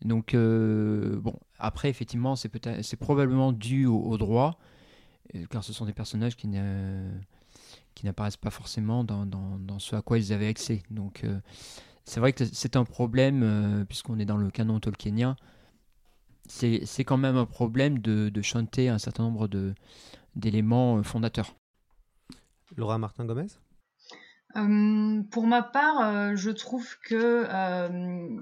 Donc, 0.04 0.34
euh, 0.34 1.20
bon, 1.20 1.36
après, 1.60 1.90
effectivement, 1.90 2.36
c'est 2.36 2.50
probablement 2.98 3.52
dû 3.52 3.86
au, 3.86 4.18
droit, 4.18 4.58
car 5.50 5.64
ce 5.64 5.74
sont 5.74 5.86
des 5.86 5.94
personnages 5.94 6.36
qui, 6.36 6.48
n'apparaissent 8.04 8.36
pas 8.36 8.50
forcément 8.50 9.04
dans, 9.04 9.26
dans- 9.26 9.80
ce 9.80 9.96
à 9.96 10.02
quoi 10.02 10.18
ils 10.18 10.34
avaient 10.34 10.48
accès. 10.48 10.84
Donc, 10.90 11.24
c'est 12.04 12.20
vrai 12.20 12.34
que 12.34 12.44
c'est 12.44 12.76
un 12.76 12.84
problème, 12.84 13.86
puisqu'on 13.88 14.20
est 14.20 14.26
dans 14.26 14.38
le 14.38 14.50
canon 14.52 14.80
tolkienien, 14.82 15.38
c'est, 16.48 16.86
c'est 16.86 17.04
quand 17.04 17.18
même 17.18 17.38
un 17.38 17.46
problème 17.46 18.00
de, 18.00 18.30
de 18.30 18.42
chanter 18.42 18.90
un 18.90 18.98
certain 18.98 19.24
nombre 19.24 19.48
de, 19.48 19.74
d'éléments 20.36 20.98
euh, 20.98 21.04
fondateurs. 21.04 21.56
Laura 22.76 22.98
Martin-Gomez 22.98 23.48
Euh, 24.56 25.24
pour 25.32 25.48
ma 25.48 25.64
part, 25.64 26.00
euh, 26.02 26.36
je 26.36 26.52
trouve 26.52 26.88
que 27.08 27.46
euh, 27.48 28.40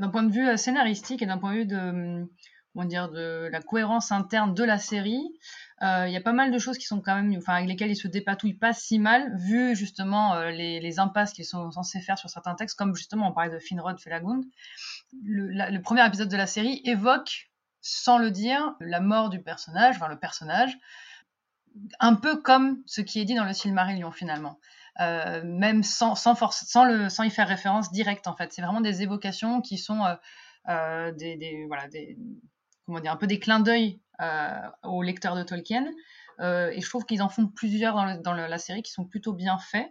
d'un 0.00 0.08
point 0.08 0.22
de 0.22 0.32
vue 0.32 0.56
scénaristique 0.56 1.22
et 1.22 1.26
d'un 1.26 1.38
point 1.38 1.52
de 1.54 1.58
vue 1.58 1.66
de, 1.66 1.76
hum, 1.76 2.28
comment 2.72 2.86
dire, 2.86 3.10
de 3.10 3.48
la 3.50 3.60
cohérence 3.60 4.12
interne 4.12 4.54
de 4.54 4.64
la 4.64 4.78
série, 4.78 5.24
euh, 5.24 5.65
il 5.82 6.10
y 6.10 6.16
a 6.16 6.20
pas 6.20 6.32
mal 6.32 6.50
de 6.50 6.58
choses 6.58 6.78
qui 6.78 6.86
sont 6.86 7.00
quand 7.00 7.14
même, 7.14 7.34
enfin, 7.36 7.54
avec 7.54 7.68
lesquelles 7.68 7.90
ils 7.90 7.96
se 7.96 8.08
dépatouillent 8.08 8.54
pas 8.54 8.72
si 8.72 8.98
mal, 8.98 9.36
vu 9.36 9.76
justement 9.76 10.34
euh, 10.34 10.50
les, 10.50 10.98
impasses 10.98 11.32
qu'ils 11.32 11.44
sont 11.44 11.70
censés 11.70 12.00
faire 12.00 12.18
sur 12.18 12.30
certains 12.30 12.54
textes, 12.54 12.78
comme 12.78 12.94
justement 12.94 13.28
on 13.28 13.32
parlait 13.32 13.52
de 13.52 13.58
Finrod 13.58 14.00
Felagund. 14.00 14.44
Le, 15.22 15.48
le 15.48 15.82
premier 15.82 16.06
épisode 16.06 16.30
de 16.30 16.36
la 16.36 16.46
série 16.46 16.80
évoque, 16.84 17.50
sans 17.82 18.18
le 18.18 18.30
dire, 18.30 18.74
la 18.80 19.00
mort 19.00 19.28
du 19.28 19.42
personnage, 19.42 19.96
enfin 19.96 20.08
le 20.08 20.18
personnage, 20.18 20.76
un 22.00 22.14
peu 22.14 22.40
comme 22.40 22.82
ce 22.86 23.02
qui 23.02 23.20
est 23.20 23.24
dit 23.24 23.34
dans 23.34 23.44
le 23.44 23.52
Silmarillion 23.52 24.10
finalement. 24.10 24.58
Euh, 25.00 25.42
même 25.44 25.82
sans, 25.82 26.14
sans, 26.14 26.34
le, 26.84 27.10
sans 27.10 27.22
y 27.22 27.30
faire 27.30 27.48
référence 27.48 27.92
directe 27.92 28.26
en 28.28 28.34
fait. 28.34 28.52
C'est 28.54 28.62
vraiment 28.62 28.80
des 28.80 29.02
évocations 29.02 29.60
qui 29.60 29.76
sont 29.76 30.02
euh, 30.02 30.14
euh, 30.70 31.12
des, 31.12 31.36
des, 31.36 31.66
voilà, 31.66 31.86
des, 31.88 32.16
comment 32.86 33.00
dire, 33.00 33.12
un 33.12 33.16
peu 33.16 33.26
des 33.26 33.38
clins 33.38 33.60
d'œil 33.60 34.00
euh, 34.00 34.05
aux 34.82 35.02
lecteurs 35.02 35.36
de 35.36 35.42
Tolkien. 35.42 35.86
Euh, 36.40 36.70
et 36.70 36.80
je 36.80 36.88
trouve 36.88 37.04
qu'ils 37.04 37.22
en 37.22 37.28
font 37.28 37.46
plusieurs 37.46 38.20
dans, 38.22 38.32
la 38.34 38.58
série 38.58 38.82
qui 38.82 38.92
sont 38.92 39.04
plutôt 39.04 39.32
bien 39.32 39.58
faits. 39.58 39.88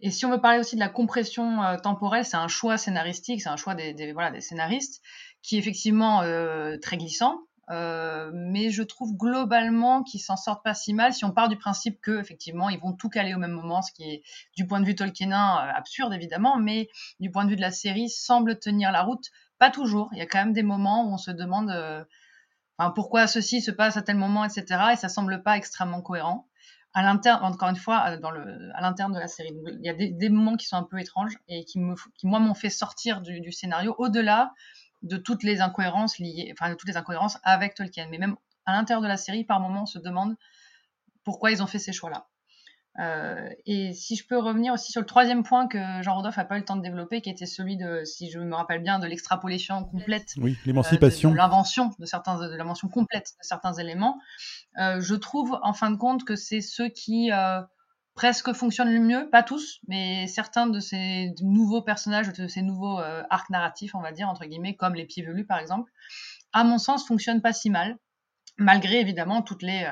Et 0.00 0.10
si 0.10 0.26
on 0.26 0.30
veut 0.30 0.40
parler 0.40 0.58
aussi 0.58 0.76
de 0.76 0.80
la 0.80 0.88
compression 0.88 1.62
euh, 1.62 1.78
temporelle, 1.78 2.24
c'est 2.24 2.36
un 2.36 2.48
choix 2.48 2.76
scénaristique, 2.76 3.42
c'est 3.42 3.48
un 3.48 3.56
choix 3.56 3.74
des, 3.74 4.12
voilà, 4.12 4.30
des 4.30 4.40
scénaristes 4.40 5.02
qui 5.42 5.56
est 5.56 5.58
effectivement 5.58 6.22
euh, 6.22 6.76
très 6.78 6.96
glissant. 6.96 7.40
Euh, 7.70 8.30
mais 8.34 8.70
je 8.70 8.82
trouve 8.82 9.16
globalement 9.16 10.02
qu'ils 10.02 10.20
s'en 10.20 10.36
sortent 10.36 10.62
pas 10.62 10.74
si 10.74 10.92
mal 10.92 11.14
si 11.14 11.24
on 11.24 11.30
part 11.30 11.48
du 11.48 11.56
principe 11.56 11.98
que 12.02 12.20
effectivement 12.20 12.68
ils 12.68 12.78
vont 12.78 12.92
tout 12.92 13.08
caler 13.08 13.34
au 13.34 13.38
même 13.38 13.52
moment, 13.52 13.80
ce 13.80 13.90
qui 13.92 14.02
est 14.04 14.22
du 14.54 14.66
point 14.66 14.80
de 14.80 14.84
vue 14.84 14.94
tolkienin 14.94 15.56
euh, 15.56 15.72
absurde 15.74 16.12
évidemment, 16.12 16.58
mais 16.58 16.88
du 17.20 17.30
point 17.30 17.44
de 17.44 17.50
vue 17.50 17.56
de 17.56 17.62
la 17.62 17.70
série 17.70 18.10
semble 18.10 18.58
tenir 18.58 18.92
la 18.92 19.02
route. 19.02 19.30
Pas 19.58 19.70
toujours. 19.70 20.10
Il 20.12 20.18
y 20.18 20.20
a 20.20 20.26
quand 20.26 20.38
même 20.38 20.52
des 20.52 20.62
moments 20.62 21.08
où 21.08 21.14
on 21.14 21.16
se 21.16 21.30
demande 21.30 21.70
euh, 21.70 22.04
pourquoi 22.94 23.26
ceci 23.26 23.60
se 23.60 23.70
passe 23.70 23.96
à 23.96 24.02
tel 24.02 24.16
moment, 24.16 24.44
etc. 24.44 24.64
Et 24.92 24.96
ça 24.96 25.08
semble 25.08 25.42
pas 25.42 25.56
extrêmement 25.56 26.02
cohérent. 26.02 26.48
À 26.96 27.12
encore 27.42 27.68
une 27.68 27.76
fois, 27.76 28.04
euh, 28.08 28.70
à 28.74 28.80
l'interne 28.80 29.12
de 29.12 29.18
la 29.18 29.26
série, 29.26 29.50
il 29.66 29.84
y 29.84 29.88
a 29.88 29.94
des, 29.94 30.28
moments 30.28 30.56
qui 30.56 30.66
sont 30.66 30.76
un 30.76 30.84
peu 30.84 31.00
étranges 31.00 31.36
et 31.48 31.64
qui 31.64 31.80
moi, 31.80 32.38
m'ont 32.38 32.54
fait 32.54 32.70
sortir 32.70 33.20
du, 33.20 33.40
du 33.40 33.50
scénario 33.50 33.96
au-delà 33.98 34.52
de 35.02 35.16
toutes 35.16 35.42
les 35.42 35.60
incohérences 35.60 36.18
liées, 36.18 36.52
enfin, 36.52 36.70
de 36.70 36.76
toutes 36.76 36.88
les 36.88 36.96
incohérences 36.96 37.38
avec 37.42 37.74
Tolkien. 37.74 38.06
Mais 38.10 38.18
même 38.18 38.36
à 38.64 38.72
l'intérieur 38.72 39.02
de 39.02 39.08
la 39.08 39.16
série, 39.16 39.44
par 39.44 39.58
moments, 39.58 39.82
on 39.82 39.86
se 39.86 39.98
demande 39.98 40.36
pourquoi 41.24 41.50
ils 41.50 41.62
ont 41.62 41.66
fait 41.66 41.80
ces 41.80 41.92
choix-là. 41.92 42.28
Euh, 43.00 43.48
et 43.66 43.92
si 43.92 44.14
je 44.14 44.24
peux 44.26 44.38
revenir 44.38 44.72
aussi 44.72 44.92
sur 44.92 45.00
le 45.00 45.06
troisième 45.06 45.42
point 45.42 45.66
que 45.66 45.78
Jean-Rodolphe 46.02 46.36
n'a 46.36 46.44
pas 46.44 46.56
eu 46.56 46.60
le 46.60 46.64
temps 46.64 46.76
de 46.76 46.82
développer, 46.82 47.20
qui 47.20 47.30
était 47.30 47.46
celui 47.46 47.76
de, 47.76 48.04
si 48.04 48.30
je 48.30 48.38
me 48.38 48.54
rappelle 48.54 48.82
bien, 48.82 48.98
de 48.98 49.06
l'extrapolation 49.06 49.84
complète. 49.84 50.34
Oui, 50.36 50.56
l'émancipation. 50.64 51.30
Euh, 51.30 51.32
de, 51.32 51.36
de 51.36 51.38
l'invention 51.38 51.90
de 51.98 52.06
certains, 52.06 52.38
de 52.38 52.54
l'invention 52.54 52.88
complète 52.88 53.32
de 53.40 53.44
certains 53.44 53.72
éléments. 53.72 54.20
Euh, 54.78 55.00
je 55.00 55.14
trouve, 55.14 55.58
en 55.62 55.72
fin 55.72 55.90
de 55.90 55.96
compte, 55.96 56.24
que 56.24 56.36
c'est 56.36 56.60
ceux 56.60 56.88
qui 56.88 57.30
presque 58.14 58.52
fonctionnent 58.52 58.92
le 58.92 59.00
mieux, 59.00 59.28
pas 59.28 59.42
tous, 59.42 59.80
mais 59.88 60.28
certains 60.28 60.68
de 60.68 60.78
ces 60.78 61.34
nouveaux 61.42 61.82
personnages, 61.82 62.32
de 62.32 62.46
ces 62.46 62.62
nouveaux 62.62 63.00
arcs 63.28 63.50
narratifs, 63.50 63.96
on 63.96 64.00
va 64.00 64.12
dire, 64.12 64.28
entre 64.28 64.44
guillemets, 64.44 64.76
comme 64.76 64.94
les 64.94 65.04
pieds 65.04 65.24
velus, 65.24 65.46
par 65.46 65.58
exemple, 65.58 65.90
à 66.52 66.62
mon 66.62 66.78
sens, 66.78 67.04
fonctionnent 67.04 67.42
pas 67.42 67.52
si 67.52 67.70
mal, 67.70 67.98
malgré 68.56 69.00
évidemment 69.00 69.42
toutes 69.42 69.62
les 69.62 69.84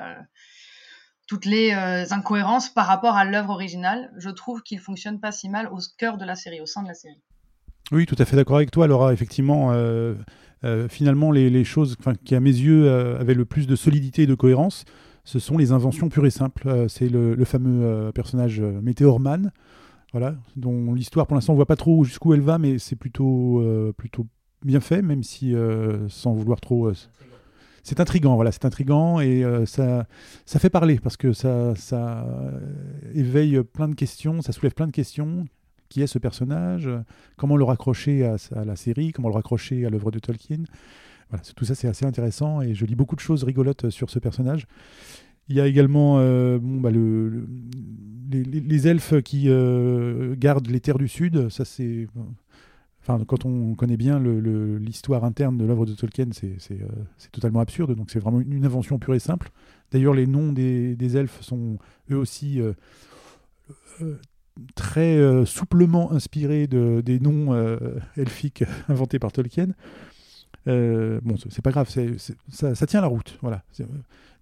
toutes 1.27 1.47
les 1.47 1.73
euh, 1.73 2.05
incohérences 2.11 2.69
par 2.69 2.87
rapport 2.87 3.17
à 3.17 3.25
l'œuvre 3.25 3.51
originale, 3.51 4.11
je 4.17 4.31
trouve 4.31 4.63
qu'il 4.63 4.79
fonctionne 4.79 5.21
pas 5.21 5.33
si 5.33 5.49
mal 5.49 5.69
au 5.69 5.79
cœur 5.99 6.19
de 6.19 6.25
la 6.25 6.35
série, 6.35 6.61
au 6.61 6.67
sein 6.67 6.83
de 6.83 6.89
la 6.89 6.95
série. 6.95 7.21
Oui, 7.91 8.07
tout 8.07 8.17
à 8.19 8.25
fait 8.25 8.37
d'accord 8.37 8.57
avec 8.57 8.71
toi, 8.71 8.87
Laura. 8.87 9.13
Effectivement, 9.13 9.71
euh, 9.73 10.15
euh, 10.65 10.89
finalement, 10.89 11.31
les, 11.31 11.65
choses 11.65 11.97
qui, 12.25 12.35
à 12.35 12.41
mes 12.41 12.51
yeux, 12.51 12.91
avaient 12.91 13.35
le 13.35 13.45
plus 13.45 13.67
de 13.67 13.77
solidité 13.77 14.23
et 14.23 14.27
de 14.27 14.35
cohérence, 14.35 14.85
ce 15.25 15.39
sont 15.39 15.59
les 15.59 15.73
inventions 15.73 16.09
pures 16.09 16.27
et 16.27 16.31
simples. 16.31 16.87
C'est 16.89 17.09
le, 17.09 17.45
fameux 17.45 18.11
personnage 18.13 18.61
Météorman, 18.61 19.53
voilà, 20.13 20.37
dont 20.57 20.95
l'histoire, 20.95 21.27
pour 21.27 21.35
l'instant, 21.35 21.53
on 21.53 21.57
voit 21.57 21.67
pas 21.67 21.77
trop 21.77 22.05
jusqu'où 22.05 22.35
elle 22.35 22.41
va, 22.41 22.59
mais 22.59 22.79
c'est 22.79 22.97
plutôt, 22.97 23.63
plutôt 23.97 24.27
bien 24.65 24.81
fait, 24.81 25.03
même 25.03 25.23
si, 25.23 25.55
sans 26.09 26.33
vouloir 26.33 26.61
trop... 26.61 26.93
euh, 27.83 27.89
c'est 27.89 28.01
intrigant, 28.01 28.35
voilà, 28.37 28.53
c'est 28.53 28.65
intrigant 28.65 29.21
et 29.21 29.45
euh, 29.45 29.67
ça, 29.67 30.07
ça 30.47 30.59
fait 30.59 30.71
parler 30.71 30.99
parce 31.03 31.17
que 31.17 31.33
ça, 31.33 31.75
ça 31.77 32.25
euh, 32.25 32.61
éveille 33.15 33.63
plein 33.63 33.89
de 33.89 33.95
questions, 33.95 34.41
ça 34.43 34.53
soulève 34.53 34.75
plein 34.75 34.87
de 34.87 34.93
questions. 34.93 35.45
Qui 35.89 36.01
est 36.01 36.07
ce 36.07 36.19
personnage? 36.19 36.89
Comment 37.37 37.59
le 37.59 37.65
raccrocher 37.65 38.25
à, 38.25 38.65
la 38.65 38.77
série? 38.77 39.13
Comment 39.13 39.29
le 39.29 39.35
raccrocher 39.35 39.85
à 39.85 39.91
l'œuvre 39.91 40.11
de 40.11 40.19
Tolkien? 40.19 40.65
Voilà, 41.29 41.45
tout 41.55 41.67
ça 41.67 41.75
c'est 41.75 41.87
assez 41.87 42.07
intéressant 42.07 42.63
et 42.63 42.75
je 42.75 42.87
lis 42.87 42.95
beaucoup 42.95 43.15
de 43.15 43.21
choses 43.21 43.45
rigolotes 43.45 43.91
sur 43.91 44.09
ce 44.09 44.19
personnage. 44.19 44.67
Il 45.51 45.57
y 45.57 45.61
a 45.61 45.67
également 45.67 46.19
euh, 46.19 46.59
bon, 46.59 46.81
bah, 46.81 46.91
le, 46.91 47.29
le- 47.29 47.47
les, 48.31 48.89
elfes 48.89 49.21
qui 49.21 49.51
euh, 49.51 50.35
gardent 50.39 50.69
les 50.69 50.81
terres 50.81 50.97
du 50.97 51.09
Sud. 51.09 51.51
Ça 51.51 51.67
c'est 51.67 52.09
Enfin, 53.03 53.25
quand 53.25 53.45
on 53.45 53.75
connaît 53.75 53.97
bien 53.97 54.21
l'histoire 54.21 55.25
interne 55.25 55.59
de 55.59 55.65
l'œuvre 55.65 55.87
de 55.87 55.95
Tolkien, 55.95 56.29
euh, 56.45 56.57
c'est 57.19 57.33
totalement 57.33 57.59
absurde. 57.59 57.97
Donc 57.97 58.11
c'est 58.11 58.21
vraiment 58.21 58.41
une, 58.41 58.65
invention 58.65 59.01
pure 59.01 59.15
et 59.15 59.19
simple. 59.19 59.51
D'ailleurs, 59.91 60.15
les 60.15 60.29
noms 60.29 60.53
des, 60.53 61.17
elfes 61.17 61.41
sont 61.41 61.79
eux 62.13 62.17
aussi 62.17 62.61
euh, 62.61 62.75
euh, 64.03 64.21
très 64.77 65.45
souplement 65.47 66.13
inspirés 66.13 66.69
de, 66.69 67.03
des 67.05 67.19
noms 67.19 67.57
elfiques 68.17 68.65
inventés 68.89 69.19
par 69.19 69.33
Tolkien. 69.33 69.69
Bon, 70.67 71.37
c'est 71.51 71.63
pas 71.63 71.73
grave, 71.73 71.89
ça, 72.51 72.87
tient 72.87 73.01
la 73.01 73.09
route. 73.09 73.37
Voilà. 73.43 73.65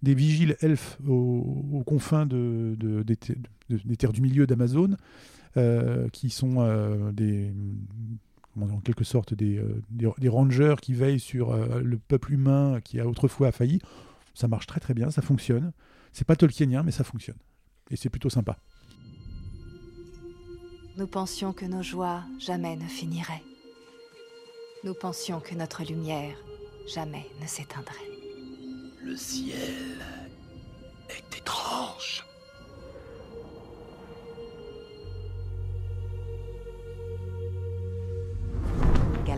Des 0.03 0.13
vigiles 0.13 0.55
elfes 0.61 0.99
aux, 1.07 1.81
confins 1.83 2.27
de, 2.27 2.75
de- 2.77 3.01
des, 3.01 3.17
des 3.69 3.97
terres 3.97 4.13
du 4.13 4.21
milieu 4.21 4.45
d'Amazon, 4.45 4.97
qui 6.11 6.29
sont 6.29 7.11
des, 7.11 7.51
en 8.59 8.79
quelque 8.79 9.03
sorte 9.03 9.33
des, 9.33 9.57
euh, 9.57 9.81
des, 9.89 10.09
des 10.17 10.29
rangers 10.29 10.75
qui 10.81 10.93
veillent 10.93 11.19
sur 11.19 11.51
euh, 11.51 11.81
le 11.81 11.97
peuple 11.97 12.33
humain 12.33 12.79
qui 12.83 12.99
a 12.99 13.07
autrefois 13.07 13.51
failli. 13.51 13.79
Ça 14.33 14.47
marche 14.47 14.67
très 14.67 14.79
très 14.79 14.93
bien, 14.93 15.11
ça 15.11 15.21
fonctionne. 15.21 15.71
C'est 16.11 16.25
pas 16.25 16.35
tolkienien, 16.35 16.83
mais 16.83 16.91
ça 16.91 17.03
fonctionne. 17.03 17.37
Et 17.89 17.95
c'est 17.95 18.09
plutôt 18.09 18.29
sympa. 18.29 18.57
Nous 20.97 21.07
pensions 21.07 21.53
que 21.53 21.65
nos 21.65 21.81
joies 21.81 22.23
jamais 22.39 22.75
ne 22.75 22.87
finiraient. 22.87 23.43
Nous 24.83 24.93
pensions 24.93 25.39
que 25.39 25.55
notre 25.55 25.83
lumière 25.83 26.35
jamais 26.93 27.25
ne 27.41 27.47
s'éteindrait. 27.47 27.95
Le 29.03 29.15
ciel 29.15 29.97
est 31.09 31.37
étrange. 31.37 32.25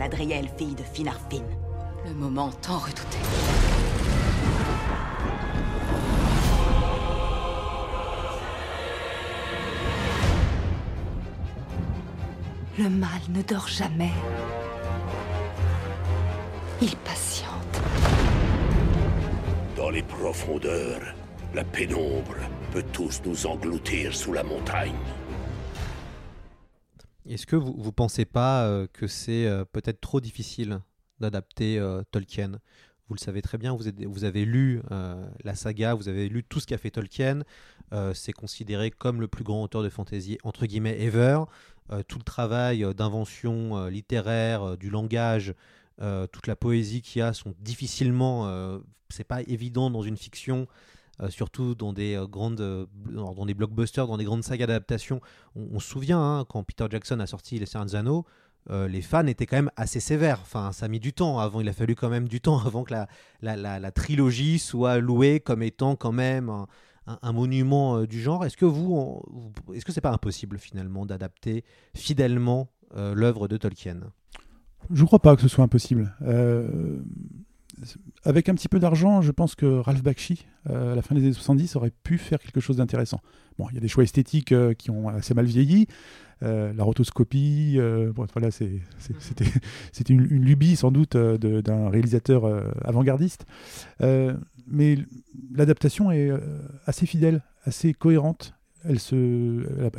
Galadriel, 0.03 0.49
fille 0.57 0.75
de 0.75 0.83
Finarfin. 0.83 1.43
Le 2.05 2.13
moment 2.13 2.51
tant 2.61 2.79
redouté. 2.79 3.17
Le 12.77 12.89
mal 12.89 13.09
ne 13.29 13.41
dort 13.43 13.69
jamais. 13.69 14.11
Il 16.81 16.97
patiente. 16.97 17.81
Dans 19.77 19.89
les 19.89 20.03
profondeurs, 20.03 21.15
la 21.53 21.63
pénombre 21.63 22.35
peut 22.73 22.83
tous 22.91 23.21
nous 23.25 23.47
engloutir 23.47 24.13
sous 24.13 24.33
la 24.33 24.43
montagne. 24.43 24.91
Est-ce 27.33 27.47
que 27.47 27.55
vous 27.55 27.83
ne 27.83 27.89
pensez 27.89 28.25
pas 28.25 28.67
euh, 28.67 28.85
que 28.93 29.07
c'est 29.07 29.47
euh, 29.47 29.65
peut-être 29.65 29.99
trop 29.99 30.21
difficile 30.21 30.81
d'adapter 31.19 31.79
euh, 31.79 32.03
Tolkien? 32.11 32.59
Vous 33.07 33.15
le 33.15 33.19
savez 33.19 33.41
très 33.41 33.57
bien, 33.57 33.75
vous, 33.75 34.23
avez 34.23 34.45
lu 34.45 34.81
la 34.89 35.55
saga, 35.55 35.93
vous 35.93 36.07
avez 36.07 36.29
lu 36.29 36.43
tout 36.43 36.61
ce 36.61 36.65
qu'a 36.65 36.77
fait 36.77 36.89
Tolkien. 36.89 37.43
c'est 38.13 38.31
considéré 38.31 38.91
comme 38.91 39.19
le 39.19 39.27
plus 39.27 39.43
grand 39.43 39.61
auteur 39.61 39.83
de 39.83 39.89
fantasy, 39.89 40.37
entre 40.43 40.65
guillemets, 40.65 40.99
ever. 41.01 41.43
Tout 42.07 42.17
le 42.17 42.23
travail 42.23 42.85
d'invention 42.95 43.87
littéraire, 43.87 44.77
du 44.77 44.89
langage, 44.89 45.53
toute 45.99 46.47
la 46.47 46.55
poésie 46.55 47.01
qu'il 47.01 47.19
y 47.19 47.21
a 47.21 47.33
sont 47.33 47.53
difficilement. 47.59 48.81
c'est 49.09 49.25
pas 49.25 49.41
évident 49.41 49.91
dans 49.91 50.01
une 50.01 50.17
fiction. 50.17 50.65
Euh, 51.21 51.29
surtout 51.29 51.75
dans 51.75 51.93
des 51.93 52.15
euh, 52.15 52.25
grandes, 52.25 52.61
euh, 52.61 52.85
dans 53.11 53.45
des 53.45 53.53
blockbusters, 53.53 54.07
dans 54.07 54.17
des 54.17 54.23
grandes 54.23 54.43
sagas 54.43 54.65
d'adaptation. 54.65 55.21
On, 55.55 55.79
se 55.79 55.87
souvient 55.87 56.19
hein, 56.19 56.45
quand 56.49 56.63
Peter 56.63 56.85
Jackson 56.89 57.19
a 57.19 57.27
sorti 57.27 57.59
Les 57.59 57.67
euh, 58.69 58.87
les 58.87 59.01
fans 59.01 59.27
étaient 59.27 59.45
quand 59.45 59.57
même 59.57 59.71
assez 59.75 59.99
sévères. 59.99 60.39
Enfin, 60.41 60.71
ça 60.71 60.85
a 60.85 60.89
mis 60.89 60.99
du 60.99 61.13
temps 61.13 61.39
avant. 61.39 61.61
Il 61.61 61.69
a 61.69 61.73
fallu 61.73 61.95
quand 61.95 62.09
même 62.09 62.27
du 62.27 62.41
temps 62.41 62.59
avant 62.65 62.83
que 62.83 62.93
la, 63.41 63.91
trilogie 63.91 64.57
soit 64.57 64.97
louée 64.97 65.39
comme 65.39 65.61
étant 65.61 65.95
quand 65.95 66.13
même 66.13 66.49
un, 67.05 67.31
monument 67.31 68.03
du 68.03 68.21
genre. 68.21 68.45
Est-ce 68.45 68.57
que 68.57 68.65
vous, 68.65 69.21
est-ce 69.73 69.85
que 69.85 69.91
c'est 69.91 70.01
pas 70.01 70.13
impossible 70.13 70.57
finalement 70.57 71.05
d'adapter 71.05 71.63
fidèlement 71.93 72.71
l'œuvre 72.95 73.47
de 73.47 73.57
Tolkien? 73.57 73.99
Je 74.91 75.01
ne 75.01 75.05
crois 75.05 75.19
pas 75.19 75.35
que 75.35 75.41
ce 75.41 75.47
soit 75.49 75.65
impossible. 75.65 76.15
Avec 78.23 78.49
un 78.49 78.55
petit 78.55 78.69
peu 78.69 78.79
d'argent, 78.79 79.21
je 79.21 79.31
pense 79.31 79.55
que 79.55 79.65
Ralph 79.65 80.03
Bakshi, 80.03 80.45
euh, 80.69 80.93
à 80.93 80.95
la 80.95 81.01
fin 81.01 81.15
des 81.15 81.21
années 81.21 81.33
70, 81.33 81.75
aurait 81.75 81.91
pu 82.03 82.17
faire 82.17 82.39
quelque 82.39 82.59
chose 82.59 82.77
d'intéressant. 82.77 83.19
Bon, 83.57 83.67
il 83.69 83.75
y 83.75 83.77
a 83.77 83.81
des 83.81 83.87
choix 83.87 84.03
esthétiques 84.03 84.51
euh, 84.51 84.73
qui 84.73 84.89
ont 84.91 85.07
assez 85.09 85.33
mal 85.33 85.45
vieilli. 85.45 85.87
Euh, 86.43 86.73
la 86.73 86.83
rotoscopie, 86.83 87.77
bon, 88.15 88.25
voilà, 88.33 88.51
c'est- 88.51 88.81
c'était 89.91 90.13
une, 90.13 90.27
une 90.29 90.43
lubie 90.45 90.75
sans 90.75 90.91
doute 90.91 91.15
d'un 91.17 91.89
réalisateur 91.89 92.45
avant-gardiste. 92.85 93.45
Mais 94.67 94.97
l'adaptation 95.53 96.11
est 96.11 96.31
assez 96.85 97.05
fidèle, 97.05 97.43
assez 97.63 97.93
cohérente. 97.93 98.53
Elle 98.85 98.97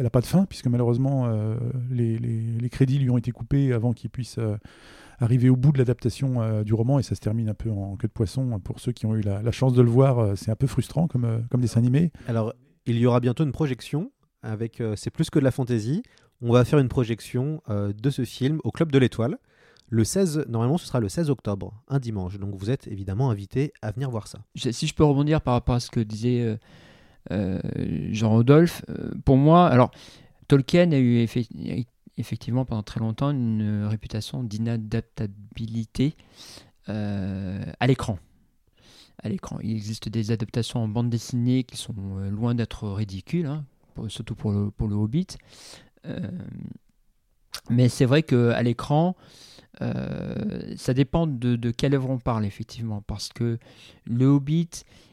n'a 0.03 0.11
pas 0.11 0.21
de 0.21 0.27
fin 0.27 0.45
puisque 0.45 0.67
malheureusement 0.67 1.27
les, 1.91 2.19
les- 2.19 2.59
les 2.59 2.69
crédits 2.71 2.99
lui 2.99 3.09
ont 3.11 3.17
été 3.19 3.31
coupés 3.31 3.73
avant 3.73 3.93
qu'il 3.95 4.11
puisse 4.11 4.39
arriver 5.19 5.49
au 5.51 5.57
bout 5.57 5.73
de 5.73 5.79
l'adaptation 5.79 6.41
euh, 6.43 6.65
du 6.65 6.75
roman 6.75 6.99
et 6.99 7.03
ça 7.03 7.15
se 7.15 7.21
termine 7.21 7.49
un 7.49 7.55
peu 7.55 7.71
en 7.71 7.97
queue 7.97 8.09
de 8.09 8.13
poisson 8.13 8.59
pour 8.61 8.81
ceux 8.81 8.93
qui 8.93 9.07
ont 9.07 9.15
eu 9.15 9.21
la, 9.21 9.43
la 9.43 9.53
chance 9.53 9.73
de 9.73 9.83
le 9.83 9.91
voir. 9.91 10.19
euh, 10.19 10.35
c'est 10.37 10.51
un 10.51 10.57
peu 10.57 10.67
frustrant 10.67 11.07
comme, 11.09 11.25
euh, 11.25 11.39
comme 11.51 11.61
dessin 11.61 11.81
animé. 11.81 12.11
Alors, 12.29 12.53
il 12.87 12.99
y 12.99 13.07
aura 13.07 13.21
bientôt 13.21 13.45
une 13.45 13.53
projection 13.53 14.11
avec 14.43 14.81
euh, 14.81 14.95
C'est 14.97 15.11
plus 15.11 15.31
que 15.31 15.39
de 15.39 15.45
la 15.45 15.51
fantaisie. 15.51 16.03
On 16.43 16.53
va 16.53 16.65
faire 16.65 16.79
une 16.79 16.89
projection 16.89 17.63
euh, 17.71 17.93
de 17.93 18.11
ce 18.11 18.25
film 18.25 18.59
au 18.65 18.71
Club 18.71 18.93
de 18.93 18.99
l'Étoile. 18.99 19.39
Le 19.89 20.03
16, 20.03 20.47
normalement, 20.49 20.79
ce 20.79 20.87
sera 20.87 20.99
le 20.99 21.09
16 21.09 21.31
octobre, 21.31 21.83
un 21.89 21.99
dimanche. 21.99 22.39
Donc, 22.39 22.55
vous 22.57 22.71
êtes 22.71 22.87
évidemment 22.89 23.31
invité 23.31 23.73
à 23.83 23.91
venir 23.93 24.11
voir 24.11 24.27
ça. 24.29 24.41
Si 24.57 24.87
je 24.87 24.95
peux 24.95 25.05
rebondir 25.05 25.41
par 25.41 25.55
rapport 25.55 25.75
à 25.77 25.81
ce 25.81 25.91
que 25.91 26.01
disait 26.01 26.41
euh, 26.41 26.57
euh, 27.31 27.61
Jean-Rodolphe, 28.11 28.83
euh, 28.91 29.11
pour 29.25 29.37
moi, 29.37 29.67
alors 29.67 29.91
Tolkien 30.49 30.91
a 30.93 30.99
eu 30.99 31.25
effe- 31.25 31.49
effectivement 32.19 32.65
pendant 32.65 32.83
très 32.83 33.01
longtemps 33.01 33.31
une 33.31 33.85
réputation 33.87 34.43
d'inadaptabilité 34.43 36.17
euh, 36.89 37.65
à 37.81 37.87
l'écran. 37.87 38.19
À 39.23 39.29
l'écran, 39.29 39.59
il 39.63 39.73
existe 39.73 40.09
des 40.09 40.33
adaptations 40.33 40.83
en 40.83 40.89
bande 40.89 41.09
dessinée 41.09 41.65
qui 41.65 41.77
sont 41.77 41.95
euh, 42.19 42.31
loin 42.31 42.55
d'être 42.55 42.89
ridicules, 42.89 43.47
hein, 43.47 43.65
surtout 44.09 44.35
pour 44.35 44.53
le, 44.53 44.95
Hobbit. 44.95 45.29
Euh, 46.05 46.21
mais 47.71 47.89
c'est 47.89 48.05
vrai 48.05 48.23
qu'à 48.23 48.63
l'écran, 48.63 49.17
euh, 49.81 50.75
ça 50.77 50.93
dépend 50.93 51.27
de, 51.27 51.57
de 51.57 51.71
quelle 51.71 51.95
œuvre 51.95 52.11
on 52.11 52.19
parle, 52.19 52.45
effectivement, 52.45 53.01
parce 53.03 53.31
que 53.31 53.59
le 54.05 54.27
Hobbit 54.27 54.69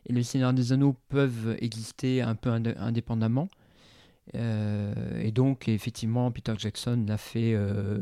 et 0.08 0.14
le 0.14 0.24
Seigneur 0.24 0.54
des 0.54 0.74
Anneaux 0.74 0.96
peuvent 1.08 1.56
exister 1.60 2.22
un 2.22 2.36
peu 2.36 2.50
indé- 2.50 2.76
indépendamment, 4.34 5.20
et 5.22 5.32
donc, 5.32 5.68
effectivement, 5.68 6.32
Peter 6.32 6.54
Jackson 6.58 7.06
l'a 7.08 7.18
fait 7.18 7.56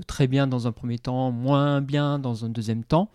très 0.07 0.27
bien 0.27 0.47
dans 0.47 0.67
un 0.67 0.71
premier 0.71 0.99
temps, 0.99 1.31
moins 1.31 1.81
bien 1.81 2.19
dans 2.19 2.45
un 2.45 2.49
deuxième 2.49 2.83
temps, 2.83 3.09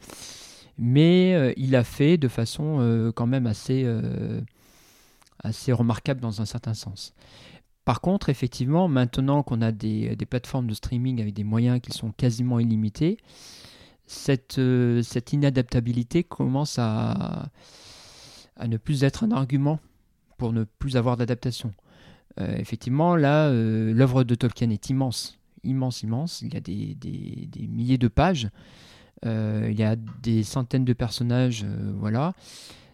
mais 0.79 1.55
il 1.57 1.71
l'a 1.71 1.85
fait 1.85 2.17
de 2.17 2.29
façon 2.29 3.13
quand 3.15 3.27
même 3.27 3.47
assez, 3.47 3.87
assez 5.43 5.73
remarquable 5.73 6.21
dans 6.21 6.41
un 6.41 6.45
certain 6.45 6.75
sens. 6.75 7.15
Par 7.85 8.01
contre, 8.01 8.31
effectivement, 8.31 8.89
maintenant 8.89 9.43
qu'on 9.43 9.61
a 9.61 9.71
des, 9.71 10.17
plateformes 10.29 10.67
de 10.67 10.75
streaming 10.75 11.21
avec 11.21 11.35
des 11.35 11.45
moyens 11.45 11.81
qui 11.81 11.93
sont 11.93 12.13
quasiment 12.13 12.59
illimités, 12.59 13.19
cette, 14.07 14.59
euh, 14.59 15.03
cette 15.03 15.33
inadaptabilité 15.33 16.25
commence 16.25 16.79
à, 16.79 17.51
à, 18.57 18.69
ne 18.69 18.77
plus 18.77 19.05
être 19.05 19.25
un 19.25 19.31
argument 19.33 19.81
pour 20.39 20.53
ne 20.53 20.65
plus 20.65 20.97
avoir 20.97 21.17
d'adaptation. 21.17 21.73
Euh, 22.41 22.57
effectivement, 22.57 23.17
là, 23.17 23.49
euh, 23.49 23.93
l'œuvre 23.95 24.25
de 24.25 24.35
Tolkien 24.35 24.71
est 24.71 24.91
immense, 24.91 25.39
immense, 25.63 26.03
immense. 26.03 26.43
Il 26.43 26.55
y 26.55 26.57
a 26.57 26.61
des, 26.61 26.97
milliers 27.69 27.99
de 27.99 28.09
pages, 28.09 28.49
il 29.25 29.75
y 29.75 29.83
a 29.83 29.97
des 30.23 30.43
centaines 30.43 30.85
de 30.85 30.93
personnages, 30.93 31.65
voilà. 31.99 32.35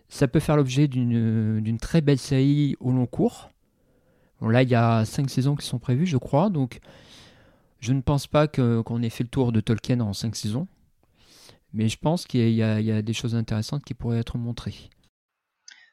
Ça 0.09 0.29
peut 0.29 0.41
faire 0.41 0.57
l'objet 0.57 0.87
d'une 0.87 1.79
très 1.81 2.01
belle 2.01 2.19
série 2.19 2.77
au 2.81 2.93
long 2.93 3.07
cours 3.07 3.51
là, 4.49 4.63
il 4.63 4.71
y 4.71 4.75
a 4.75 5.05
cinq 5.05 5.29
saisons 5.29 5.57
qui 5.57 5.67
sont 5.67 5.79
prévues, 5.79 6.07
je 6.07 6.17
crois. 6.17 6.49
Donc, 6.49 6.81
je 7.81 7.93
ne 7.93 8.01
pense 8.01 8.27
pas 8.27 8.49
qu'on 8.49 9.03
ait 9.03 9.11
fait 9.11 9.25
le 9.25 9.29
tour 9.29 9.53
de 9.53 9.61
Tolkien 9.61 10.01
en 10.01 10.13
cinq 10.13 10.37
saisons. 10.37 10.67
Mais 11.73 11.89
je 11.89 11.99
pense 11.99 12.27
qu'il 12.27 12.51
y, 12.51 12.63
a 12.63 13.03
des 13.03 13.13
choses 13.13 13.35
intéressantes 13.35 13.85
qui 13.85 13.95
pourraient 13.95 14.19
être 14.19 14.39
montrées. 14.39 14.91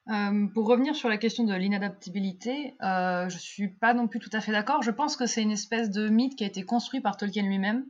Euh, 0.09 0.47
pour 0.53 0.67
revenir 0.67 0.95
sur 0.95 1.09
la 1.09 1.17
question 1.17 1.43
de 1.43 1.53
l'inadaptabilité, 1.53 2.75
euh, 2.81 3.27
je 3.27 3.35
ne 3.35 3.39
suis 3.39 3.67
pas 3.67 3.93
non 3.93 4.07
plus 4.07 4.19
tout 4.19 4.29
à 4.31 4.39
fait 4.39 4.53
d'accord. 4.53 4.81
Je 4.81 4.91
pense 4.91 5.17
que 5.17 5.25
c'est 5.25 5.41
une 5.41 5.51
espèce 5.51 5.89
de 5.89 6.07
mythe 6.07 6.37
qui 6.37 6.45
a 6.45 6.47
été 6.47 6.63
construit 6.63 7.01
par 7.01 7.17
Tolkien 7.17 7.43
lui-même. 7.43 7.85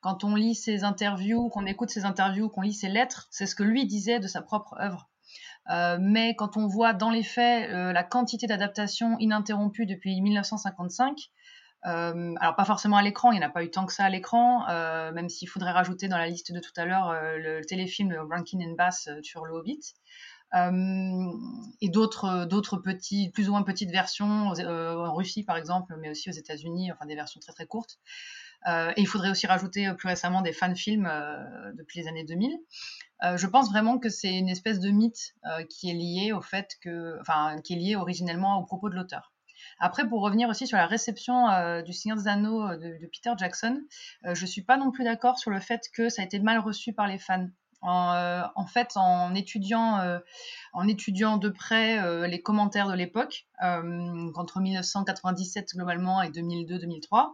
Quand 0.00 0.22
on 0.22 0.34
lit 0.34 0.54
ses 0.54 0.84
interviews, 0.84 1.48
qu'on 1.48 1.64
écoute 1.64 1.88
ses 1.88 2.04
interviews, 2.04 2.50
qu'on 2.50 2.60
lit 2.60 2.74
ses 2.74 2.88
lettres, 2.88 3.26
c'est 3.30 3.46
ce 3.46 3.54
que 3.54 3.62
lui 3.62 3.86
disait 3.86 4.20
de 4.20 4.26
sa 4.26 4.42
propre 4.42 4.74
œuvre. 4.80 5.08
Euh, 5.70 5.96
mais 5.98 6.34
quand 6.34 6.58
on 6.58 6.66
voit 6.66 6.92
dans 6.92 7.10
les 7.10 7.22
faits 7.22 7.70
la 7.70 8.02
quantité 8.02 8.46
d'adaptations 8.46 9.16
ininterrompues 9.18 9.86
depuis 9.86 10.20
1955, 10.20 11.30
euh, 11.86 12.34
alors 12.38 12.54
pas 12.54 12.64
forcément 12.64 12.96
à 12.96 13.02
l'écran, 13.02 13.32
il 13.32 13.38
n'y 13.38 13.44
en 13.44 13.48
a 13.48 13.50
pas 13.50 13.64
eu 13.64 13.70
tant 13.70 13.86
que 13.86 13.92
ça 13.92 14.04
à 14.04 14.10
l'écran, 14.10 14.66
même 15.12 15.30
s'il 15.30 15.48
faudrait 15.48 15.70
rajouter 15.70 16.08
dans 16.08 16.18
la 16.18 16.26
liste 16.26 16.52
de 16.52 16.60
tout 16.60 16.72
à 16.76 16.84
l'heure 16.84 17.14
le 17.36 17.62
téléfilm 17.64 18.12
Rankin 18.30 18.58
and 18.60 18.74
Bass 18.76 19.08
sur 19.22 19.46
le 19.46 19.54
Hobbit. 19.54 19.94
Et 20.54 21.88
d'autres 21.88 22.44
d'autres 22.44 22.76
petits 22.76 23.30
plus 23.30 23.48
ou 23.48 23.52
moins 23.52 23.62
petites 23.62 23.90
versions 23.90 24.48
en 24.48 25.14
Russie 25.14 25.44
par 25.44 25.56
exemple 25.56 25.94
mais 25.98 26.10
aussi 26.10 26.28
aux 26.28 26.34
États-Unis 26.34 26.92
enfin 26.92 27.06
des 27.06 27.14
versions 27.14 27.40
très 27.40 27.52
très 27.52 27.66
courtes 27.66 27.98
et 28.66 29.00
il 29.00 29.06
faudrait 29.06 29.30
aussi 29.30 29.46
rajouter 29.46 29.90
plus 29.94 30.08
récemment 30.08 30.42
des 30.42 30.52
fan 30.52 30.76
films 30.76 31.10
depuis 31.74 32.00
les 32.00 32.08
années 32.08 32.24
2000 32.24 32.58
euh, 33.24 33.36
je 33.36 33.46
pense 33.46 33.70
vraiment 33.70 33.98
que 33.98 34.08
c'est 34.08 34.34
une 34.36 34.48
espèce 34.48 34.80
de 34.80 34.90
mythe 34.90 35.34
euh, 35.46 35.64
qui 35.64 35.90
est 35.90 35.94
lié 35.94 36.32
au 36.32 36.40
fait 36.40 36.76
que, 36.80 37.18
enfin, 37.20 37.60
qui 37.62 37.74
est 37.74 37.76
lié 37.76 37.96
originellement 37.96 38.58
au 38.58 38.64
propos 38.64 38.90
de 38.90 38.96
l'auteur. 38.96 39.32
Après, 39.78 40.08
pour 40.08 40.22
revenir 40.22 40.48
aussi 40.48 40.66
sur 40.66 40.76
la 40.76 40.86
réception 40.86 41.48
euh, 41.48 41.82
du 41.82 41.92
Seigneur 41.92 42.18
des 42.18 42.26
Anneaux 42.26 42.76
de, 42.76 42.98
Peter 43.12 43.32
Jackson, 43.36 43.80
je 44.24 44.46
suis 44.46 44.62
pas 44.62 44.76
non 44.76 44.90
plus 44.90 45.04
d'accord 45.04 45.38
sur 45.38 45.50
le 45.50 45.60
fait 45.60 45.82
que 45.94 46.08
ça 46.08 46.22
a 46.22 46.24
été 46.24 46.40
mal 46.40 46.58
reçu 46.58 46.92
par 46.92 47.06
les 47.06 47.18
fans. 47.18 47.48
En, 47.82 48.66
fait, 48.66 48.92
en 48.96 49.34
étudiant, 49.34 50.00
étudiant 50.88 51.36
de 51.36 51.48
près 51.48 52.28
les 52.28 52.40
commentaires 52.40 52.88
de 52.88 52.94
l'époque, 52.94 53.46
entre 53.60 54.60
1997 54.60 55.74
globalement 55.74 56.22
et 56.22 56.30
2002-2003, 56.30 57.32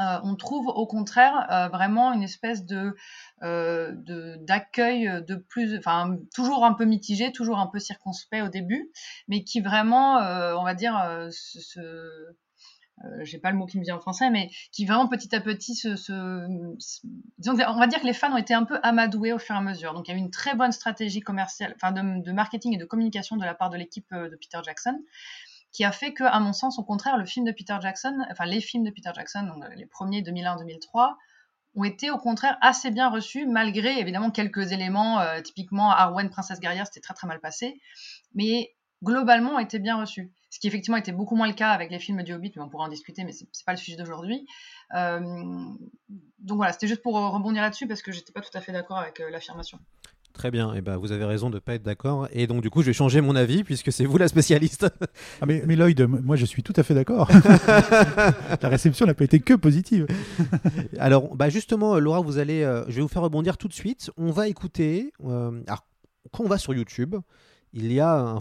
euh, 0.00 0.18
on 0.24 0.36
trouve 0.36 0.68
au 0.68 0.86
contraire 0.86 1.46
euh, 1.50 1.68
vraiment 1.68 2.12
une 2.12 2.22
espèce 2.22 2.64
de 2.64 2.96
euh, 3.42 3.92
d'accueil 4.40 5.22
de, 5.26 5.34
plus, 5.34 5.76
enfin 5.76 6.16
toujours 6.34 6.64
un 6.64 6.72
peu 6.72 6.84
mitigé, 6.84 7.30
toujours 7.30 7.58
un 7.58 7.66
peu 7.66 7.78
circonspect 7.78 8.42
au 8.42 8.48
début, 8.48 8.90
mais 9.28 9.44
qui 9.44 9.60
vraiment, 9.60 10.16
on 10.16 10.64
va 10.64 10.74
dire, 10.74 10.94
ce, 12.98 13.24
j'ai 13.24 13.38
pas 13.38 13.50
le 13.50 13.56
mot 13.56 13.66
qui 13.66 13.78
me 13.78 13.84
vient 13.84 13.96
en 13.96 14.00
français, 14.00 14.30
mais 14.30 14.50
qui 14.70 14.84
vraiment 14.84 15.08
petit 15.08 15.34
à 15.34 15.40
petit 15.40 15.74
se, 15.74 15.88
on 16.48 17.78
va 17.78 17.86
dire 17.86 18.00
que 18.00 18.06
les 18.06 18.12
fans 18.12 18.32
ont 18.32 18.36
été 18.36 18.54
un 18.54 18.64
peu 18.64 18.78
amadoués 18.82 19.32
au 19.32 19.38
fur 19.38 19.54
et 19.54 19.58
à 19.58 19.62
mesure. 19.62 19.94
Donc 19.94 20.08
il 20.08 20.12
y 20.12 20.14
a 20.14 20.16
eu 20.16 20.20
une 20.20 20.30
très 20.30 20.54
bonne 20.54 20.72
stratégie 20.72 21.20
commerciale, 21.20 21.74
enfin 21.76 21.92
de, 21.92 22.32
marketing 22.32 22.74
et 22.74 22.78
de 22.78 22.84
communication 22.84 23.36
de 23.36 23.44
la 23.44 23.54
part 23.54 23.70
de 23.70 23.76
l'équipe 23.76 24.12
de 24.12 24.36
Peter 24.36 24.58
Jackson, 24.64 25.00
qui 25.72 25.84
a 25.84 25.92
fait 25.92 26.12
que, 26.12 26.24
à 26.24 26.38
mon 26.38 26.52
sens, 26.52 26.78
au 26.78 26.84
contraire, 26.84 27.16
le 27.16 27.24
film 27.24 27.46
de 27.46 27.52
Peter 27.52 27.76
Jackson, 27.80 28.16
enfin 28.30 28.44
les 28.44 28.60
films 28.60 28.84
de 28.84 28.90
Peter 28.90 29.10
Jackson, 29.14 29.44
donc 29.44 29.64
les 29.74 29.86
premiers 29.86 30.22
2001-2003, 30.22 31.14
ont 31.74 31.84
été 31.84 32.10
au 32.10 32.18
contraire 32.18 32.58
assez 32.60 32.90
bien 32.90 33.08
reçus, 33.08 33.46
malgré 33.46 33.98
évidemment 33.98 34.30
quelques 34.30 34.72
éléments, 34.72 35.20
euh, 35.20 35.40
typiquement 35.40 35.90
Arwen, 35.90 36.28
Princesse 36.28 36.60
guerrière, 36.60 36.86
c'était 36.86 37.00
très 37.00 37.14
très 37.14 37.26
mal 37.26 37.40
passé, 37.40 37.80
mais 38.34 38.74
globalement 39.02 39.52
ont 39.52 39.58
été 39.58 39.78
bien 39.78 39.96
reçus. 39.98 40.30
Ce 40.52 40.58
qui 40.60 40.68
effectivement 40.68 40.98
était 40.98 41.12
beaucoup 41.12 41.34
moins 41.34 41.48
le 41.48 41.54
cas 41.54 41.70
avec 41.70 41.90
les 41.90 41.98
films 41.98 42.22
du 42.22 42.34
Hobbit, 42.34 42.52
mais 42.56 42.62
on 42.62 42.68
pourra 42.68 42.84
en 42.84 42.88
discuter, 42.88 43.24
mais 43.24 43.32
c'est 43.32 43.64
pas 43.64 43.72
le 43.72 43.78
sujet 43.78 43.96
d'aujourd'hui. 43.96 44.46
Euh, 44.94 45.18
donc 46.40 46.56
voilà, 46.58 46.74
c'était 46.74 46.88
juste 46.88 47.00
pour 47.00 47.14
rebondir 47.14 47.62
là-dessus 47.62 47.88
parce 47.88 48.02
que 48.02 48.12
j'étais 48.12 48.32
pas 48.32 48.42
tout 48.42 48.50
à 48.52 48.60
fait 48.60 48.70
d'accord 48.70 48.98
avec 48.98 49.18
euh, 49.20 49.30
l'affirmation. 49.30 49.78
Très 50.34 50.50
bien, 50.50 50.74
et 50.74 50.78
eh 50.78 50.80
ben, 50.82 50.98
vous 50.98 51.10
avez 51.10 51.24
raison 51.24 51.48
de 51.48 51.54
ne 51.54 51.58
pas 51.58 51.72
être 51.72 51.82
d'accord. 51.82 52.28
Et 52.32 52.46
donc, 52.46 52.60
du 52.60 52.68
coup, 52.68 52.82
je 52.82 52.88
vais 52.88 52.92
changer 52.92 53.22
mon 53.22 53.34
avis 53.34 53.64
puisque 53.64 53.90
c'est 53.90 54.04
vous 54.04 54.18
la 54.18 54.28
spécialiste. 54.28 54.86
ah 55.40 55.46
mais, 55.46 55.62
mais 55.66 55.74
Lloyd, 55.74 56.02
moi 56.02 56.36
je 56.36 56.44
suis 56.44 56.62
tout 56.62 56.74
à 56.76 56.82
fait 56.82 56.92
d'accord. 56.92 57.30
la 58.62 58.68
réception 58.68 59.06
n'a 59.06 59.14
pas 59.14 59.24
été 59.24 59.40
que 59.40 59.54
positive. 59.54 60.06
alors, 60.98 61.34
bah 61.34 61.48
justement, 61.48 61.98
Laura, 61.98 62.20
vous 62.20 62.36
allez, 62.36 62.62
euh, 62.62 62.84
je 62.88 62.96
vais 62.96 63.00
vous 63.02 63.08
faire 63.08 63.22
rebondir 63.22 63.56
tout 63.56 63.68
de 63.68 63.72
suite. 63.72 64.10
On 64.18 64.32
va 64.32 64.48
écouter. 64.48 65.14
Euh, 65.24 65.62
alors, 65.66 65.86
quand 66.30 66.44
on 66.44 66.48
va 66.48 66.58
sur 66.58 66.74
YouTube, 66.74 67.16
il 67.72 67.92
y 67.92 68.00
a 68.00 68.12
un, 68.12 68.38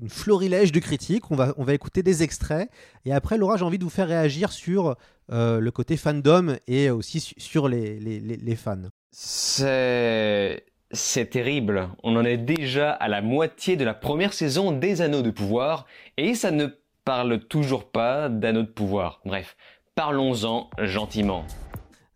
une 0.00 0.08
florilège 0.08 0.72
de 0.72 0.80
critiques. 0.80 1.30
On 1.30 1.36
va, 1.36 1.54
on 1.56 1.64
va 1.64 1.74
écouter 1.74 2.02
des 2.02 2.22
extraits. 2.22 2.70
Et 3.04 3.12
après, 3.12 3.38
Laura, 3.38 3.56
j'ai 3.56 3.64
envie 3.64 3.78
de 3.78 3.84
vous 3.84 3.90
faire 3.90 4.08
réagir 4.08 4.52
sur 4.52 4.96
euh, 5.32 5.60
le 5.60 5.70
côté 5.70 5.96
fandom 5.96 6.56
et 6.66 6.90
aussi 6.90 7.34
sur 7.36 7.68
les, 7.68 7.98
les, 8.00 8.20
les 8.20 8.56
fans. 8.56 8.88
C'est 9.10 10.64
c'est 10.92 11.30
terrible, 11.30 11.88
on 12.04 12.16
en 12.16 12.24
est 12.24 12.36
déjà 12.36 12.92
à 12.92 13.08
la 13.08 13.20
moitié 13.20 13.76
de 13.76 13.84
la 13.84 13.92
première 13.92 14.32
saison 14.32 14.70
des 14.70 15.02
Anneaux 15.02 15.22
de 15.22 15.30
pouvoir, 15.30 15.86
et 16.16 16.34
ça 16.34 16.52
ne 16.52 16.66
parle 17.04 17.40
toujours 17.40 17.90
pas 17.90 18.28
d'Anneaux 18.28 18.62
de 18.62 18.68
pouvoir. 18.68 19.20
Bref, 19.24 19.56
parlons-en 19.96 20.70
gentiment. 20.78 21.44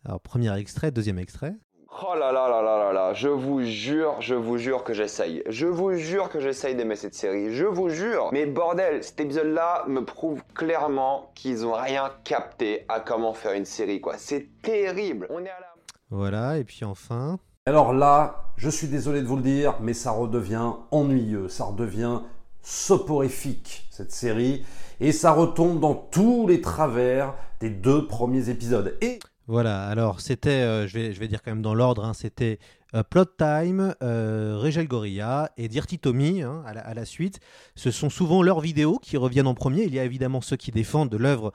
Alors, 0.05 0.21
premier 0.21 0.57
extrait, 0.57 0.93
deuxième 0.93 1.19
extrait. 1.19 1.55
Oh 1.92 2.14
là 2.14 2.31
là 2.31 2.48
là 2.48 2.62
là 2.62 2.79
là 2.79 2.92
là, 2.92 3.14
je 3.14 3.29
vous 3.29 3.62
jure, 3.62 4.14
je 4.20 4.37
vous 4.37 4.59
jure 4.59 4.85
que 4.85 4.94
j'essaye. 4.94 5.42
Je 5.48 5.66
vous 5.66 5.94
jure 5.94 6.29
que 6.29 6.38
j'essaye 6.38 6.76
d'aimer 6.76 6.94
cette 6.94 7.16
série. 7.16 7.53
Je 7.53 7.64
vous 7.64 7.88
jure. 7.88 8.31
Mais 8.33 8.46
bordel, 8.46 9.03
cet 9.03 9.20
épisode-là 9.20 9.85
me 9.88 10.05
prouve 10.05 10.40
clairement 10.55 11.33
qu'ils 11.35 11.66
ont 11.66 11.72
rien 11.72 12.12
capté 12.22 12.85
à 12.88 13.00
comment 13.00 13.35
faire 13.35 13.55
une 13.55 13.64
série, 13.64 14.00
quoi. 14.00 14.14
C'est 14.18 14.46
terrible. 14.62 15.26
On 15.31 15.40
est 15.40 15.50
à 15.50 15.61
la... 15.61 15.74
Voilà, 16.11 16.59
et 16.59 16.64
puis 16.64 16.85
enfin. 16.85 17.40
Alors 17.66 17.92
là, 17.92 18.44
je 18.57 18.70
suis 18.70 18.87
désolé 18.87 19.20
de 19.20 19.26
vous 19.26 19.37
le 19.37 19.42
dire, 19.42 19.74
mais 19.81 19.92
ça 19.92 20.12
redevient 20.12 20.72
ennuyeux, 20.92 21.48
ça 21.48 21.64
redevient 21.64 22.20
soporifique, 22.62 23.88
cette 23.90 24.12
série, 24.12 24.64
et 25.00 25.11
ça 25.11 25.33
retombe 25.33 25.81
dans 25.81 25.94
tous 25.94 26.46
les 26.46 26.61
travers 26.61 27.35
des 27.59 27.70
deux 27.70 28.07
premiers 28.07 28.48
épisodes. 28.48 28.96
Et 29.00 29.18
voilà, 29.51 29.89
alors 29.89 30.21
c'était, 30.21 30.63
euh, 30.63 30.87
je, 30.87 30.97
vais, 30.97 31.13
je 31.13 31.19
vais 31.19 31.27
dire 31.27 31.43
quand 31.43 31.51
même 31.51 31.61
dans 31.61 31.75
l'ordre, 31.75 32.05
hein, 32.05 32.15
c'était 32.15 32.61
euh, 32.95 33.03
Plot 33.03 33.25
Time, 33.37 33.97
euh, 34.01 34.57
Régel 34.57 34.87
Gorilla 34.87 35.51
et 35.57 35.67
Dirty 35.67 35.99
Tommy 35.99 36.43
hein, 36.43 36.63
à, 36.65 36.95
la, 36.95 37.05
suite. 37.05 37.41
Ce 37.75 37.91
sont 37.91 38.11
souvent 38.11 38.45
leurs 38.45 38.61
vidéos 38.61 39.01
qui 39.03 39.17
reviennent 39.17 39.49
en 39.49 39.55
premier. 39.55 39.83
Il 39.83 39.93
y 39.93 39.99
a 39.99 40.05
évidemment 40.05 40.41
ceux 40.41 40.57
qui 40.57 40.71
défendent 40.71 41.11
de 41.11 41.17
l'œuvre, 41.17 41.53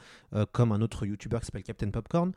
comme 0.52 0.74
un 0.74 0.82
autre 0.82 1.06
YouTuber 1.06 1.40
qui 1.40 1.46
s'appelle 1.46 1.64
Captain 1.64 1.90
Popcorn. 1.90 2.34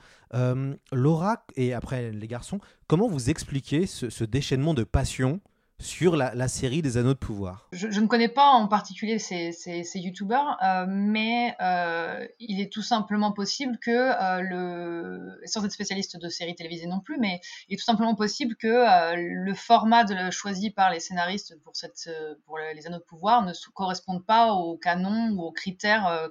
Laura 0.92 1.44
et 1.56 1.72
après 1.72 2.12
les 2.12 2.28
garçons, 2.28 2.60
comment 2.86 3.08
vous 3.08 3.28
expliquez 3.28 3.86
ce 3.86 4.24
déchaînement 4.24 4.74
de 4.74 4.84
passion 4.84 5.40
sur 5.80 6.16
la, 6.16 6.48
série 6.48 6.82
des 6.82 6.96
Anneaux 6.96 7.14
de 7.14 7.18
Pouvoir. 7.18 7.68
Je, 7.72 8.00
ne 8.00 8.06
connais 8.06 8.28
pas 8.28 8.50
en 8.50 8.66
particulier 8.66 9.18
ces, 9.18 9.52
ces, 9.52 9.98
youtubeurs, 9.98 10.56
euh, 10.62 10.86
mais 10.88 11.54
euh, 11.60 12.26
il 12.40 12.60
est 12.60 12.72
tout 12.72 12.82
simplement 12.82 13.32
possible 13.32 13.78
que 13.78 13.90
euh, 13.90 14.40
le, 14.40 15.40
sans 15.44 15.64
être 15.64 15.70
spécialiste 15.70 16.18
de 16.20 16.28
séries 16.28 16.56
télévisées 16.56 16.86
non 16.86 17.00
plus, 17.00 17.16
mais 17.18 17.40
il 17.68 17.74
est 17.74 17.76
tout 17.76 17.84
simplement 17.84 18.16
possible 18.16 18.56
que 18.56 19.14
le 19.14 19.54
format 19.54 20.04
choisi 20.30 20.70
par 20.70 20.90
les 20.90 21.00
scénaristes 21.00 21.56
pour, 21.62 21.76
cette, 21.76 22.10
pour 22.44 22.58
les 22.58 22.86
Anneaux 22.86 22.98
de 22.98 23.04
Pouvoir 23.04 23.44
ne 23.44 23.52
corresponde 23.72 24.24
pas 24.24 24.52
au 24.52 24.76
canon 24.76 25.30
ou 25.36 25.42
aux 25.42 25.52
critères 25.52 26.28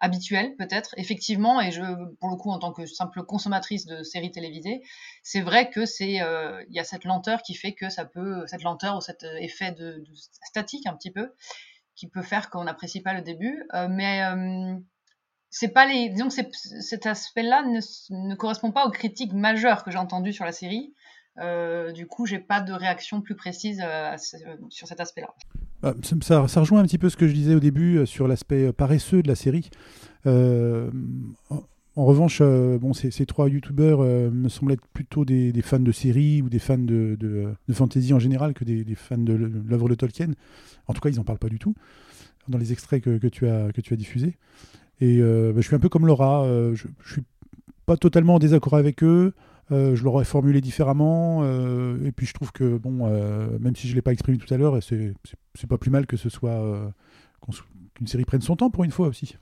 habituel 0.00 0.54
peut-être 0.56 0.94
effectivement 0.96 1.60
et 1.60 1.70
je 1.70 1.82
pour 2.16 2.28
le 2.28 2.36
coup 2.36 2.50
en 2.50 2.58
tant 2.58 2.72
que 2.72 2.86
simple 2.86 3.22
consommatrice 3.24 3.86
de 3.86 4.02
séries 4.02 4.30
télévisées 4.30 4.82
c'est 5.22 5.40
vrai 5.40 5.70
que 5.70 5.86
c'est 5.86 6.20
euh, 6.20 6.62
il 6.68 6.74
y 6.74 6.78
a 6.78 6.84
cette 6.84 7.04
lenteur 7.04 7.42
qui 7.42 7.54
fait 7.54 7.72
que 7.72 7.88
ça 7.90 8.04
peut 8.04 8.46
cette 8.46 8.62
lenteur 8.62 8.96
ou 8.96 9.00
cet 9.00 9.24
effet 9.40 9.72
de, 9.72 10.04
statique 10.42 10.86
un 10.86 10.94
petit 10.94 11.10
peu 11.10 11.32
qui 11.94 12.08
peut 12.08 12.22
faire 12.22 12.50
qu'on 12.50 12.64
n'apprécie 12.64 13.00
pas 13.00 13.14
le 13.14 13.22
début 13.22 13.64
euh, 13.74 13.88
mais 13.90 14.22
euh, 14.22 14.78
c'est 15.50 15.68
pas 15.68 15.86
les 15.86 16.10
disons 16.10 16.28
que 16.28 16.34
cet 16.54 17.06
aspect-là 17.06 17.62
ne, 17.62 17.80
ne, 18.10 18.34
correspond 18.34 18.70
pas 18.70 18.86
aux 18.86 18.90
critiques 18.90 19.32
majeures 19.32 19.82
que 19.82 19.90
j'ai 19.90 19.98
entendues 19.98 20.32
sur 20.32 20.44
la 20.44 20.52
série. 20.52 20.94
Euh, 21.40 21.92
du 21.92 22.06
coup, 22.06 22.26
j'ai 22.26 22.38
pas 22.38 22.60
de 22.60 22.72
réaction 22.72 23.20
plus 23.20 23.34
précise 23.34 23.82
euh, 23.84 24.16
sur 24.68 24.88
cet 24.88 25.00
aspect-là. 25.00 25.28
Bah, 25.82 25.94
ça, 26.22 26.60
rejoint 26.60 26.80
un 26.80 26.84
petit 26.84 26.98
peu 26.98 27.08
ce 27.08 27.16
que 27.16 27.28
je 27.28 27.32
disais 27.32 27.54
au 27.54 27.60
début 27.60 28.04
sur 28.06 28.26
l'aspect 28.26 28.72
paresseux 28.72 29.22
de 29.22 29.28
la 29.28 29.36
série. 29.36 29.70
En 30.26 32.04
revanche, 32.04 32.40
bon, 32.40 32.92
ces, 32.92 33.26
trois 33.26 33.48
youtubeurs 33.48 34.00
me 34.00 34.48
semblent 34.48 34.72
être 34.72 34.86
plutôt 34.92 35.24
des, 35.24 35.52
fans 35.62 35.78
de 35.78 35.92
séries 35.92 36.42
ou 36.42 36.48
des 36.48 36.58
fans 36.58 36.78
de, 36.78 37.54
fantasy 37.72 38.12
en 38.12 38.18
général 38.18 38.54
que 38.54 38.64
des, 38.64 38.94
fans 38.94 39.18
de 39.18 39.34
l'œuvre 39.34 39.88
de 39.88 39.94
Tolkien. 39.94 40.32
En 40.88 40.94
tout 40.94 41.00
cas, 41.00 41.10
ils 41.10 41.16
n'en 41.16 41.24
parlent 41.24 41.38
pas 41.38 41.48
du 41.48 41.58
tout 41.58 41.74
dans 42.48 42.58
les 42.58 42.72
extraits 42.72 43.02
que, 43.02 43.28
tu, 43.28 43.46
as, 43.46 43.96
diffusés. 43.96 44.36
Et 45.00 45.18
euh, 45.20 45.52
bah, 45.52 45.60
je 45.60 45.66
suis 45.66 45.76
un 45.76 45.80
peu 45.80 45.88
comme 45.88 46.06
Laura, 46.06 46.44
euh, 46.44 46.74
je, 46.74 46.88
ne 46.88 46.92
suis 47.04 47.22
pas 47.86 47.96
totalement 47.96 48.34
en 48.34 48.38
désaccord 48.38 48.74
avec 48.74 49.02
eux. 49.02 49.34
Euh, 49.70 49.94
je 49.94 50.02
l'aurais 50.02 50.24
formulé 50.24 50.60
différemment. 50.60 51.44
et 51.44 52.12
puis 52.12 52.26
je 52.26 52.32
trouve 52.32 52.52
que, 52.52 52.76
bon, 52.78 53.08
même 53.58 53.76
si 53.76 53.86
je 53.86 53.92
ne 53.92 53.96
l'ai 53.96 54.02
pas 54.02 54.12
exprimé 54.12 54.38
tout 54.38 54.52
à 54.52 54.56
l'heure, 54.56 54.78
c'est 54.82 55.66
pas 55.68 55.78
plus 55.78 55.90
mal 55.90 56.06
que 56.06 56.16
ce 56.16 56.28
soit 56.28 56.92
qu'une 57.94 58.06
série 58.06 58.24
prenne 58.24 58.42
son 58.42 58.56
temps 58.56 58.70
pour 58.70 58.84
une 58.84 58.90
fois 58.90 59.08
aussi. 59.08 59.36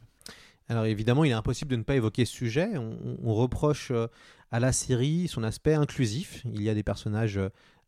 Alors 0.68 0.84
évidemment, 0.86 1.22
il 1.22 1.30
est 1.30 1.34
impossible 1.34 1.70
de 1.70 1.76
ne 1.76 1.82
pas 1.82 1.94
évoquer 1.94 2.24
ce 2.24 2.32
sujet. 2.32 2.70
On, 2.76 3.34
reproche 3.34 3.92
à 4.50 4.58
la 4.58 4.72
série 4.72 5.28
son 5.28 5.44
aspect 5.44 5.74
inclusif. 5.74 6.42
Il 6.44 6.62
y 6.62 6.68
a 6.68 6.74
des 6.74 6.82
personnages 6.82 7.38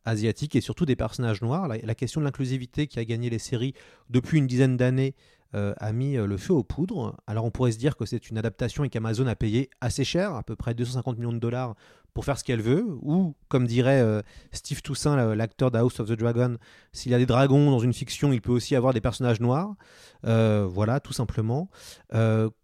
asiatiques 0.04 0.54
et 0.54 0.60
surtout 0.60 0.86
des 0.86 0.96
personnages 0.96 1.42
noirs. 1.42 1.68
la 1.68 1.94
question 1.94 2.20
de 2.20 2.24
l'inclusivité 2.24 2.86
qui 2.86 3.00
a 3.00 3.04
gagné 3.04 3.30
les 3.30 3.40
séries 3.40 3.74
depuis 4.10 4.38
une 4.38 4.46
dizaine 4.46 4.76
d'années 4.76 5.14
euh, 5.54 5.72
a 5.78 5.92
mis 5.92 6.18
euh, 6.18 6.26
le 6.26 6.36
feu 6.36 6.52
aux 6.52 6.62
poudres. 6.62 7.16
Alors 7.26 7.46
on 7.46 7.50
pourrait 7.50 7.72
se 7.72 7.78
dire 7.78 7.96
que 7.96 8.04
c'est 8.04 8.28
une 8.28 8.36
adaptation 8.36 8.84
et 8.84 8.90
qu'Amazon 8.90 9.26
a 9.26 9.34
payé 9.34 9.70
assez 9.80 10.04
cher, 10.04 10.34
à 10.34 10.42
peu 10.42 10.56
près 10.56 10.74
250 10.74 11.16
millions 11.16 11.32
de 11.32 11.38
dollars, 11.38 11.74
pour 12.18 12.24
faire 12.24 12.36
ce 12.36 12.42
qu'elle 12.42 12.60
veut, 12.60 12.84
ou 13.02 13.36
comme 13.46 13.64
dirait 13.64 14.00
euh, 14.00 14.22
Steve 14.50 14.82
Toussaint, 14.82 15.36
l'acteur 15.36 15.70
d'House 15.70 16.00
of 16.00 16.08
the 16.08 16.14
Dragon, 16.14 16.56
s'il 16.90 17.12
y 17.12 17.14
a 17.14 17.18
des 17.18 17.26
dragons 17.26 17.70
dans 17.70 17.78
une 17.78 17.92
fiction, 17.92 18.32
il 18.32 18.40
peut 18.40 18.50
aussi 18.50 18.74
avoir 18.74 18.92
des 18.92 19.00
personnages 19.00 19.38
noirs. 19.38 19.76
voilà, 20.24 20.98
tout 20.98 21.12
simplement. 21.12 21.70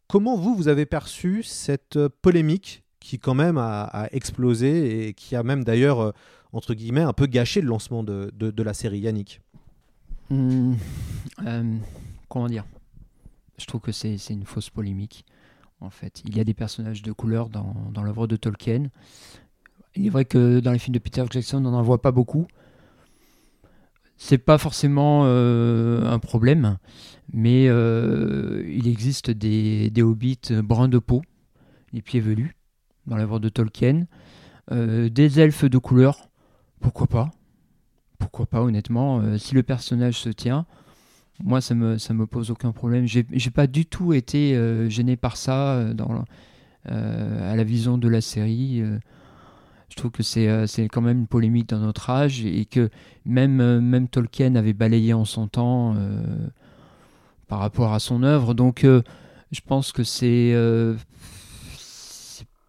comment 0.09 0.37
vous, 0.37 0.57
vous 0.57 0.67
avez 0.67 0.87
perçu 0.87 1.45
cette 1.45 2.01
polémique 2.21 2.83
qui 2.99 3.21
quand 3.21 3.35
même 3.35 3.57
a, 3.57 4.09
explosé 4.11 5.07
et 5.07 5.15
qui 5.15 5.37
a 5.37 5.45
même 5.45 5.63
d'ailleurs, 5.63 6.13
entre 6.53 6.75
guillemets, 6.75 7.03
un 7.03 7.13
peu 7.13 7.27
gâché 7.27 7.61
le 7.61 7.69
lancement 7.69 8.03
de, 8.03 8.63
la 8.63 8.75
série 8.75 8.99
Yannick? 8.99 9.41
Mmh, 10.31 10.75
Comment 12.29 12.49
dire? 12.49 12.65
Je 13.57 13.67
trouve 13.67 13.83
que 13.83 13.93
c'est 13.93 14.17
une 14.31 14.47
fausse 14.47 14.71
polémique. 14.71 15.25
En 15.81 15.91
fait, 15.91 16.23
il 16.25 16.37
y 16.37 16.41
a 16.41 16.45
des 16.45 16.55
personnages 16.55 17.03
de 17.03 17.13
couleur 17.13 17.51
dans 17.51 18.03
l'œuvre 18.03 18.27
de 18.27 18.37
Tolkien. 18.37 18.89
Il 19.97 20.07
est 20.07 20.11
vrai 20.11 20.25
que 20.25 20.61
dans 20.61 20.73
les 20.73 20.79
films 20.79 20.95
de 20.95 20.99
Peter 20.99 21.25
Jackson, 21.31 21.65
on 21.65 21.71
n'en 21.71 21.83
voit 21.83 22.03
pas 22.03 22.13
beaucoup. 22.13 22.47
C'est 24.17 24.39
pas 24.39 24.59
forcément 24.59 25.23
euh, 25.25 26.05
un 26.11 26.19
problème, 26.19 26.79
mais 27.33 27.67
euh, 27.69 28.65
il 28.69 28.89
existe 28.89 29.31
des, 29.31 29.93
hobbits 30.01 30.53
bruns 30.63 30.89
de 30.89 30.99
peau, 30.99 31.23
les 31.93 32.01
pieds 32.01 32.21
velus, 32.21 32.55
dans 33.07 33.17
l'œuvre 33.17 33.41
de 33.41 33.49
Tolkien. 33.49 34.07
Euh, 34.73 35.09
des 35.09 35.41
elfes 35.41 35.65
de 35.65 35.79
couleur, 35.79 36.29
pourquoi 36.81 37.07
pas? 37.07 37.31
Pourquoi 38.19 38.47
pas, 38.47 38.63
honnêtement 38.63 39.37
Si 39.37 39.55
le 39.55 39.63
personnage 39.63 40.19
se 40.19 40.31
tient, 40.31 40.65
moi, 41.43 41.61
ça 41.61 41.75
me, 41.75 41.99
ça 41.99 42.15
me 42.15 42.27
pose 42.27 42.51
aucun 42.51 42.73
problème. 42.73 43.07
J'ai 43.07 43.51
pas 43.51 43.67
du 43.67 43.85
tout 43.85 44.13
été 44.13 44.57
gêné 44.89 45.17
par 45.17 45.37
ça 45.37 45.93
dans, 45.93 46.25
à 46.87 47.57
la 47.57 47.65
vision 47.65 47.99
de 47.99 48.09
la 48.09 48.21
série. 48.21 48.83
Je 49.89 49.97
trouve 49.97 50.11
que 50.11 50.23
c'est 50.23 50.89
quand 50.91 51.01
même 51.01 51.21
une 51.21 51.27
polémique 51.27 51.69
dans 51.69 51.79
notre 51.79 52.11
âge 52.11 52.45
et 52.45 52.65
que 52.65 52.91
même, 53.25 53.81
même 53.81 54.09
Tolkien 54.09 54.55
avait 54.57 54.73
balayé 54.73 55.13
en 55.13 55.25
son 55.25 55.49
temps 55.49 55.95
par 57.49 57.61
rapport 57.61 57.93
à 57.93 58.01
son 58.01 58.23
œuvre. 58.23 58.55
Donc, 58.55 58.81
je 58.83 59.61
pense 59.67 59.93
que 59.93 60.03
c'est 60.03 60.55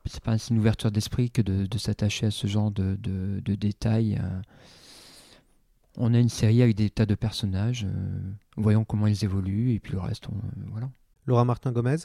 c'est 0.08 0.24
pas 0.24 0.38
une 0.50 0.60
ouverture 0.60 0.92
d'esprit 0.92 1.32
que 1.32 1.42
de, 1.42 1.78
s'attacher 1.78 2.28
à 2.28 2.32
ce 2.32 2.46
genre 2.48 2.70
de, 2.70 2.96
de, 3.02 3.42
de 3.44 3.56
détails 3.56 4.22
on 5.98 6.14
a 6.14 6.20
une 6.20 6.30
série 6.30 6.62
avec 6.62 6.76
des 6.76 6.90
tas 6.90 7.06
de 7.06 7.16
personnages. 7.16 7.86
Euh, 7.86 8.20
voyons 8.58 8.84
comment 8.84 9.08
ils 9.08 9.24
évoluent 9.24 9.74
et 9.74 9.80
puis 9.80 9.94
le 9.94 10.00
reste, 10.00 10.28
euh, 10.28 10.32
voilà. 10.72 10.90
Laura 11.26 11.46
Martin 11.46 11.72
Gomez 11.72 11.98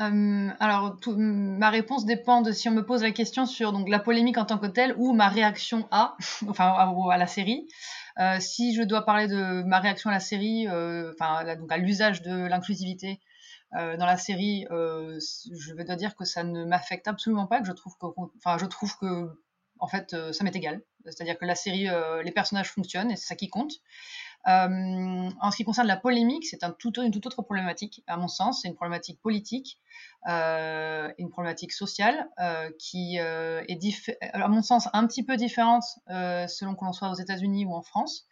euh, 0.00 0.48
alors, 0.60 0.96
ma 1.16 1.70
réponse 1.70 2.04
dépend 2.04 2.40
de 2.40 2.52
si 2.52 2.68
on 2.68 2.72
me 2.72 2.84
pose 2.84 3.02
la 3.02 3.10
question 3.10 3.46
sur 3.46 3.72
donc 3.72 3.88
la 3.88 3.98
polémique 3.98 4.38
en 4.38 4.44
tant 4.44 4.58
que 4.58 4.66
telle 4.66 4.94
ou 4.96 5.12
ma 5.12 5.28
réaction 5.28 5.88
à, 5.90 6.16
enfin 6.48 6.66
à, 6.66 7.16
la 7.18 7.26
série. 7.26 7.68
si 8.40 8.74
je 8.74 8.82
dois 8.82 9.04
parler 9.04 9.26
de 9.26 9.62
ma 9.64 9.80
réaction 9.80 10.10
à 10.10 10.12
la 10.12 10.20
série, 10.20 10.68
enfin 10.68 11.56
donc 11.56 11.72
à 11.72 11.78
l'usage 11.78 12.22
de 12.22 12.46
l'inclusivité 12.46 13.20
dans 13.72 14.06
la 14.06 14.16
série, 14.16 14.66
je 14.70 15.74
dois 15.74 15.96
dire 15.96 16.14
que 16.16 16.24
ça 16.24 16.44
ne 16.44 16.64
m'affecte 16.64 17.08
absolument 17.08 17.46
pas. 17.46 17.60
Que 17.60 17.66
je 17.66 17.72
trouve 17.72 17.96
que, 17.98 18.06
enfin, 18.36 18.56
je 18.58 18.66
trouve 18.66 18.96
que 18.98 19.28
en 19.80 19.88
fait, 19.88 20.16
ça 20.32 20.44
m'est 20.44 20.54
égal. 20.54 20.82
C'est-à-dire 21.10 21.38
que 21.38 21.44
la 21.44 21.54
série, 21.54 21.88
euh, 21.88 22.22
les 22.22 22.32
personnages 22.32 22.70
fonctionnent 22.70 23.10
et 23.10 23.16
c'est 23.16 23.26
ça 23.26 23.36
qui 23.36 23.48
compte. 23.48 23.72
Euh, 24.46 25.30
en 25.40 25.50
ce 25.50 25.56
qui 25.56 25.64
concerne 25.64 25.88
la 25.88 25.96
polémique, 25.96 26.46
c'est 26.46 26.62
une 26.62 26.74
toute 26.78 27.26
autre 27.26 27.42
problématique, 27.42 28.02
à 28.06 28.16
mon 28.16 28.28
sens. 28.28 28.62
C'est 28.62 28.68
une 28.68 28.74
problématique 28.74 29.20
politique, 29.20 29.78
euh, 30.28 31.10
une 31.18 31.28
problématique 31.28 31.72
sociale 31.72 32.28
qui 32.78 33.16
est, 33.16 34.32
à 34.32 34.48
mon 34.48 34.62
sens, 34.62 34.88
un 34.92 35.06
petit 35.06 35.22
peu 35.22 35.36
différente 35.36 35.84
selon 36.08 36.74
que 36.74 36.84
l'on 36.84 36.92
soit 36.92 37.10
aux 37.10 37.14
États-Unis 37.14 37.66
ou 37.66 37.74
en 37.74 37.82
France, 37.82 38.26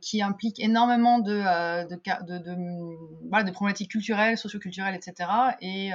qui 0.00 0.22
implique 0.22 0.60
énormément 0.60 1.18
de, 1.18 1.42
problématiques 3.52 3.90
culturelles, 3.90 4.38
socioculturelles, 4.38 4.94
etc. 4.94 5.30
Et 5.60 5.90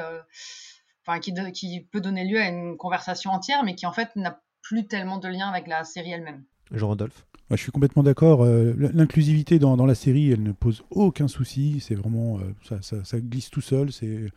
qui, 1.21 1.33
qui 1.53 1.81
peut 1.91 2.01
donner 2.01 2.25
lieu 2.25 2.41
à 2.41 2.47
une 2.47 2.75
conversation 2.75 3.31
entière, 3.31 3.63
mais 3.63 3.75
qui 3.75 3.85
en 3.85 3.93
fait 3.93 4.15
n'a 4.15 4.41
plus 4.61 4.87
tellement 4.87 5.17
de 5.17 5.29
lien 5.29 5.47
avec 5.47 5.67
la 5.67 5.85
série 5.85 6.11
elle-même. 6.11 6.43
Jean-Rodolphe 6.71 7.25
je 7.55 7.61
suis 7.61 7.71
complètement 7.71 8.03
d'accord. 8.03 8.43
Euh, 8.43 8.73
l'inclusivité 8.93 9.59
dans, 9.59 9.85
la 9.85 9.95
série, 9.95 10.31
elle 10.31 10.43
ne 10.43 10.51
pose 10.51 10.83
aucun 10.89 11.27
souci. 11.27 11.79
C'est 11.79 11.95
vraiment, 11.95 12.37
euh, 12.37 12.41
ça, 12.67 12.81
ça, 12.81 13.03
ça, 13.05 13.19
glisse 13.19 13.49
tout 13.49 13.61
seul. 13.61 13.91
C'est 13.91 14.31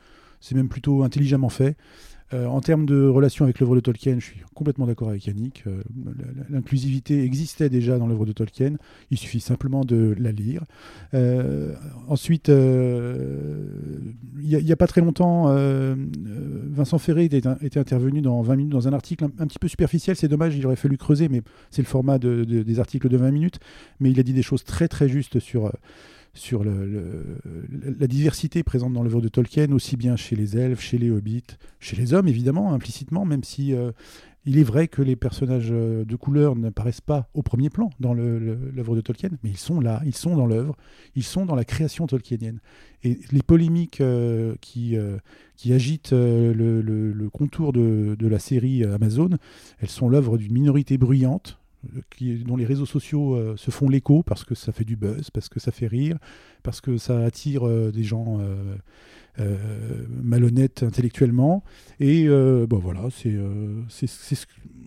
même 0.55 0.69
plutôt 0.69 1.03
intelligemment 1.03 1.49
fait. 1.49 1.77
Euh, 2.33 2.47
en 2.47 2.61
termes 2.61 2.87
de 2.87 3.09
relation 3.09 3.45
avec 3.45 3.59
l'œuvre 3.59 3.75
de 3.75 3.81
Tolkien, 3.81 4.21
je 4.21 4.25
suis 4.25 4.41
complètement 4.55 4.87
d'accord 4.87 5.09
avec 5.09 5.27
Yannick. 5.27 5.65
Euh, 5.67 5.83
l'inclusivité 6.49 7.25
existait 7.25 7.69
déjà 7.69 7.99
dans 7.99 8.07
l'œuvre 8.07 8.25
de 8.25 8.31
Tolkien, 8.33 8.77
il 9.11 9.19
suffit 9.19 9.41
simplement 9.41 9.85
de 9.85 10.15
la 10.17 10.31
lire. 10.31 10.63
Euh, 11.15 11.75
ensuite, 12.07 12.49
il 12.49 12.55
n'y 14.39 14.73
a, 14.73 14.77
pas 14.77 14.87
très 14.87 15.01
longtemps, 15.01 15.53
Vincent 16.71 16.99
Ferré 16.99 17.25
était, 17.25 17.43
était, 17.63 17.81
intervenu 17.81 18.21
dans 18.21 18.43
20 18.43 18.57
minutes 18.57 18.73
dans 18.73 18.87
un 18.87 18.93
article 18.93 19.25
un, 19.25 19.47
petit 19.47 19.59
peu 19.59 19.67
superficiel, 19.69 20.15
c'est 20.15 20.29
dommage, 20.29 20.57
il 20.57 20.65
aurait 20.67 20.77
fallu 20.77 20.97
creuser, 20.97 21.29
mais 21.29 21.43
c'est 21.71 21.83
le 21.83 21.89
format 21.89 22.19
des 22.19 22.79
articles 22.79 23.09
de 23.09 23.17
20 23.17 23.31
minutes. 23.33 23.59
Mais 23.99 24.11
il 24.11 24.21
a 24.21 24.23
dit 24.23 24.35
des 24.35 24.43
choses 24.43 24.63
très 24.63 24.87
très 24.87 25.09
justes 25.09 25.41
sur 25.41 25.73
sur 26.35 26.65
la 26.65 28.07
diversité 28.07 28.63
présente 28.63 28.93
dans 28.93 29.03
l'œuvre 29.03 29.21
de 29.21 29.29
Tolkien, 29.29 29.73
aussi 29.73 29.97
bien 29.97 30.17
chez 30.17 30.37
les 30.37 30.57
elfes, 30.57 30.81
chez 30.81 30.99
les 30.99 31.11
hobbits, 31.11 31.57
chez 31.81 31.97
les 31.97 32.15
hommes 32.15 32.29
évidemment, 32.29 32.73
implicitement, 32.73 33.25
même 33.25 33.43
si 33.43 33.75
euh, 33.75 33.91
il 34.47 34.59
est 34.59 34.65
vrai 34.65 34.89
que 34.89 35.03
les 35.03 35.17
personnages 35.17 35.71
euh, 35.73 36.05
de 36.05 36.17
couleur 36.17 36.55
n'apparaissent 36.57 37.01
pas 37.01 37.29
au 37.35 37.43
premier 37.43 37.69
plan 37.69 37.91
dans 37.99 38.15
l'œuvre 38.15 38.95
de 38.95 39.01
Tolkien, 39.01 39.31
mais 39.43 39.51
ils 39.51 39.59
sont 39.59 39.81
là, 39.81 40.03
ils 40.07 40.15
sont 40.15 40.37
dans 40.37 40.47
l'œuvre, 40.47 40.77
ils 41.17 41.25
sont 41.25 41.47
dans 41.47 41.57
la 41.57 41.65
création 41.65 42.07
tolkienienne. 42.07 42.61
Et 43.03 43.19
les 43.33 43.43
polémiques 43.43 44.01
euh, 44.01 44.55
qui, 44.61 44.97
agitent 45.73 46.13
le, 46.13 47.29
contour 47.33 47.73
de 47.73 48.27
la 48.27 48.39
série 48.39 48.85
Amazon, 48.85 49.31
elles 49.81 49.91
sont 49.91 50.09
l'œuvre 50.09 50.39
d'une 50.39 50.53
minorité 50.53 50.97
bruyante 50.97 51.60
qui, 52.15 52.45
dont 52.45 52.57
les 52.57 52.65
réseaux 52.65 52.87
sociaux 52.87 53.35
euh, 53.35 53.57
se 53.57 53.71
font 53.71 53.89
l'écho 53.89 54.23
parce 54.23 54.45
que 54.45 54.55
ça 54.55 54.73
fait 54.73 54.85
du 54.85 54.97
buzz, 54.97 55.31
parce 55.31 55.49
que 55.49 55.61
ça 55.61 55.73
fait 55.73 55.87
rire, 55.87 56.19
parce 56.63 56.81
que 56.81 56.97
ça 56.97 57.19
attire 57.25 57.67
euh, 57.67 57.91
des 57.91 58.03
gens 58.03 58.41
euh, 59.39 59.57
malhonnêtes 60.23 60.83
intellectuellement. 60.83 61.65
Et 61.99 62.29
bon 62.29 62.79
voilà, 62.79 63.09
c'est, 63.11 63.35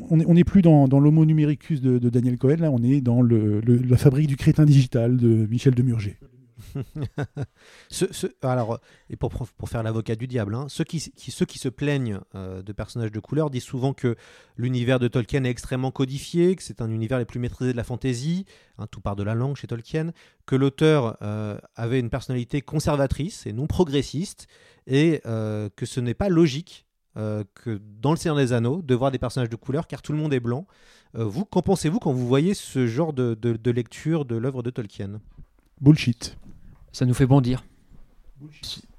on 0.10 0.34
n'est 0.34 0.44
plus 0.44 0.62
dans, 0.62 0.88
l'homo 1.00 1.26
numericus 1.26 1.82
de, 1.82 1.98
Daniel 2.10 2.38
Cohen, 2.38 2.58
là 2.60 2.72
on 2.72 2.84
est 2.84 3.02
dans 3.02 3.22
la 3.22 3.98
fabrique 3.98 4.28
du 4.28 4.38
crétin 4.38 4.66
digital 4.66 5.18
de 5.18 5.48
Michel 5.48 5.74
Demurger. 5.74 6.18
alors, 8.42 8.80
et 9.10 9.16
pour, 9.16 9.32
pour 9.32 9.70
faire 9.70 9.84
l'avocat 9.84 10.16
du 10.16 10.28
diable, 10.28 10.56
hein, 10.56 10.66
ceux, 10.70 10.84
qui, 10.84 11.00
ceux 11.00 11.46
qui 11.46 11.60
se 11.60 11.70
plaignent 11.70 12.20
euh, 12.36 12.62
de 12.62 12.72
personnages 12.74 13.12
de 13.12 13.20
couleur 13.20 13.50
disent 13.50 13.64
souvent 13.64 13.94
que 13.94 14.16
l'univers 14.58 15.00
de 15.00 15.08
Tolkien 15.08 15.44
est 15.44 15.50
extrêmement 15.50 15.92
codifié, 15.92 16.56
que 16.56 16.64
c'est 16.64 16.82
un 16.82 16.90
univers 16.90 17.20
les 17.20 17.26
plus 17.26 17.40
maîtrisés 17.40 17.72
de 17.72 17.78
la 17.78 17.84
fantaisie, 17.84 18.46
hein, 18.78 18.88
tout 18.88 19.02
part 19.02 19.16
de 19.16 19.24
la 19.24 19.36
langue 19.36 19.56
chez 19.56 19.68
Tolkien, 19.68 20.12
que 20.46 20.56
l'auteur 20.56 21.18
euh, 21.22 21.58
avait 21.76 22.00
une 22.00 22.10
personnalité 22.10 22.62
conservatrice 22.62 23.46
et 23.46 23.54
non 23.54 23.68
progressiste, 23.68 24.48
et 24.88 25.22
euh, 25.26 25.70
que 25.76 25.86
ce 25.86 26.00
n'est 26.00 26.14
pas 26.14 26.30
logique 26.30 26.86
que 27.54 27.80
dans 28.02 28.10
le 28.10 28.18
Seigneur 28.18 28.38
des 28.38 28.54
Anneaux 28.54 28.82
de 28.82 28.96
voir 28.96 29.12
des 29.12 29.20
personnages 29.20 29.52
de 29.52 29.56
couleur 29.56 29.86
car 29.86 30.02
tout 30.02 30.14
le 30.14 30.18
monde 30.18 30.34
est 30.34 30.40
blanc. 30.40 30.66
Vous, 31.14 31.46
qu'en 31.46 31.62
pensez-vous 31.62 32.00
quand 32.00 32.12
vous 32.12 32.28
voyez 32.28 32.56
ce 32.56 32.88
genre 32.88 33.14
de- 33.14 33.36
de 33.36 33.72
lecture 33.72 34.26
de 34.26 34.36
l'œuvre 34.36 34.64
de 34.64 34.72
Tolkien? 34.72 35.22
Bullshit. 35.80 36.36
Ça 36.94 37.06
nous 37.06 37.14
fait 37.14 37.26
bondir. 37.26 37.66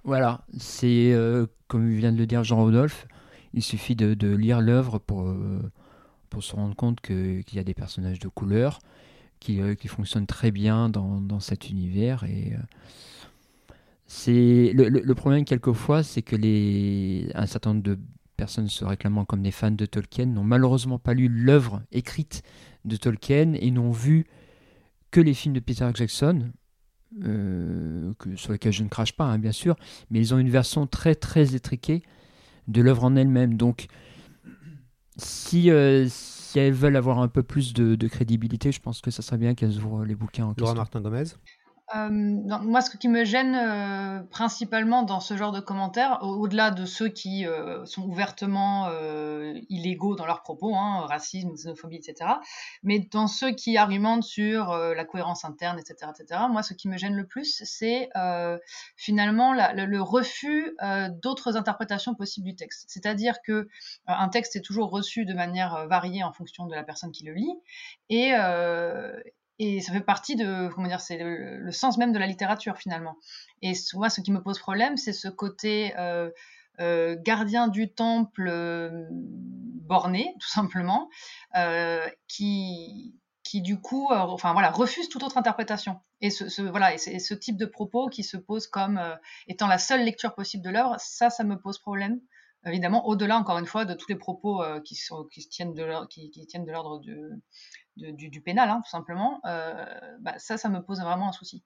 Voilà, 0.05 0.45
c'est 0.59 1.13
euh, 1.13 1.47
comme 1.69 1.89
vient 1.91 2.13
de 2.13 2.19
le 2.19 2.27
dire 2.27 2.45
Jean-Rodolphe, 2.45 3.07
il 3.55 3.63
suffit 3.63 3.97
de, 3.97 4.35
lire 4.37 4.61
l'œuvre 4.61 4.99
pour, 4.99 5.23
euh, 5.29 5.63
pour 6.29 6.43
se 6.45 6.55
rendre 6.55 6.77
compte 6.77 7.01
qu'il 7.01 7.43
y 7.55 7.59
a 7.59 7.65
des 7.65 7.73
personnages 7.75 8.19
de 8.19 8.29
couleur 8.29 8.81
qui, 9.41 9.61
euh, 9.63 9.75
qui 9.75 9.89
fonctionnent 9.89 10.27
très 10.27 10.51
bien 10.51 10.91
dans, 10.91 11.21
dans 11.23 11.41
cet 11.41 11.71
univers. 11.71 12.25
Et 12.25 12.53
c'est 14.07 14.73
le, 14.75 14.89
le- 14.89 15.01
le 15.01 15.15
problème 15.15 15.45
quelquefois, 15.45 16.03
c'est 16.03 16.23
que 16.23 16.37
les, 16.37 17.31
un 17.35 17.47
certain 17.47 17.71
nombre 17.71 17.83
de 17.85 17.99
personnes 18.37 18.69
se 18.69 18.85
réclamant 18.85 19.25
comme 19.25 19.43
des 19.43 19.53
fans 19.53 19.71
de 19.71 19.87
Tolkien 19.87 20.27
n'ont 20.27 20.45
malheureusement 20.45 20.99
pas 20.99 21.15
lu 21.15 21.29
l'œuvre 21.29 21.83
écrite 21.93 22.43
de 22.85 22.97
Tolkien 22.97 23.55
et 23.55 23.71
n'ont 23.71 23.93
vu 23.93 24.27
que 25.11 25.21
les 25.21 25.35
films 25.35 25.55
de 25.55 25.61
Peter 25.61 25.89
Jackson, 25.95 26.51
euh, 27.23 28.13
que- 28.19 28.35
sur 28.37 28.53
lesquels 28.53 28.73
je 28.73 28.83
ne 28.83 28.89
crache 28.89 29.13
pas, 29.13 29.25
hein, 29.25 29.39
bien 29.39 29.53
sûr, 29.53 29.77
mais 30.11 30.19
ils 30.21 30.35
ont 30.35 30.39
une 30.39 30.51
version 30.51 30.87
très 30.87 31.15
très 31.15 31.55
étriquée 31.55 32.03
de 32.69 32.81
l'œuvre 32.83 33.05
en 33.05 33.15
elle-même. 33.17 33.57
Donc, 33.57 33.87
si, 35.17 35.71
euh, 35.71 36.07
si 36.09 36.59
elles 36.59 36.73
veulent 36.73 36.97
avoir 36.97 37.19
un 37.21 37.29
peu 37.29 37.43
plus 37.43 37.73
de, 37.73 37.95
de 37.95 38.09
crédibilité, 38.09 38.73
je 38.73 38.81
pense 38.81 39.01
que 39.01 39.11
ça 39.11 39.23
serait 39.23 39.39
bien 39.39 39.55
qu'elles 39.55 39.79
ouvrent 39.79 40.05
les 40.05 40.15
bouquins 40.15 40.45
en 40.45 40.49
Laura 40.49 40.73
question. 40.73 40.75
Martin 40.75 41.01
Gomez 41.01 41.25
Euh, 41.95 42.09
moi, 42.09 42.81
ce 42.81 42.97
qui 42.97 43.09
me 43.09 43.25
gêne 43.25 43.55
euh, 43.55 44.23
principalement 44.31 45.03
dans 45.03 45.21
ce 45.21 45.37
genre 45.37 45.53
de 45.53 45.61
commentaires, 45.61 46.19
au- 46.23 46.37
au-delà 46.41 46.71
de 46.71 46.87
ceux 46.87 47.09
qui 47.11 47.47
euh, 47.47 47.85
sont 47.85 48.05
ouvertement 48.05 48.87
euh, 48.89 49.53
illégaux 49.69 50.15
dans 50.17 50.25
leurs 50.25 50.41
propos, 50.43 50.75
hein, 50.75 51.05
racisme, 51.07 51.53
xénophobie, 51.53 51.97
etc., 51.97 52.41
mais 52.85 53.01
dans 53.13 53.27
ceux 53.27 53.51
qui 53.51 53.77
argumentent 53.77 54.23
sur 54.25 54.75
la 54.75 55.05
cohérence 55.05 55.45
interne, 55.45 55.79
etc., 55.79 56.11
etc., 56.19 56.41
moi, 56.51 56.63
ce 56.63 56.73
qui 56.73 56.89
me 56.89 56.97
gêne 56.97 57.15
le 57.17 57.27
plus, 57.27 57.63
c'est 57.67 58.09
finalement 58.97 59.53
le, 59.53 59.85
le 59.85 60.01
refus 60.03 60.75
d'autres 61.23 61.57
interprétations 61.59 62.15
possibles 62.15 62.47
du 62.47 62.57
texte. 62.57 62.87
C'est-à-dire 62.89 63.37
que 63.43 63.69
un 64.07 64.29
texte 64.31 64.57
est 64.57 64.63
toujours 64.63 64.91
reçu 64.91 65.27
de 65.27 65.35
manière 65.35 65.87
variée 65.89 66.23
en 66.25 66.33
fonction 66.33 66.67
de 66.67 66.75
la 66.75 66.83
personne 66.83 67.13
qui 67.13 67.25
le 67.25 67.35
lit, 67.35 67.53
et, 68.09 68.33
et 69.59 69.81
ça 69.81 69.93
fait 69.93 70.01
partie 70.01 70.37
de 70.37 70.69
comment 70.75 70.89
dire 70.89 71.01
c'est 71.01 71.19
le, 71.19 71.71
sens 71.71 71.99
même 71.99 72.13
de 72.13 72.19
la 72.19 72.27
littérature 72.27 72.77
finalement. 72.77 73.17
Et 73.63 73.73
moi 73.95 74.11
ce 74.11 74.21
qui 74.21 74.33
me 74.33 74.43
pose 74.43 74.59
problème 74.59 74.97
c'est 74.97 75.13
ce 75.13 75.29
côté 75.29 75.95
euh, 75.99 76.31
euh, 76.81 77.17
gardien 77.21 77.69
du 77.69 77.93
temple 77.93 78.49
euh, 78.49 79.07
borné 79.11 80.35
tout 80.41 80.49
simplement 80.49 81.09
qui 82.27 83.15
qui 83.45 83.61
du 83.61 83.81
coup 83.81 84.09
enfin 84.11 84.53
voilà 84.55 84.71
refuse 84.71 85.09
toute 85.09 85.23
autre 85.23 85.39
interprétation. 85.39 86.01
Et 86.21 86.31
ce, 86.31 86.63
voilà 86.63 86.95
et, 86.95 87.19
ce 87.19 87.35
type 87.35 87.57
de 87.57 87.67
propos 87.67 88.09
qui 88.09 88.25
se 88.25 88.37
pose 88.37 88.67
comme 88.67 89.01
étant 89.47 89.69
la 89.69 89.79
seule 89.79 90.05
lecture 90.05 90.35
possible 90.35 90.65
de 90.65 90.71
l'œuvre 90.71 90.97
ça 90.99 91.31
ça 91.31 91.45
me 91.45 91.57
pose 91.57 91.79
problème 91.79 92.21
évidemment 92.67 93.07
au-delà 93.07 93.37
encore 93.37 93.59
une 93.59 93.67
fois 93.67 93.85
de 93.85 93.93
tous 93.93 94.09
les 94.09 94.17
propos 94.17 94.65
qui 94.85 94.95
sont 94.97 95.25
qui 95.25 95.47
tiennent 95.49 95.75
de 95.75 95.85
l'ordre 95.85 96.09
qui, 96.09 96.31
qui 96.31 96.47
tiennent 96.47 96.65
de 96.65 96.73
l'ordre 96.73 96.99
de 97.01 97.31
de- 97.97 98.11
du, 98.11 98.29
du 98.29 98.41
pénal, 98.41 98.69
hein, 98.71 98.81
tout 98.85 98.91
simplement, 98.91 99.41
euh, 99.47 99.85
bah, 100.21 100.35
ça, 100.39 100.57
ça 100.59 100.69
me 100.69 100.81
pose 100.83 101.01
vraiment 101.01 101.29
un 101.29 101.33
souci. 101.33 101.65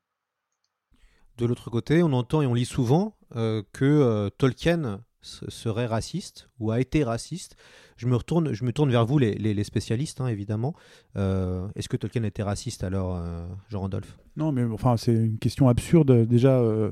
De 1.36 1.46
l'autre 1.46 1.70
côté, 1.70 2.02
on 2.02 2.12
entend 2.12 2.42
et 2.42 2.46
on 2.46 2.54
lit 2.54 2.64
souvent 2.64 3.16
euh, 3.36 3.62
que 3.72 3.84
euh, 3.84 4.28
Tolkien 4.30 5.00
serait 5.22 5.86
raciste 5.86 6.48
ou 6.58 6.70
a 6.70 6.80
été 6.80 7.04
raciste. 7.04 7.56
Je 7.96 8.06
me, 8.06 8.16
retourne, 8.16 8.52
je 8.52 8.64
me 8.64 8.72
tourne 8.72 8.90
vers 8.90 9.04
vous, 9.06 9.18
les, 9.18 9.34
les- 9.34 9.54
les 9.54 9.64
spécialistes, 9.64 10.20
hein, 10.20 10.26
évidemment. 10.28 10.74
Euh, 11.16 11.68
Est-ce 11.76 11.88
que 11.88 11.96
Tolkien 11.96 12.24
était 12.24 12.42
raciste 12.42 12.82
alors, 12.84 13.16
euh, 13.16 13.46
Jean-Randolph 13.68 14.18
Non, 14.36 14.52
mais 14.52 14.64
enfin, 14.64 14.96
c'est 14.96 15.12
une 15.14 15.38
question 15.38 15.68
absurde 15.68 16.26
déjà. 16.26 16.58
euh, 16.58 16.90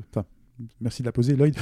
merci 0.80 1.02
de 1.02 1.06
la 1.06 1.12
poser, 1.12 1.36
Lloyd. 1.36 1.56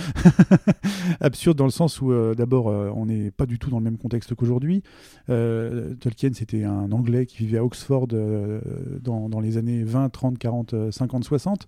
absurde 1.21 1.57
dans 1.57 1.65
le 1.65 1.71
sens 1.71 2.01
où, 2.01 2.13
euh, 2.13 2.35
d'abord, 2.35 2.69
euh, 2.69 2.91
on 2.95 3.07
n'est 3.07 3.31
pas 3.31 3.47
du 3.47 3.59
tout 3.59 3.71
dans 3.71 3.79
le 3.79 3.85
même 3.85 3.99
contexte 3.99 4.35
qu'aujourd'hui. 4.35 4.83
Euh, 5.31 5.95
Tolkien, 5.95 6.31
c'était 6.35 6.65
un 6.65 6.93
Anglais 6.93 7.27
qui 7.27 7.39
vivait 7.39 7.59
à 7.59 7.65
Oxford 7.65 8.09
dans, 8.09 9.29
dans 9.29 9.41
les 9.41 9.57
années 9.57 9.85
20, 9.85 10.11
30, 10.11 10.39
40, 10.39 10.75
euh, 10.75 10.91
50, 10.91 11.25
60. 11.25 11.67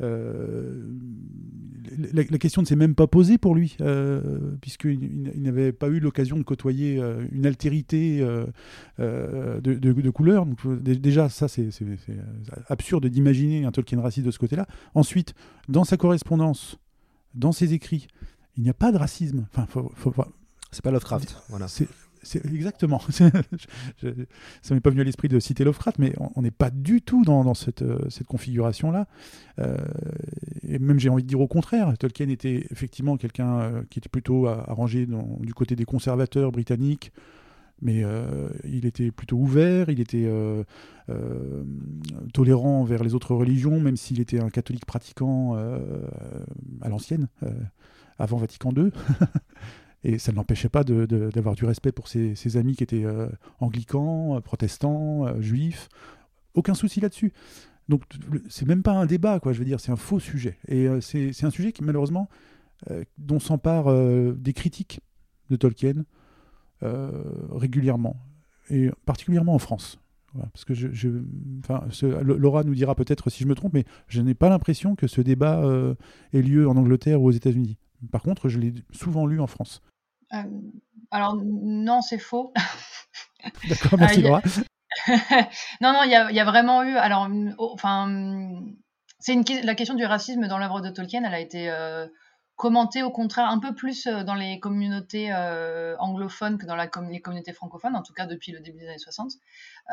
Euh, 0.00 0.82
la, 2.14 2.22
la 2.28 2.38
question 2.38 2.62
ne 2.62 2.66
s'est 2.66 2.76
même 2.76 2.94
pas 2.94 3.06
posée 3.06 3.38
pour 3.38 3.54
lui, 3.54 3.76
euh, 3.80 4.20
puisqu'il 4.60 5.02
il- 5.02 5.32
il 5.34 5.42
n'avait 5.42 5.72
pas 5.72 5.88
eu 5.88 6.00
l'occasion 6.00 6.36
de 6.38 6.42
côtoyer 6.42 6.98
euh, 7.00 7.24
une 7.32 7.44
altérité 7.46 8.20
de, 8.98 9.60
de, 9.60 9.74
de 9.92 10.10
couleur. 10.10 10.46
Donc, 10.46 10.58
dé- 10.82 10.96
déjà, 10.96 11.28
ça, 11.28 11.48
c'est 11.48 11.68
absurde 12.68 13.06
d'imaginer 13.06 13.64
un 13.64 13.72
Tolkien 13.72 14.00
raciste 14.00 14.26
de 14.26 14.30
ce 14.30 14.38
côté-là. 14.38 14.66
Ensuite, 14.94 15.34
dans 15.68 15.84
sa 15.84 15.96
correspondance, 15.96 16.78
dans 17.34 17.52
ses 17.52 17.74
écrits, 17.74 18.06
il 18.56 18.62
n'y 18.62 18.70
a 18.70 18.74
pas 18.74 18.92
de 18.92 18.96
racisme. 18.98 19.46
Enfin, 19.52 19.66
faut, 19.68 19.90
faut, 19.94 20.12
faut- 20.12 20.24
C'est 20.70 20.82
pas 20.82 20.90
Lovecraft, 20.90 21.36
voilà. 21.50 21.68
Exactement. 22.44 23.00
Je- 24.02 24.08
ça 24.62 24.74
m'est 24.74 24.80
pas 24.80 24.90
venu 24.90 25.00
à 25.00 25.04
l'esprit 25.04 25.28
de 25.28 25.38
citer 25.40 25.64
Lovecraft, 25.64 25.98
mais 25.98 26.14
on- 26.36 26.42
n'est 26.42 26.50
pas 26.50 26.70
du 26.70 27.02
tout 27.02 27.24
dans, 27.24 27.44
euh, 27.48 27.98
cette 28.08 28.26
configuration-là. 28.26 29.06
Euh, 29.58 29.76
et 30.66 30.78
même, 30.78 30.98
j'ai 31.00 31.08
envie 31.08 31.22
de 31.22 31.28
dire 31.28 31.40
au 31.40 31.48
contraire, 31.48 31.92
Tolkien 31.98 32.28
était 32.28 32.66
effectivement 32.70 33.16
quelqu'un 33.16 33.58
euh, 33.60 33.82
qui 33.90 33.98
était 33.98 34.08
plutôt 34.08 34.46
arrangé 34.46 35.06
du 35.40 35.54
côté 35.54 35.76
des 35.76 35.84
conservateurs 35.84 36.52
britanniques, 36.52 37.12
mais 37.80 38.04
il 38.64 38.86
était 38.86 39.10
plutôt 39.10 39.36
ouvert, 39.38 39.88
il 39.90 39.98
était 40.00 40.28
tolérant 42.32 42.80
envers 42.80 43.02
les 43.02 43.14
autres 43.14 43.34
religions, 43.34 43.80
même 43.80 43.96
s'il 43.96 44.20
était 44.20 44.40
un 44.40 44.50
catholique 44.50 44.86
pratiquant 44.86 45.54
à 46.80 46.88
l'ancienne, 46.88 47.26
avant 48.18 48.36
Vatican 48.38 48.72
II. 48.76 48.90
Et 50.04 50.18
ça 50.18 50.32
ne 50.32 50.36
l'empêchait 50.36 50.68
pas 50.68 50.82
d'avoir 50.84 51.54
du 51.54 51.64
respect 51.64 51.92
pour 51.92 52.08
ses, 52.08 52.56
amis 52.56 52.74
qui 52.74 52.82
étaient 52.82 53.04
euh, 53.04 53.28
anglicans, 53.60 54.36
euh, 54.36 54.40
protestants, 54.40 55.26
euh, 55.26 55.40
juifs. 55.40 55.88
Aucun 56.54 56.74
souci 56.74 57.00
là-dessus. 57.00 57.32
Donc 57.88 58.02
c'est 58.48 58.66
même 58.66 58.82
pas 58.82 58.92
un 58.92 59.06
débat, 59.06 59.38
quoi. 59.38 59.52
Je 59.52 59.58
veux 59.58 59.64
dire, 59.64 59.80
c'est 59.80 59.92
un 59.92 59.96
faux 59.96 60.18
sujet. 60.18 60.58
Et 60.66 60.88
euh, 60.88 61.00
c'est 61.00 61.44
un 61.44 61.50
sujet 61.50 61.72
qui 61.72 61.84
malheureusement 61.84 62.28
dont 63.16 63.38
s'emparent 63.38 63.94
des 64.34 64.52
critiques 64.52 65.02
de 65.50 65.54
Tolkien 65.54 66.04
régulièrement, 66.80 68.16
et 68.70 68.90
particulièrement 69.06 69.54
en 69.54 69.60
France. 69.60 70.00
Parce 70.52 70.64
que 70.64 70.74
je, 70.74 71.08
enfin, 71.60 71.86
Laura 72.24 72.64
nous 72.64 72.74
dira 72.74 72.96
peut-être 72.96 73.30
si 73.30 73.44
je 73.44 73.48
me 73.48 73.54
trompe, 73.54 73.74
mais 73.74 73.84
je 74.08 74.20
n'ai 74.20 74.34
pas 74.34 74.48
l'impression 74.48 74.96
que 74.96 75.06
ce 75.06 75.20
débat 75.20 75.62
ait 76.32 76.42
lieu 76.42 76.68
en 76.68 76.76
Angleterre 76.76 77.22
ou 77.22 77.26
aux 77.26 77.30
États-Unis. 77.30 77.76
Par 78.10 78.22
contre, 78.22 78.48
je 78.48 78.58
l'ai 78.58 78.74
souvent 78.90 79.26
lu 79.26 79.38
en 79.38 79.46
France. 79.46 79.80
Euh, 80.34 80.42
alors, 81.10 81.36
non, 81.36 82.00
c'est 82.00 82.18
faux. 82.18 82.52
D'accord, 83.68 83.98
merci 83.98 84.20
Ah, 84.20 84.22
Laura. 84.22 84.42
non, 85.80 85.92
non, 85.92 86.02
il 86.04 86.10
y 86.10 86.14
a, 86.14 86.30
il 86.30 86.36
y 86.36 86.40
a 86.40 86.44
vraiment 86.44 86.82
eu. 86.82 86.96
Alors, 86.96 87.28
oh, 87.58 87.70
enfin, 87.74 88.62
c'est 89.18 89.36
la 89.62 89.74
question 89.74 89.94
du 89.94 90.04
racisme 90.04 90.46
dans 90.46 90.58
l'œuvre 90.58 90.80
de 90.80 90.90
Tolkien. 90.90 91.24
Elle 91.24 91.34
a 91.34 91.40
été 91.40 91.70
commentée 92.56 93.02
au 93.02 93.10
contraire 93.10 93.48
un 93.48 93.58
peu 93.58 93.74
plus 93.74 94.06
euh, 94.06 94.24
dans 94.24 94.34
les 94.34 94.60
communautés 94.60 95.32
euh, 95.32 95.96
anglophones 95.98 96.58
que 96.58 96.66
dans 96.66 96.76
les 96.76 97.20
communautés 97.20 97.52
francophones, 97.52 97.96
en 97.96 98.02
tout 98.02 98.12
cas 98.12 98.26
depuis 98.26 98.52
le 98.52 98.60
début 98.60 98.80
des 98.80 98.88
années 98.88 98.98
60, 98.98 99.32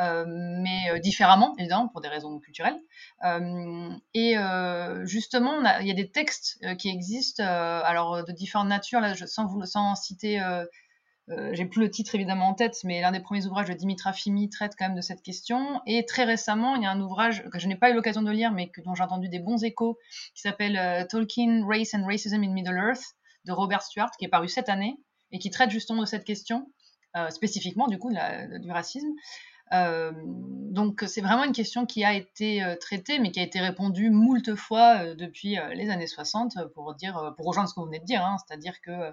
euh, 0.01 0.25
mais 0.27 0.99
différemment, 0.99 1.55
évidemment, 1.57 1.87
pour 1.87 2.01
des 2.01 2.07
raisons 2.07 2.37
culturelles. 2.39 2.77
Et 4.13 4.35
justement, 5.03 5.61
il 5.79 5.87
y 5.87 5.91
a 5.91 5.95
des 5.95 6.09
textes 6.09 6.59
qui 6.77 6.89
existent, 6.89 7.43
alors 7.43 8.23
de 8.23 8.31
différentes 8.31 8.67
natures, 8.67 9.01
sans, 9.25 9.45
vous, 9.45 9.65
sans 9.65 9.95
citer. 9.95 10.39
Euh, 11.31 11.51
j'ai 11.53 11.65
plus 11.65 11.81
le 11.81 11.91
titre 11.91 12.15
évidemment 12.15 12.47
en 12.47 12.53
tête, 12.53 12.79
mais 12.83 13.01
l'un 13.01 13.11
des 13.11 13.19
premiers 13.19 13.45
ouvrages 13.45 13.67
de 13.67 13.73
Dimitra 13.73 14.13
Fimi 14.13 14.49
traite 14.49 14.73
quand 14.77 14.85
même 14.85 14.95
de 14.95 15.01
cette 15.01 15.21
question. 15.21 15.81
Et 15.85 16.05
très 16.05 16.23
récemment, 16.23 16.75
il 16.75 16.83
y 16.83 16.85
a 16.85 16.91
un 16.91 16.99
ouvrage 16.99 17.43
que 17.51 17.59
je 17.59 17.67
n'ai 17.67 17.75
pas 17.75 17.91
eu 17.91 17.93
l'occasion 17.93 18.23
de 18.23 18.31
lire, 18.31 18.51
mais 18.51 18.71
dont 18.83 18.95
j'ai 18.95 19.03
entendu 19.03 19.29
des 19.29 19.39
bons 19.39 19.63
échos, 19.63 19.99
qui 20.33 20.41
s'appelle 20.41 20.77
euh, 20.77 21.05
Tolkien, 21.05 21.65
Race 21.67 21.93
and 21.93 22.05
Racism 22.05 22.43
in 22.43 22.51
Middle 22.51 22.77
Earth 22.77 23.15
de 23.45 23.51
Robert 23.51 23.83
Stewart, 23.83 24.09
qui 24.17 24.25
est 24.25 24.29
paru 24.29 24.47
cette 24.47 24.69
année 24.69 24.97
et 25.31 25.37
qui 25.37 25.51
traite 25.51 25.69
justement 25.69 26.01
de 26.01 26.07
cette 26.07 26.23
question, 26.23 26.71
euh, 27.15 27.29
spécifiquement 27.29 27.87
du 27.87 27.99
coup 27.99 28.11
du 28.11 28.71
racisme. 28.71 29.09
Donc 29.71 31.03
c'est 31.05 31.21
vraiment 31.21 31.43
une 31.43 31.53
question 31.53 31.85
qui 31.85 32.03
a 32.03 32.15
été 32.15 32.63
traitée, 32.81 33.19
mais 33.19 33.29
qui 33.29 33.39
a 33.39 33.43
été 33.43 33.59
répondue 33.59 34.09
moult 34.09 34.55
fois 34.55 35.13
depuis 35.13 35.57
les 35.75 35.91
années 35.91 36.07
60 36.07 36.57
euh, 36.57 36.67
pour 36.73 36.95
dire, 36.95 37.35
pour 37.37 37.45
rejoindre 37.45 37.69
ce 37.69 37.75
que 37.75 37.79
vous 37.79 37.85
venez 37.85 37.99
de 37.99 38.05
dire, 38.05 38.25
hein, 38.25 38.37
c'est-à-dire 38.47 38.81
que 38.81 39.11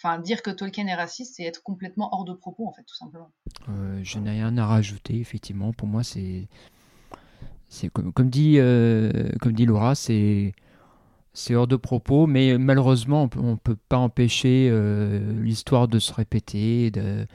Enfin, 0.00 0.20
dire 0.20 0.42
que 0.42 0.50
Tolkien 0.50 0.86
est 0.86 0.94
raciste, 0.94 1.34
c'est 1.36 1.42
être 1.42 1.62
complètement 1.62 2.14
hors 2.14 2.24
de 2.24 2.32
propos, 2.32 2.68
en 2.68 2.72
fait, 2.72 2.84
tout 2.84 2.94
simplement. 2.94 3.32
Euh, 3.68 3.98
je 4.04 4.20
n'ai 4.20 4.30
rien 4.30 4.56
à 4.56 4.64
rajouter, 4.64 5.18
effectivement. 5.18 5.72
Pour 5.72 5.88
moi, 5.88 6.04
c'est. 6.04 6.46
c'est 7.68 7.88
Comme, 7.90 8.30
dit, 8.30 8.56
euh, 8.58 9.30
comme 9.40 9.54
dit 9.54 9.66
Laura, 9.66 9.96
c'est. 9.96 10.52
c'est 11.32 11.56
hors 11.56 11.66
de 11.66 11.74
propos, 11.74 12.28
mais 12.28 12.58
malheureusement, 12.58 13.28
on 13.36 13.52
ne 13.52 13.56
peut 13.56 13.76
pas 13.88 13.98
empêcher 13.98 14.70
l'histoire 15.40 15.88
de 15.88 15.98
se 15.98 16.12
répéter, 16.12 16.92
de 16.92 17.26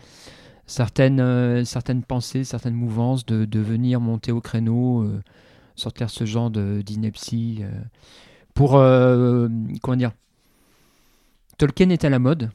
certaines, 0.65 1.65
certaines 1.65 2.03
pensées, 2.03 2.45
certaines 2.45 2.75
mouvances 2.75 3.25
de, 3.25 3.43
de 3.43 3.59
venir 3.59 3.99
monter 3.99 4.31
au 4.31 4.39
créneau, 4.39 5.05
sortir 5.75 6.09
ce 6.09 6.25
genre 6.25 6.49
d'ineptie 6.49 7.61
pour 8.53 8.71
comment 8.71 9.97
dire 9.97 10.13
Tolkien 11.57 11.89
est 11.89 12.05
à 12.05 12.09
la 12.09 12.19
mode, 12.19 12.51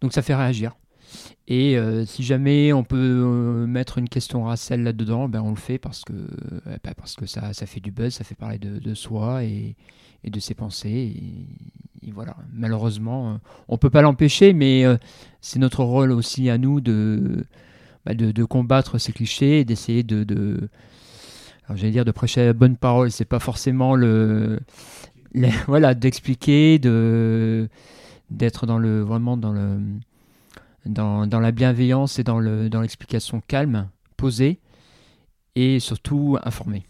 donc 0.00 0.12
ça 0.12 0.22
fait 0.22 0.34
réagir. 0.34 0.76
Et 1.48 1.76
euh, 1.78 2.04
si 2.04 2.24
jamais 2.24 2.72
on 2.72 2.82
peut 2.82 2.96
euh, 2.96 3.66
mettre 3.66 3.98
une 3.98 4.08
question 4.08 4.44
racelle 4.44 4.82
là-dedans, 4.82 5.28
ben 5.28 5.40
on 5.42 5.50
le 5.50 5.56
fait 5.56 5.78
parce 5.78 6.02
que, 6.04 6.12
euh, 6.12 6.76
ben 6.82 6.94
parce 6.96 7.14
que 7.14 7.26
ça, 7.26 7.52
ça 7.52 7.66
fait 7.66 7.80
du 7.80 7.92
buzz, 7.92 8.14
ça 8.14 8.24
fait 8.24 8.34
parler 8.34 8.58
de, 8.58 8.94
soi 8.94 9.44
et, 9.44 9.76
et, 10.24 10.30
de 10.30 10.40
ses 10.40 10.54
pensées. 10.54 11.14
Et, 12.02 12.10
voilà, 12.10 12.36
malheureusement, 12.52 13.40
on 13.68 13.78
peut 13.78 13.90
pas 13.90 14.00
l'empêcher, 14.00 14.52
mais 14.52 14.84
c'est 15.40 15.58
notre 15.58 15.82
rôle 15.82 16.12
aussi 16.12 16.48
à 16.50 16.56
nous 16.56 16.80
de, 16.80 17.44
ben 18.04 18.16
de, 18.16 18.30
de, 18.30 18.44
combattre 18.44 18.98
ces 18.98 19.12
clichés 19.12 19.60
et 19.60 19.64
d'essayer 19.64 20.04
de, 20.04 20.22
de 20.22 20.68
j'allais 21.74 21.90
dire 21.90 22.04
de 22.04 22.12
prêcher 22.12 22.46
la 22.46 22.52
bonne 22.52 22.76
parole. 22.76 23.10
C'est 23.10 23.24
pas 23.24 23.40
forcément 23.40 23.96
le, 23.96 24.60
voilà, 25.66 25.94
d'expliquer, 25.94 26.78
de 26.78 27.68
d'être 28.30 28.66
dans 28.66 28.78
le 28.78 29.02
vraiment 29.02 29.36
dans 29.36 29.52
le 29.52 29.78
dans, 30.84 31.26
dans 31.26 31.40
la 31.40 31.52
bienveillance 31.52 32.18
et 32.18 32.24
dans 32.24 32.38
le 32.38 32.68
dans 32.68 32.80
l'explication 32.80 33.42
calme, 33.46 33.88
posée 34.16 34.58
et 35.54 35.80
surtout 35.80 36.38
informée. 36.42 36.84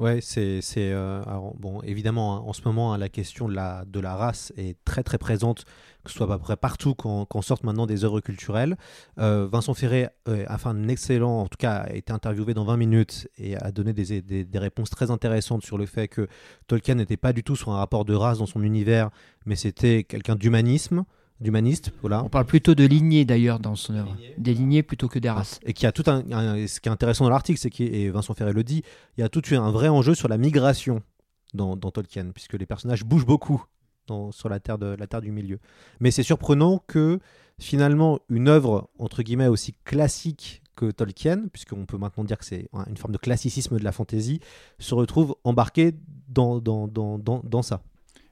Ouais, 0.00 0.20
c'est 0.22 0.62
euh, 0.78 1.20
bon 1.58 1.82
évidemment 1.82 2.34
hein, 2.34 2.42
en 2.46 2.54
ce 2.54 2.62
moment 2.64 2.94
hein, 2.94 2.96
la 2.96 3.10
question 3.10 3.50
de 3.50 3.54
la 3.54 3.84
de 3.84 4.00
la 4.00 4.16
race 4.16 4.50
est 4.56 4.82
très 4.86 5.02
très 5.02 5.18
présente 5.18 5.66
que 6.04 6.10
ce 6.10 6.16
soit 6.16 6.24
à 6.24 6.38
peu 6.38 6.42
près 6.42 6.56
partout 6.56 6.94
qu'on 6.94 7.42
sorte 7.42 7.64
maintenant 7.64 7.84
des 7.84 8.02
œuvres 8.02 8.20
culturelles. 8.20 8.78
Euh, 9.18 9.46
Vincent 9.52 9.74
Ferré 9.74 10.08
euh, 10.26 10.46
a 10.46 10.56
fait 10.56 10.70
un 10.70 10.88
excellent, 10.88 11.40
en 11.40 11.48
tout 11.48 11.58
cas 11.58 11.80
a 11.80 11.92
été 11.92 12.14
interviewé 12.14 12.54
dans 12.54 12.64
20 12.64 12.78
minutes 12.78 13.28
et 13.36 13.58
a 13.58 13.72
donné 13.72 13.92
des, 13.92 14.22
des 14.22 14.58
réponses 14.58 14.88
très 14.88 15.10
intéressantes 15.10 15.66
sur 15.66 15.76
le 15.76 15.84
fait 15.84 16.08
que 16.08 16.28
Tolkien 16.66 16.94
n'était 16.94 17.18
pas 17.18 17.34
du 17.34 17.44
tout 17.44 17.54
sur 17.54 17.70
un 17.70 17.76
rapport 17.76 18.06
de 18.06 18.14
race 18.14 18.38
dans 18.38 18.46
son 18.46 18.62
univers, 18.62 19.10
mais 19.44 19.54
c'était 19.54 20.04
quelqu'un 20.04 20.34
d'humanisme 20.34 21.04
d'humaniste. 21.40 21.92
Voilà. 22.00 22.22
On 22.24 22.28
parle 22.28 22.46
plutôt 22.46 22.74
de 22.74 22.84
lignées 22.84 23.24
d'ailleurs 23.24 23.58
dans 23.58 23.74
son 23.74 23.94
œuvre, 23.94 24.16
des 24.38 24.54
lignées 24.54 24.82
plutôt 24.82 25.08
que 25.08 25.18
des 25.18 25.30
races. 25.30 25.60
Et 25.64 25.72
qui 25.72 25.86
a 25.86 25.92
tout 25.92 26.04
un, 26.06 26.22
ce 26.66 26.80
qui 26.80 26.88
est 26.88 26.92
intéressant 26.92 27.24
dans 27.24 27.30
l'article, 27.30 27.58
c'est 27.58 27.80
et 27.80 28.10
Vincent 28.10 28.34
Ferré 28.34 28.52
le 28.52 28.64
dit, 28.64 28.82
il 29.16 29.20
y 29.20 29.24
a 29.24 29.28
tout 29.28 29.42
un 29.52 29.70
vrai 29.70 29.88
enjeu 29.88 30.14
sur 30.14 30.28
la 30.28 30.38
migration 30.38 31.02
dans, 31.54 31.76
dans 31.76 31.90
Tolkien, 31.90 32.30
puisque 32.32 32.54
les 32.54 32.66
personnages 32.66 33.04
bougent 33.04 33.26
beaucoup 33.26 33.64
sur 34.32 34.48
la 34.48 34.60
terre, 34.60 34.78
de, 34.78 34.96
la 34.98 35.06
terre 35.06 35.20
du 35.20 35.30
milieu. 35.30 35.58
Mais 36.00 36.10
c'est 36.10 36.22
surprenant 36.22 36.82
que 36.86 37.20
finalement 37.58 38.20
une 38.28 38.48
œuvre 38.48 38.88
entre 38.98 39.22
guillemets 39.22 39.46
aussi 39.46 39.74
classique 39.84 40.62
que 40.76 40.90
Tolkien, 40.90 41.48
puisqu'on 41.52 41.84
peut 41.84 41.98
maintenant 41.98 42.24
dire 42.24 42.38
que 42.38 42.44
c'est 42.44 42.68
une 42.88 42.96
forme 42.96 43.12
de 43.12 43.18
classicisme 43.18 43.78
de 43.78 43.84
la 43.84 43.92
fantaisie, 43.92 44.40
se 44.78 44.94
retrouve 44.94 45.36
embarquée 45.44 45.94
dans, 46.28 46.58
dans, 46.58 46.88
dans, 46.88 47.18
dans, 47.18 47.62
ça. 47.62 47.82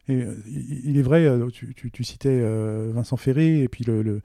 Et, 0.09 0.22
euh, 0.22 0.34
il 0.46 0.96
est 0.98 1.02
vrai, 1.02 1.26
euh, 1.26 1.48
tu, 1.50 2.04
citais 2.04 2.40
euh, 2.42 2.90
Vincent 2.94 3.16
Ferré 3.16 3.62
et 3.62 3.68
puis 3.68 3.84
le, 3.84 4.22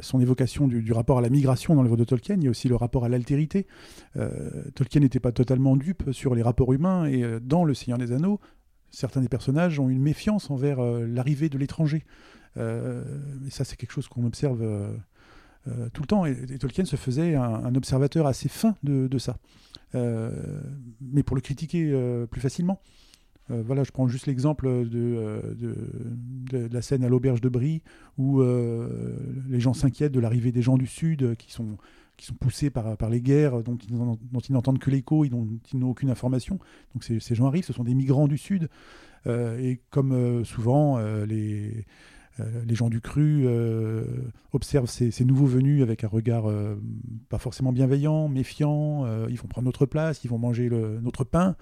son 0.00 0.20
évocation 0.20 0.68
du, 0.68 0.92
rapport 0.92 1.18
à 1.18 1.22
la 1.22 1.30
migration 1.30 1.74
dans 1.74 1.82
l'œuvre 1.82 1.96
de 1.96 2.04
Tolkien, 2.04 2.36
il 2.36 2.44
y 2.44 2.46
a 2.46 2.50
aussi 2.50 2.68
le 2.68 2.76
rapport 2.76 3.04
à 3.04 3.08
l'altérité. 3.08 3.66
Tolkien 4.74 5.00
n'était 5.00 5.20
pas 5.20 5.32
totalement 5.32 5.76
dupe 5.76 6.12
sur 6.12 6.34
les 6.34 6.42
rapports 6.42 6.72
humains 6.72 7.06
et 7.06 7.24
dans 7.40 7.64
Le 7.64 7.74
Seigneur 7.74 7.98
des 7.98 8.12
Anneaux, 8.12 8.40
certains 8.90 9.20
des 9.20 9.28
personnages 9.28 9.80
ont 9.80 9.88
une 9.88 10.00
méfiance 10.00 10.50
envers 10.50 10.80
l'arrivée 10.80 11.48
de 11.48 11.58
l'étranger. 11.58 12.04
Et 12.56 13.50
ça, 13.50 13.64
c'est 13.64 13.76
quelque 13.76 13.90
chose 13.90 14.08
qu'on 14.08 14.24
observe 14.24 14.64
tout 15.92 16.02
le 16.02 16.06
temps. 16.06 16.24
Et, 16.24 16.58
Tolkien 16.58 16.84
se 16.84 16.96
faisait 16.96 17.34
un, 17.34 17.74
observateur 17.74 18.26
assez 18.26 18.48
fin 18.48 18.76
de, 18.84 19.18
ça. 19.18 19.36
mais 19.92 21.22
pour 21.24 21.36
le 21.36 21.42
critiquer 21.42 21.92
plus 22.30 22.40
facilement. 22.40 22.80
Voilà, 23.48 23.84
je 23.84 23.90
prends 23.90 24.08
juste 24.08 24.26
l'exemple 24.26 24.66
de, 24.88 25.54
de, 25.54 26.68
la 26.72 26.82
scène 26.82 27.04
à 27.04 27.08
l'auberge 27.08 27.40
de 27.40 27.48
Brie 27.48 27.82
où 28.16 28.42
les 28.42 29.60
gens 29.60 29.74
s'inquiètent 29.74 30.12
de 30.12 30.20
l'arrivée 30.20 30.50
des 30.50 30.62
gens 30.62 30.78
du 30.78 30.86
Sud 30.86 31.36
qui 31.36 31.52
sont 31.52 31.76
qui 32.16 32.26
sont 32.26 32.34
poussés 32.34 32.70
par, 32.70 32.96
par 32.96 33.10
les 33.10 33.20
guerres, 33.20 33.62
dont 33.62 33.76
ils, 33.76 34.52
n'entendent 34.52 34.78
que 34.78 34.90
l'écho, 34.90 35.26
dont 35.26 35.48
ils 35.72 35.78
n'ont 35.78 35.90
aucune 35.90 36.10
information. 36.10 36.58
Donc 36.94 37.04
ces, 37.04 37.34
gens 37.34 37.46
arrivent, 37.46 37.64
ce 37.64 37.72
sont 37.72 37.84
des 37.84 37.94
migrants 37.94 38.28
du 38.28 38.38
Sud. 38.38 38.68
Euh, 39.26 39.58
et 39.58 39.80
comme 39.90 40.12
euh, 40.12 40.44
souvent, 40.44 40.98
euh, 40.98 41.26
les, 41.26 41.86
les 42.66 42.74
gens 42.74 42.88
du 42.88 43.00
cru 43.00 43.46
observent 44.52 44.88
ces, 44.88 45.24
nouveaux 45.24 45.46
venus 45.46 45.82
avec 45.82 46.04
un 46.04 46.08
regard 46.08 46.46
pas 47.28 47.38
forcément 47.38 47.72
bienveillant, 47.72 48.28
méfiant. 48.28 49.06
ils 49.28 49.38
vont 49.38 49.46
prendre 49.46 49.66
notre 49.66 49.86
place, 49.86 50.24
ils 50.24 50.30
vont 50.30 50.38
manger 50.38 50.68
notre 50.68 51.22
pain. 51.22 51.54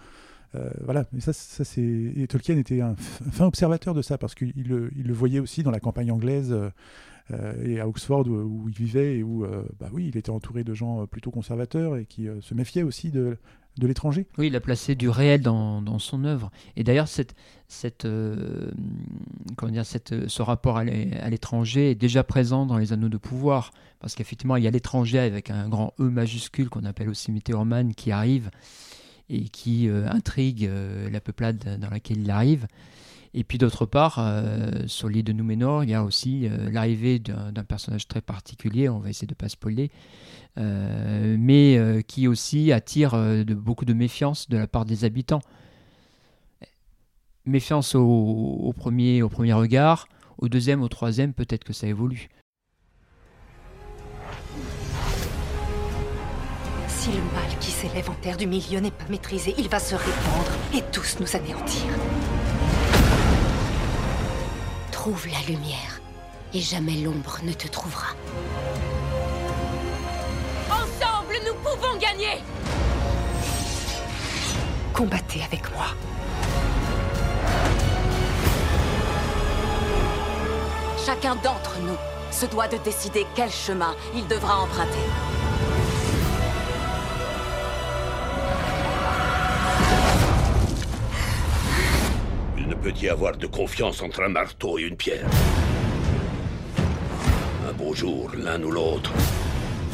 Voilà, 0.85 1.07
mais 1.13 1.21
ça, 1.21 1.33
ça 1.33 1.65
c'est. 1.65 1.83
Et 1.83 2.27
Tolkien 2.29 2.57
était 2.59 2.81
un, 2.81 2.95
fin 2.97 3.47
observateur 3.47 3.95
de 3.95 4.03
ça 4.03 4.19
parce 4.19 4.35
qu'il 4.35 4.53
le, 4.57 4.91
il 4.97 5.07
le 5.07 5.15
voyait 5.15 5.41
aussi 5.41 5.63
dans 5.63 5.71
la 5.71 5.81
campagne 5.81 6.11
anglaise 6.11 6.55
euh, 7.31 7.55
et 7.65 7.81
à 7.81 7.89
Oxford 7.89 8.27
où, 8.27 8.69
il 8.69 8.75
vivait 8.75 9.19
et 9.19 9.23
où, 9.23 9.45
euh, 9.45 9.63
bah 9.79 9.89
oui, 9.93 10.09
il 10.09 10.17
était 10.17 10.31
entouré 10.31 10.65
de 10.65 10.75
gens 10.75 11.03
euh, 11.03 11.07
plutôt 11.07 11.31
conservateurs 11.31 11.97
et 11.97 12.05
qui 12.05 12.27
se 12.41 12.55
méfiaient 12.55 12.83
aussi 12.83 13.11
de, 13.11 13.39
de 13.79 13.87
l'étranger. 13.87 14.27
Oui, 14.39 14.49
il 14.49 14.57
a 14.57 14.61
placé 14.61 14.95
du 14.95 15.09
réel 15.09 15.41
dans, 15.41 15.83
dans 15.83 15.99
son 15.99 16.25
œuvre. 16.25 16.51
Et 16.77 16.85
d'ailleurs, 16.85 17.09
cette, 17.09 17.35
cette, 17.69 18.07
comment 19.57 19.73
dire, 19.73 19.87
cette, 19.87 20.29
ce 20.29 20.43
rapport 20.43 20.79
à 20.79 20.85
l'étranger 20.85 21.93
est 21.93 21.95
déjà 21.95 22.25
présent 22.25 22.67
dans 22.67 22.79
les 22.79 22.93
Anneaux 22.93 23.09
de 23.09 23.19
pouvoir. 23.19 23.73
Parce 24.01 24.15
qu'effectivement, 24.15 24.57
il 24.57 24.65
y 24.65 24.67
a 24.67 24.71
l'étranger 24.71 25.21
avec 25.21 25.51
un 25.51 25.69
grand 25.69 25.95
E 26.01 26.05
majuscule 26.05 26.69
qu'on 26.69 26.85
appelle 26.85 27.09
aussi 27.09 27.31
Météorman 27.31 27.95
qui 27.95 28.11
arrive 28.11 28.51
et 29.29 29.45
qui 29.49 29.89
intrigue 29.89 30.71
la 31.11 31.21
peuplade 31.21 31.79
dans 31.81 31.91
laquelle 31.91 32.21
il 32.21 32.31
arrive. 32.31 32.67
Et 33.35 33.45
puis 33.45 33.57
d'autre 33.57 33.87
part, 33.87 34.17
euh, 34.19 34.71
sur 34.87 35.09
l'île 35.09 35.25
de 35.25 35.33
Númenor, 35.33 35.85
il 35.85 35.91
y 35.91 35.95
a 35.95 36.05
aussi 36.05 36.47
euh, 36.47 36.71
l'arrivée 36.71 37.19
d'un 37.19 37.65
personnage 37.65 38.07
très 38.07 38.21
particulier, 38.21 38.89
on 38.91 38.99
va 38.99 39.09
essayer 39.09 39.27
de 39.27 39.33
ne 39.33 39.37
pas 39.37 39.49
spoiler, 39.49 39.91
euh, 40.59 41.37
mais 41.39 42.03
qui 42.07 42.29
aussi 42.29 42.73
attire 42.73 43.17
beaucoup 43.47 43.87
de 43.87 43.95
méfiance 43.95 44.49
de 44.51 44.59
la 44.59 44.67
part 44.67 44.85
des 44.85 45.05
habitants. 45.05 45.41
Méfiance 47.47 47.95
au, 47.95 48.73
premier, 48.77 49.23
au 49.23 49.29
premier 49.29 49.55
regard, 49.55 50.07
au 50.39 50.49
deuxième, 50.49 50.83
au 50.83 50.89
troisième, 50.89 51.33
peut-être 51.33 51.65
que 51.65 51.73
ça 51.73 51.87
évolue. 51.87 52.29
Si 57.03 57.11
le 57.11 57.17
mal 57.35 57.59
qui 57.59 57.73
s'élève 57.73 58.09
en 58.11 58.15
terre 58.15 58.37
du 58.37 58.47
milieu 58.47 58.79
n'est 58.79 58.93
pas 58.93 59.07
maîtrisé, 59.11 59.57
il 59.59 59.69
va 59.69 59.81
se 59.81 59.97
répandre 59.97 60.53
et 60.73 60.83
tous 60.93 61.17
nous 61.19 61.35
anéantir. 61.35 61.83
Trouve 64.93 65.27
la 65.27 65.41
lumière, 65.53 66.01
et 66.55 66.61
jamais 66.61 66.93
l'ombre 66.93 67.41
ne 67.43 67.53
te 67.55 67.67
trouvera. 67.67 68.15
Ensemble, 70.71 71.35
nous 71.45 71.55
pouvons 71.55 71.99
gagner 71.99 72.41
Combattez 74.93 75.43
avec 75.43 75.75
moi. 75.75 75.87
Chacun 81.05 81.35
d'entre 81.35 81.81
nous 81.81 81.97
se 82.31 82.47
doit 82.47 82.69
de 82.69 82.77
décider 82.77 83.27
quel 83.35 83.51
chemin 83.51 83.97
il 84.15 84.25
devra 84.29 84.61
emprunter. 84.61 85.09
Peut 92.83 92.93
y 93.01 93.09
avoir 93.09 93.37
de 93.37 93.47
confiance 93.47 94.03
entre 94.03 94.23
un 94.23 94.29
marteau 94.29 94.77
et 94.77 94.83
une 94.83 94.97
pierre 94.97 95.29
Un 97.69 97.73
beau 97.75 97.95
jour, 97.95 98.33
l'un 98.37 98.61
ou 98.61 98.73
l'autre, 98.73 99.13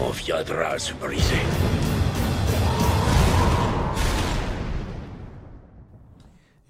on 0.00 0.08
viendra 0.08 0.68
à 0.68 0.78
se 0.78 0.94
briser. 0.94 1.36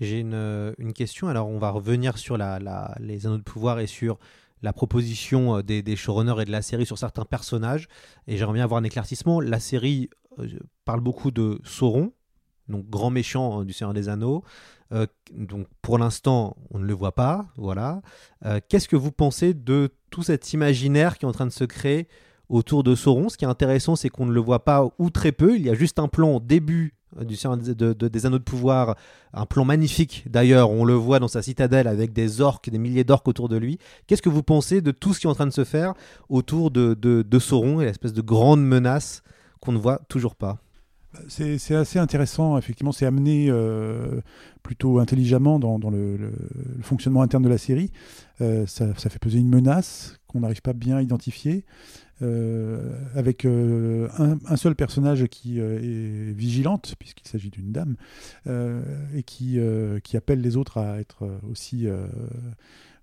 J'ai 0.01 0.19
une, 0.19 0.35
euh, 0.35 0.73
question. 0.93 1.29
Alors, 1.29 1.49
on 1.49 1.59
va 1.59 1.71
revenir 1.71 2.19
sur 2.19 2.37
les 2.37 3.27
anneaux 3.27 3.39
de 3.39 3.43
pouvoir 3.43 3.79
et 3.79 3.87
sur 3.87 4.19
la 4.63 4.73
proposition 4.73 5.59
euh, 5.59 5.63
des, 5.63 5.97
showrunners 5.97 6.43
et 6.43 6.45
de 6.45 6.51
la 6.51 6.63
série 6.63 6.87
sur 6.87 6.99
certains 6.99 7.27
personnages. 7.27 7.87
Et 8.27 8.37
j'aimerais 8.37 8.55
bien 8.55 8.65
avoir 8.65 8.81
un 8.81 8.85
éclaircissement. 8.85 9.41
La 9.41 9.61
série 9.61 10.11
euh, 10.41 10.49
parle 10.85 11.01
beaucoup 11.01 11.31
de 11.31 11.61
Sauron, 11.63 12.13
donc 12.69 12.89
grand 12.89 13.11
méchant 13.11 13.63
du 13.63 13.73
Seigneur 13.73 13.95
des 13.95 14.09
Anneaux. 14.09 14.43
Euh, 14.93 15.07
donc 15.33 15.67
pour 15.83 15.99
l'instant, 15.99 16.57
on 16.71 16.79
ne 16.79 16.85
le 16.85 16.95
voit 16.95 17.15
pas. 17.15 17.47
Voilà. 17.57 18.01
Euh, 18.45 18.61
qu'est-ce 18.69 18.89
que 18.89 18.97
vous 18.97 19.13
pensez 19.13 19.55
de 19.55 19.91
tout 20.11 20.23
cet 20.23 20.53
imaginaire 20.53 21.19
qui 21.19 21.25
est 21.25 21.29
en 21.29 21.33
train 21.33 21.47
de 21.47 21.53
se 21.53 21.65
créer 21.65 22.09
autour 22.49 22.83
de 22.83 22.95
Sauron? 22.95 23.29
Ce 23.29 23.37
qui 23.37 23.45
est 23.45 23.49
intéressant, 23.49 23.97
c'est 23.97 24.09
qu'on 24.09 24.27
ne 24.27 24.33
le 24.33 24.41
voit 24.41 24.65
pas 24.65 24.89
ou 24.99 25.11
très 25.11 25.33
peu. 25.33 25.57
Il 25.57 25.63
y 25.63 25.71
a 25.71 25.75
juste 25.75 25.99
un 25.99 26.09
plan 26.09 26.37
au 26.37 26.41
début 26.41 26.95
euh, 27.19 27.25
du 27.25 27.37
de- 27.37 27.93
de- 27.93 28.09
des 28.09 28.27
Anneaux 28.27 28.39
de 28.39 28.45
Pouvoir, 28.45 28.97
un 29.33 29.47
plan 29.47 29.65
magnifique 29.65 30.25
d'ailleurs, 30.29 30.71
on 30.71 30.85
le 30.85 30.95
voit 30.95 31.19
dans 31.19 31.29
sa 31.29 31.43
citadelle 31.43 31.87
avec 31.89 32.13
des 32.13 32.41
orques, 32.41 32.69
des 32.71 32.79
milliers 32.79 33.05
d'orques 33.05 33.29
autour 33.29 33.49
de 33.49 33.57
lui. 33.57 33.79
Qu'est-ce 34.07 34.23
que 34.23 34.29
vous 34.29 34.43
pensez 34.43 34.81
de 34.81 34.91
tout 34.91 35.15
ce 35.15 35.21
qui 35.21 35.27
est 35.27 35.31
en 35.31 35.35
train 35.35 35.47
de 35.47 35.53
se 35.53 35.65
faire 35.65 35.95
autour 36.29 36.71
de, 36.71 37.39
Sauron 37.39 37.81
et 37.81 37.87
l'espèce 37.87 38.13
de 38.13 38.21
grande 38.21 38.63
menace 38.63 39.23
qu'on 39.61 39.73
ne 39.73 39.79
voit 39.79 40.01
toujours 40.09 40.35
pas? 40.35 40.59
C'est 41.29 41.57
c'est 41.57 41.75
assez 41.75 41.99
intéressant, 41.99 42.59
effectivement, 42.59 42.93
c'est 42.93 43.07
amené 43.07 43.51
plutôt 44.69 44.99
intelligemment 44.99 45.59
dans, 45.59 45.79
le, 45.89 46.31
fonctionnement 46.83 47.23
interne 47.23 47.43
de 47.43 47.49
la 47.49 47.57
série. 47.57 47.91
Euh, 48.43 48.67
ça, 48.67 48.93
fait 48.95 49.19
peser 49.19 49.39
une 49.39 49.49
menace 49.49 50.21
qu'on 50.27 50.41
n'arrive 50.41 50.61
pas 50.61 50.75
bien 50.75 50.99
à 50.99 51.03
identifier, 51.03 51.65
euh, 52.21 52.93
avec 53.15 53.47
euh, 53.47 54.11
un, 54.19 54.57
seul 54.57 54.75
personnage 54.75 55.25
qui 55.29 55.59
est 55.59 56.35
vigilante, 56.35 56.97
puisqu'il 56.99 57.27
s'agit 57.27 57.49
d'une 57.49 57.73
dame, 57.73 57.97
et 59.15 59.23
qui, 59.23 59.59
qui 60.05 60.17
appelle 60.19 60.43
les 60.43 60.59
autres 60.59 60.77
à 60.77 61.01
être 61.01 61.41
aussi, 61.51 61.87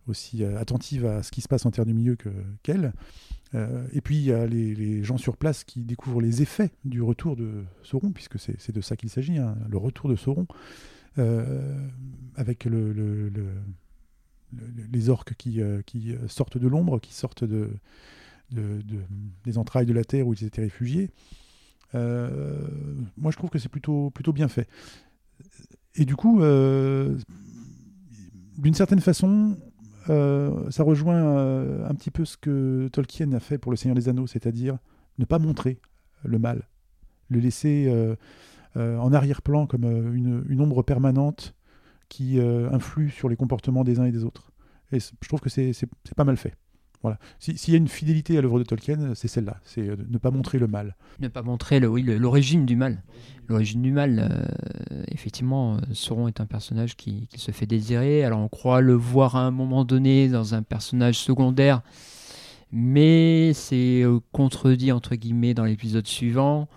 aussi 0.08 0.44
attentives 0.44 1.08
à 1.08 1.24
ce 1.24 1.32
qui 1.32 1.42
se 1.42 1.48
passe 1.48 1.66
en 1.66 1.72
terre 1.72 1.88
du 1.88 1.96
milieu 1.96 2.16
que- 2.16 2.30
qu'elle. 2.62 2.94
Et 3.92 4.02
puis 4.02 4.18
il 4.18 4.24
y 4.26 4.32
a 4.32 4.46
les, 4.46 5.04
gens 5.04 5.18
sur 5.18 5.36
place 5.36 5.64
qui 5.64 5.82
découvrent 5.82 6.22
les 6.22 6.44
effets 6.44 6.70
du 6.84 7.02
retour 7.02 7.36
de 7.36 7.64
Sauron, 7.82 8.12
puisque 8.12 8.38
c'est 8.38 8.72
de 8.72 8.82
ça 8.82 8.96
qu'il 8.96 9.10
s'agit, 9.10 9.40
hein, 9.40 9.56
le 9.68 9.80
retour 9.80 10.12
de 10.12 10.16
Sauron, 10.16 10.46
avec 12.36 12.66
le- 12.66 12.92
le- 12.94 13.32
les 14.92 15.10
orques 15.10 15.34
qui, 15.36 15.62
euh, 15.62 15.82
qui 15.86 16.16
sortent 16.28 16.58
de 16.58 16.68
l'ombre, 16.68 17.00
qui 17.00 17.14
sortent 17.14 17.44
de, 17.44 17.70
de- 18.52 18.82
de- 18.82 19.04
des 19.44 19.58
entrailles 19.58 19.86
de 19.86 19.94
la 19.94 20.04
terre 20.04 20.28
où 20.28 20.34
ils 20.34 20.44
étaient 20.44 20.62
réfugiés. 20.62 21.10
Euh, 21.94 22.68
moi, 23.18 23.32
je 23.32 23.38
trouve 23.38 23.50
que 23.50 23.60
c'est 23.60 23.70
plutôt, 23.70 24.12
bien 24.34 24.48
fait. 24.48 24.68
Et 25.96 26.06
du 26.06 26.16
coup, 26.16 26.42
euh, 26.42 27.18
d'une 28.58 28.74
certaine 28.74 29.00
façon, 29.00 29.58
euh, 30.10 30.70
ça 30.72 30.84
rejoint 30.84 31.16
euh, 31.38 31.88
un 31.90 31.96
petit 31.96 32.12
peu 32.12 32.26
ce 32.26 32.38
que 32.38 32.90
Tolkien 32.92 33.32
a 33.34 33.40
fait 33.40 33.58
pour 33.58 33.72
Le 33.72 33.78
Seigneur 33.78 33.96
des 33.96 34.10
Anneaux, 34.10 34.28
c'est-à-dire 34.28 34.78
ne 35.18 35.26
pas 35.26 35.40
montrer 35.40 35.80
le 36.24 36.38
mal, 36.40 36.68
le 37.30 37.40
laisser 37.40 37.86
euh, 37.88 38.16
euh, 38.16 38.16
en 38.76 39.14
arrière-plan 39.14 39.68
comme 39.68 39.86
euh, 39.86 40.14
une, 40.14 40.62
ombre 40.62 40.84
permanente 40.84 41.54
qui 42.10 42.40
euh, 42.40 42.70
influe 42.72 43.10
sur 43.10 43.30
les 43.30 43.36
comportements 43.36 43.84
des 43.84 44.00
uns 44.00 44.06
et 44.06 44.12
des 44.12 44.24
autres. 44.24 44.52
Et 44.92 45.00
je 45.00 45.28
trouve 45.28 45.40
que 45.42 45.50
c'est 45.50 45.74
pas 46.16 46.24
mal 46.24 46.38
fait. 46.38 46.54
Voilà. 47.02 47.20
Si- 47.40 47.58
S'il 47.58 47.74
y 47.74 47.76
a 47.76 47.78
une 47.78 47.88
fidélité 47.88 48.38
à 48.38 48.42
l'œuvre 48.42 48.58
de 48.60 48.64
Tolkien, 48.64 49.14
c'est 49.16 49.28
celle-là, 49.28 49.58
c'est 49.64 49.88
euh, 49.90 49.96
ne 50.10 50.18
pas 50.18 50.32
montrer 50.32 50.58
le 50.60 50.68
mal. 50.68 50.96
Ne 51.20 51.28
pas 51.28 51.42
montrer 51.44 51.80
le- 51.80 51.88
oui, 51.88 52.02
l'origine 52.04 52.66
du 52.66 52.76
mal. 52.76 53.04
L'origine 53.48 53.82
du 53.84 53.92
mal, 53.92 54.28
euh, 54.32 55.04
effectivement, 55.10 55.76
euh, 55.76 55.80
Sauron 55.94 56.28
est 56.28 56.40
un 56.42 56.46
personnage 56.48 56.96
qui, 56.96 57.28
qui 57.28 57.40
se 57.40 57.52
fait 57.52 57.68
désirer. 57.68 58.24
Alors 58.24 58.40
on 58.40 58.48
croit 58.48 58.82
le 58.82 58.94
voir 58.94 59.36
à 59.36 59.42
un 59.42 59.52
moment 59.52 59.86
donné 59.86 60.30
dans 60.30 60.56
un 60.56 60.64
personnage 60.64 61.18
secondaire, 61.20 61.82
mais 62.72 63.54
c'est 63.54 64.02
euh, 64.04 64.20
contredit 64.32 64.92
entre 64.92 65.16
guillemets 65.16 65.54
dans 65.54 65.66
l'épisode 65.66 66.08
suivant. 66.08 66.68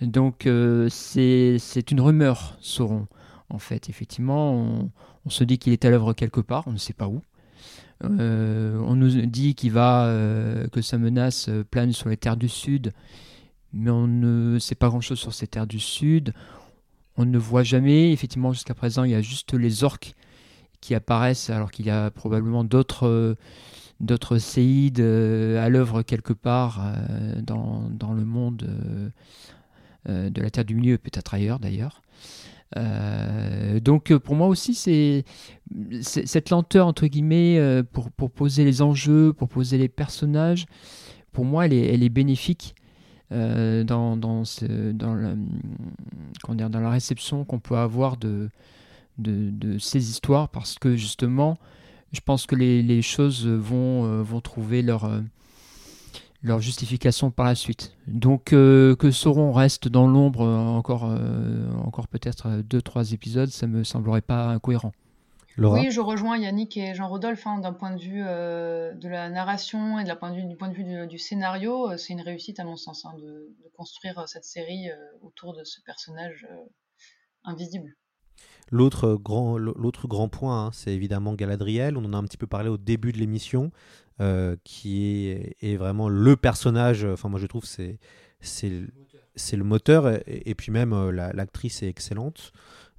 Donc 0.00 0.46
euh, 0.46 0.88
c'est 0.90 1.90
une 1.90 2.00
rumeur, 2.00 2.56
Sauron. 2.60 3.06
En 3.48 3.58
fait, 3.58 3.88
effectivement, 3.88 4.90
on, 5.24 5.30
se 5.30 5.44
dit 5.44 5.58
qu'il 5.58 5.72
est 5.72 5.84
à 5.84 5.90
l'œuvre 5.90 6.12
quelque 6.12 6.40
part, 6.40 6.64
on 6.66 6.72
ne 6.72 6.78
sait 6.78 6.92
pas 6.92 7.06
où. 7.06 7.22
Euh, 8.04 8.78
on 8.84 8.96
nous 8.96 9.24
dit 9.26 9.54
qu'il 9.54 9.72
va, 9.72 10.06
euh, 10.06 10.66
que 10.68 10.82
sa 10.82 10.98
menace 10.98 11.48
plane 11.70 11.92
sur 11.92 12.08
les 12.08 12.16
terres 12.16 12.36
du 12.36 12.48
Sud, 12.48 12.92
mais 13.72 13.90
on 13.90 14.06
ne 14.06 14.58
sait 14.58 14.74
pas 14.74 14.88
grand-chose 14.88 15.18
sur 15.18 15.32
ces 15.32 15.46
terres 15.46 15.66
du 15.66 15.80
Sud. 15.80 16.34
On 17.16 17.24
ne 17.24 17.38
voit 17.38 17.62
jamais, 17.62 18.12
effectivement, 18.12 18.52
jusqu'à 18.52 18.74
présent, 18.74 19.04
il 19.04 19.12
y 19.12 19.14
a 19.14 19.22
juste 19.22 19.54
les 19.54 19.84
orques 19.84 20.14
qui 20.80 20.94
apparaissent, 20.94 21.48
alors 21.48 21.70
qu'il 21.70 21.86
y 21.86 21.90
a 21.90 22.10
probablement 22.10 22.64
d'autres 22.64 23.36
d'autres 23.98 24.36
séides 24.36 25.00
à 25.00 25.70
l'œuvre 25.70 26.02
quelque 26.02 26.34
part 26.34 26.82
dans, 27.42 27.88
dans 27.88 28.12
le 28.12 28.26
monde 28.26 28.68
de 30.08 30.40
la 30.42 30.50
Terre 30.50 30.64
du 30.64 30.74
Milieu, 30.74 30.98
peut-être 30.98 31.34
ailleurs 31.34 31.58
d'ailleurs. 31.58 32.02
Euh, 32.76 33.78
donc 33.78 34.10
euh, 34.10 34.18
pour 34.18 34.34
moi 34.34 34.48
aussi 34.48 34.74
c'est 34.74 35.24
cette 36.02 36.50
lenteur 36.50 36.88
entre 36.88 37.06
guillemets 37.06 37.58
euh, 37.58 37.84
pour, 37.84 38.10
poser 38.28 38.64
les 38.64 38.82
enjeux, 38.82 39.32
pour 39.32 39.48
poser 39.48 39.78
les 39.78 39.88
personnages, 39.88 40.66
pour 41.30 41.44
moi 41.44 41.66
elle 41.66 41.72
est, 41.72 41.94
elle 41.94 42.02
est 42.02 42.08
bénéfique 42.08 42.74
euh, 43.30 43.84
dans, 43.84 44.16
dans, 44.16 44.44
ce- 44.44 44.90
dans, 44.90 45.14
la, 45.14 45.36
dans 46.68 46.80
la 46.80 46.90
réception 46.90 47.44
qu'on 47.44 47.60
peut 47.60 47.76
avoir 47.76 48.16
de, 48.16 48.50
de, 49.18 49.78
ces 49.78 50.10
histoires 50.10 50.48
parce 50.48 50.76
que 50.76 50.96
justement 50.96 51.58
je 52.12 52.20
pense 52.20 52.46
que 52.46 52.56
les, 52.56 52.82
les 52.82 53.00
choses 53.00 53.46
vont, 53.46 54.06
euh, 54.06 54.22
vont 54.22 54.40
trouver 54.40 54.82
leur, 54.82 55.04
euh, 55.04 55.20
leur 56.46 56.60
justification 56.60 57.30
par 57.30 57.44
la 57.44 57.54
suite. 57.54 57.92
Donc 58.06 58.52
euh, 58.52 58.96
que 58.96 59.10
Sauron 59.10 59.52
reste 59.52 59.88
dans 59.88 60.06
l'ombre 60.06 60.42
euh, 60.42 60.56
encore, 60.56 61.04
euh, 61.04 61.68
encore 61.84 62.08
peut-être 62.08 62.62
2-3 62.62 63.12
épisodes, 63.14 63.50
ça 63.50 63.66
me 63.66 63.84
semblerait 63.84 64.22
pas 64.22 64.48
incohérent. 64.48 64.92
Oui, 65.58 65.90
je 65.90 66.00
rejoins 66.00 66.36
Yannick 66.36 66.76
et 66.76 66.94
Jean-Rodolphe 66.94 67.46
hein, 67.46 67.58
d'un 67.58 67.72
point 67.72 67.94
de 67.94 68.00
vue 68.00 68.22
euh, 68.26 68.92
de 68.92 69.08
la 69.08 69.30
narration 69.30 69.98
et 69.98 70.02
de 70.02 70.08
la 70.08 70.16
point 70.16 70.30
de 70.30 70.36
vue, 70.36 70.44
du 70.44 70.56
point 70.56 70.68
de 70.68 70.74
vue 70.74 70.84
du, 70.84 71.06
du 71.06 71.18
scénario. 71.18 71.96
c'est 71.96 72.12
une 72.12 72.20
réussite 72.20 72.60
à 72.60 72.64
mon 72.64 72.76
sens 72.76 73.06
hein, 73.06 73.14
de, 73.16 73.22
de 73.22 73.70
construire 73.74 74.28
cette 74.28 74.44
série 74.44 74.90
euh, 74.90 74.96
autour 75.22 75.56
de 75.56 75.64
ce 75.64 75.80
personnage 75.80 76.46
euh, 76.50 76.56
invisible. 77.44 77.94
L'autre 78.70 79.14
grand, 79.14 79.56
l'autre 79.56 80.08
grand 80.08 80.28
point, 80.28 80.66
hein, 80.66 80.70
c'est 80.72 80.92
évidemment 80.92 81.34
Galadriel. 81.34 81.96
On 81.96 82.04
en 82.04 82.12
a 82.12 82.16
un 82.16 82.24
petit 82.24 82.36
peu 82.36 82.48
parlé 82.48 82.68
au 82.68 82.76
début 82.76 83.12
de 83.12 83.18
l'émission, 83.18 83.70
euh, 84.20 84.56
qui 84.64 85.28
est, 85.60 85.76
vraiment 85.76 86.08
le 86.08 86.36
personnage. 86.36 87.04
Enfin, 87.04 87.28
moi, 87.28 87.40
je 87.40 87.46
trouve 87.46 87.64
c'est 87.64 87.98
c'est 88.40 88.68
le- 88.68 89.64
moteur. 89.64 90.20
Et, 90.26 90.54
puis 90.54 90.72
même 90.72 90.92
euh, 90.92 91.10
la- 91.12 91.32
l'actrice 91.32 91.82
est 91.82 91.88
excellente. 91.88 92.52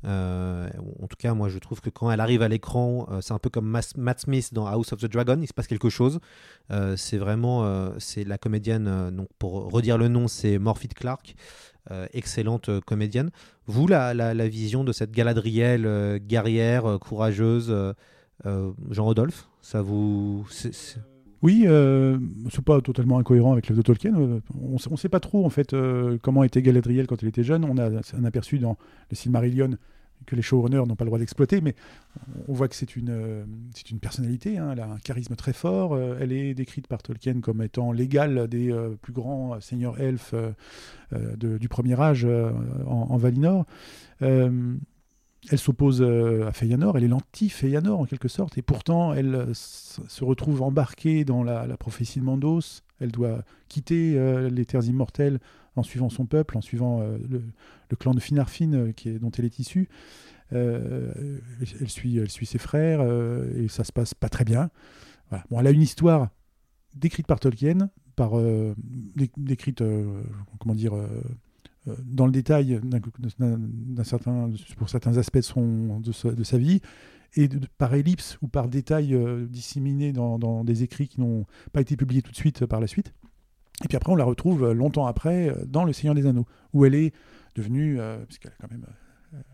Euh, 0.05 0.69
en 1.01 1.07
tout 1.07 1.17
cas, 1.17 1.33
moi, 1.33 1.49
je 1.49 1.57
trouve 1.57 1.81
que 1.81 1.89
quand 1.89 2.11
elle 2.11 2.19
arrive 2.19 2.41
à 2.43 2.47
l'écran, 2.47 3.07
euh, 3.11 3.19
c'est 3.21 3.33
un 3.33 3.39
peu 3.39 3.49
comme 3.49 3.67
Matt 3.67 4.19
Smith 4.19 4.53
dans 4.53 4.67
House 4.67 4.93
of 4.93 4.99
the 4.99 5.07
Dragon. 5.07 5.39
Il 5.41 5.47
se 5.47 5.53
passe 5.53 5.67
quelque 5.67 5.89
chose. 5.89 6.19
Euh, 6.71 6.95
c'est 6.95 7.17
vraiment, 7.17 7.65
euh, 7.65 7.89
c'est 7.97 8.23
la 8.23 8.37
comédienne. 8.37 8.87
euh, 8.87 9.11
donc, 9.11 9.29
pour 9.39 9.71
redire 9.71 9.97
le 9.97 10.07
nom, 10.07 10.27
c'est 10.27 10.59
Morphy 10.59 10.87
Clark. 10.87 11.35
Euh, 11.89 12.05
excellente 12.11 12.67
euh, 12.67 12.81
comédienne. 12.81 13.29
Vous, 13.65 13.87
la, 13.87 14.13
la, 14.13 14.47
vision 14.49 14.83
de 14.83 14.91
cette 14.91 15.11
Galadriel 15.11 15.85
euh, 15.85 16.17
guerrière, 16.19 16.85
euh, 16.85 16.97
courageuse, 16.97 17.73
euh, 18.45 18.49
euh, 18.49 18.71
Jean-Rodolphe, 18.91 19.47
ça 19.61 19.81
vous. 19.81 20.45
Oui, 21.43 21.65
euh, 21.67 22.17
c'est 22.51 22.63
pas 22.63 22.81
totalement 22.81 23.19
incohérent 23.19 23.53
avec 23.53 23.69
l'œuvre 23.69 23.77
de 23.77 23.83
Tolkien. 23.83 24.15
Euh, 24.17 24.39
On 24.59 24.77
ne 24.91 24.97
sait 24.97 25.09
pas 25.09 25.19
trop 25.19 25.45
en 25.45 25.49
fait 25.49 25.73
euh, 25.73 26.17
comment 26.21 26.43
était 26.43 26.61
Galadriel 26.61 27.05
quand 27.05 27.21
elle 27.21 27.29
était 27.29 27.43
jeune. 27.43 27.63
On 27.63 27.77
a 27.77 27.89
un 27.89 28.25
aperçu 28.25 28.57
dans 28.57 28.77
le 29.11 29.15
Silmarillion 29.15 29.77
que 30.25 30.35
les 30.35 30.41
showrunners 30.41 30.87
n'ont 30.87 30.95
pas 30.95 31.03
le 31.05 31.09
droit 31.09 31.19
d'exploiter, 31.19 31.61
mais 31.61 31.75
on 32.47 32.53
voit 32.53 32.67
que 32.67 32.75
c'est 32.75 32.95
une, 32.95 33.45
une 33.91 33.99
personnalité, 33.99 34.57
hein, 34.57 34.71
elle 34.73 34.79
a 34.79 34.89
un 34.89 34.97
charisme 34.97 35.35
très 35.35 35.53
fort, 35.53 35.95
elle 36.19 36.31
est 36.31 36.55
décrite 36.55 36.87
par 36.87 37.03
Tolkien 37.03 37.39
comme 37.39 37.61
étant 37.61 37.91
l'égale 37.91 38.47
des 38.47 38.75
plus 39.03 39.13
grands 39.13 39.61
seigneurs 39.61 40.01
elfes 40.01 40.33
du 41.37 41.69
premier 41.69 42.01
âge 42.01 42.27
en 42.87 43.15
Valinor. 43.17 43.67
Elle 45.49 45.59
s'oppose 45.59 46.01
euh, 46.01 46.47
à 46.47 46.51
Fëanor, 46.51 46.97
elle 46.97 47.05
est 47.05 47.09
l'anti-Fëanor 47.09 47.99
en 47.99 48.05
quelque 48.05 48.27
sorte, 48.27 48.57
et 48.57 48.61
pourtant 48.61 49.13
elle 49.13 49.35
euh, 49.35 49.53
se 49.53 50.23
retrouve 50.23 50.61
embarquée 50.61 51.25
dans 51.25 51.43
la, 51.43 51.65
prophétie 51.77 52.19
de 52.19 52.25
Mandos. 52.25 52.81
Elle 52.99 53.11
doit 53.11 53.43
quitter 53.69 54.17
euh, 54.17 54.49
les 54.49 54.65
terres 54.65 54.83
immortelles 54.85 55.39
en 55.75 55.83
suivant 55.83 56.09
son 56.09 56.25
peuple, 56.25 56.57
en 56.57 56.61
suivant 56.61 57.01
le, 57.01 57.43
clan 57.97 58.15
de 58.15 58.19
Finarfin 58.19 58.91
qui 58.93 59.09
est, 59.09 59.19
dont 59.19 59.29
elle 59.37 59.45
est 59.45 59.59
issue. 59.59 59.89
Elle, 60.49 61.39
elle 61.79 61.89
suit, 61.89 62.17
elle 62.17 62.31
suit 62.31 62.47
ses 62.47 62.57
frères 62.57 63.01
et 63.55 63.67
ça 63.67 63.83
se 63.83 63.91
passe 63.91 64.15
pas 64.15 64.27
très 64.27 64.43
bien. 64.43 64.71
Voilà. 65.29 65.45
Bon, 65.51 65.59
elle 65.59 65.67
a 65.67 65.71
une 65.71 65.83
histoire 65.83 66.29
décrite 66.95 67.27
par 67.27 67.39
Tolkien, 67.39 67.91
par 68.15 68.31
dé- 68.35 69.29
décrite, 69.37 69.83
comment 70.59 70.73
dire, 70.73 70.93
dans 72.03 72.25
le 72.25 72.31
détail 72.31 72.79
d'un 72.83 74.03
certain, 74.03 74.49
pour 74.77 74.89
certains 74.89 75.17
aspects 75.17 75.37
de, 75.37 76.43
sa, 76.43 76.57
vie, 76.57 76.81
et 77.35 77.49
par 77.77 77.93
ellipse 77.93 78.37
ou 78.41 78.47
par 78.47 78.67
détail 78.67 79.13
euh, 79.13 79.45
disséminé 79.45 80.11
dans, 80.11 80.63
des 80.63 80.83
écrits 80.83 81.07
qui 81.07 81.21
n'ont 81.21 81.45
pas 81.71 81.81
été 81.81 81.95
publiés 81.95 82.21
tout 82.21 82.31
de 82.31 82.37
suite 82.37 82.63
euh, 82.63 82.67
par 82.67 82.79
la 82.79 82.87
suite. 82.87 83.13
Et 83.83 83.87
puis 83.87 83.95
après, 83.95 84.11
on 84.11 84.15
la 84.15 84.23
retrouve 84.23 84.63
euh, 84.63 84.73
longtemps 84.73 85.05
après 85.05 85.49
euh, 85.49 85.65
dans 85.65 85.83
Le 85.83 85.93
Seigneur 85.93 86.15
des 86.15 86.25
Anneaux, 86.25 86.47
où 86.73 86.85
elle 86.85 86.95
est 86.95 87.13
devenue, 87.55 87.99
euh, 87.99 88.17
puisqu'elle 88.25 88.51
a 88.51 88.55
quand 88.59 88.71
même 88.71 88.85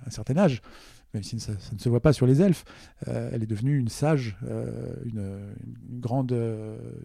un 0.05 0.09
certain 0.11 0.37
âge, 0.37 0.61
même 1.13 1.23
si 1.23 1.39
ça, 1.39 1.51
ne 1.71 1.77
se 1.77 1.89
voit 1.89 1.99
pas 1.99 2.13
sur 2.13 2.25
les 2.25 2.41
elfes, 2.41 2.63
elle 3.05 3.43
est 3.43 3.47
devenue 3.47 3.77
une 3.77 3.87
sage, 3.87 4.37
une, 5.05 5.53
grande 5.99 6.35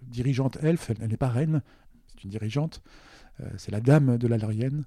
dirigeante 0.03 0.59
elfe. 0.63 0.91
Elle, 0.91 1.09
n'est 1.09 1.17
pas 1.17 1.29
reine, 1.29 1.63
c'est 2.09 2.25
une 2.25 2.31
dirigeante. 2.31 2.83
C'est 3.57 3.71
la 3.71 3.81
dame 3.81 4.17
de 4.17 4.27
la 4.27 4.39
Larienne. 4.39 4.85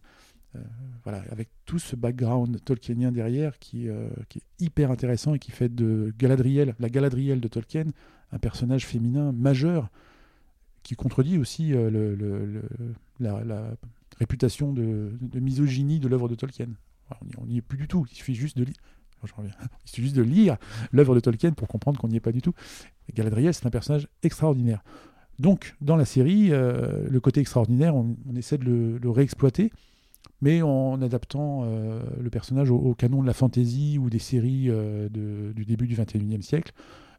Euh, 0.55 0.59
voilà, 1.03 1.23
avec 1.31 1.49
tout 1.65 1.79
ce 1.79 1.95
background 1.95 2.63
tolkienien 2.63 3.11
derrière 3.11 3.57
qui, 3.57 3.87
euh, 3.87 4.09
qui, 4.27 4.39
est 4.39 4.63
hyper 4.63 4.91
intéressant 4.91 5.33
et 5.33 5.39
qui 5.39 5.51
fait 5.51 5.73
de 5.73 6.13
Galadriel, 6.19 6.75
la 6.79 6.89
Galadriel 6.89 7.39
de 7.39 7.47
Tolkien, 7.47 7.85
un 8.31 8.37
personnage 8.37 8.85
féminin 8.85 9.31
majeur 9.31 9.89
qui 10.83 10.95
contredit 10.95 11.37
aussi 11.37 11.73
euh, 11.73 11.89
le, 11.89 12.61
la, 13.19 13.71
réputation 14.19 14.73
de, 14.73 15.13
de, 15.21 15.39
misogynie 15.39 15.99
de 15.99 16.07
l'œuvre 16.07 16.27
de 16.27 16.35
Tolkien. 16.35 16.67
on 17.37 17.45
n'y 17.45 17.57
est 17.57 17.61
plus 17.61 17.77
du 17.77 17.87
tout, 17.87 18.05
il 18.11 18.15
suffit 18.15 18.35
juste 18.35 18.57
de 18.57 18.65
lire. 18.65 18.75
Il 19.85 19.89
suffit 19.89 20.01
juste 20.01 20.15
de 20.15 20.23
lire 20.23 20.57
l'œuvre 20.91 21.13
de 21.13 21.19
Tolkien 21.19 21.51
pour 21.51 21.67
comprendre 21.67 21.99
qu'on 21.99 22.07
n'y 22.07 22.15
est 22.15 22.19
pas 22.21 22.31
du 22.31 22.41
tout. 22.41 22.53
Galadriel, 23.13 23.53
c'est 23.53 23.67
un 23.67 23.69
personnage 23.69 24.07
extraordinaire. 24.23 24.83
Donc, 25.37 25.75
dans 25.79 25.95
la 25.95 26.05
série, 26.05 26.49
le 26.49 27.19
côté 27.19 27.39
extraordinaire, 27.39 27.95
on, 27.95 28.15
essaie 28.35 28.57
de 28.57 28.97
le 28.99 29.09
réexploiter 29.11 29.71
mais 30.41 30.61
en 30.61 31.01
adaptant 31.01 31.61
euh, 31.63 32.01
le 32.19 32.29
personnage 32.29 32.71
au, 32.71 32.93
canon 32.95 33.21
de 33.21 33.27
la 33.27 33.33
fantasy 33.33 33.97
ou 33.99 34.09
des 34.09 34.19
séries 34.19 34.65
euh, 34.69 35.07
du 35.09 35.65
début 35.65 35.87
du 35.87 35.95
21e 35.95 36.41
siècle. 36.41 36.73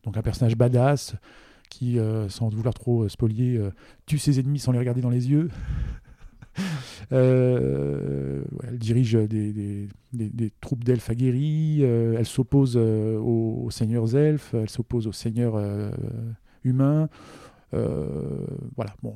Donc 0.04 0.16
un 0.16 0.22
personnage 0.22 0.56
badass 0.56 1.14
qui, 1.70 1.98
euh, 1.98 2.28
sans 2.28 2.48
vouloir 2.48 2.74
trop 2.74 3.08
spolier, 3.08 3.60
tue 4.06 4.18
ses 4.18 4.40
ennemis 4.40 4.58
sans 4.58 4.72
les 4.72 4.78
regarder 4.78 5.00
dans 5.00 5.10
les 5.10 5.30
yeux. 5.30 5.48
elle 7.10 8.44
dirige 8.72 9.12
des 9.12 10.52
troupes 10.60 10.84
d'elfes 10.84 11.08
aguerris, 11.08 11.82
elle 11.82 12.26
s'oppose 12.26 12.76
aux, 12.76 13.62
aux, 13.64 13.70
seigneurs 13.70 14.14
elfes, 14.16 14.52
elle 14.54 14.68
s'oppose 14.68 15.06
aux 15.06 15.12
seigneurs 15.12 15.58
humains. 16.64 17.08
voilà. 17.72 18.94
Bon. 19.02 19.14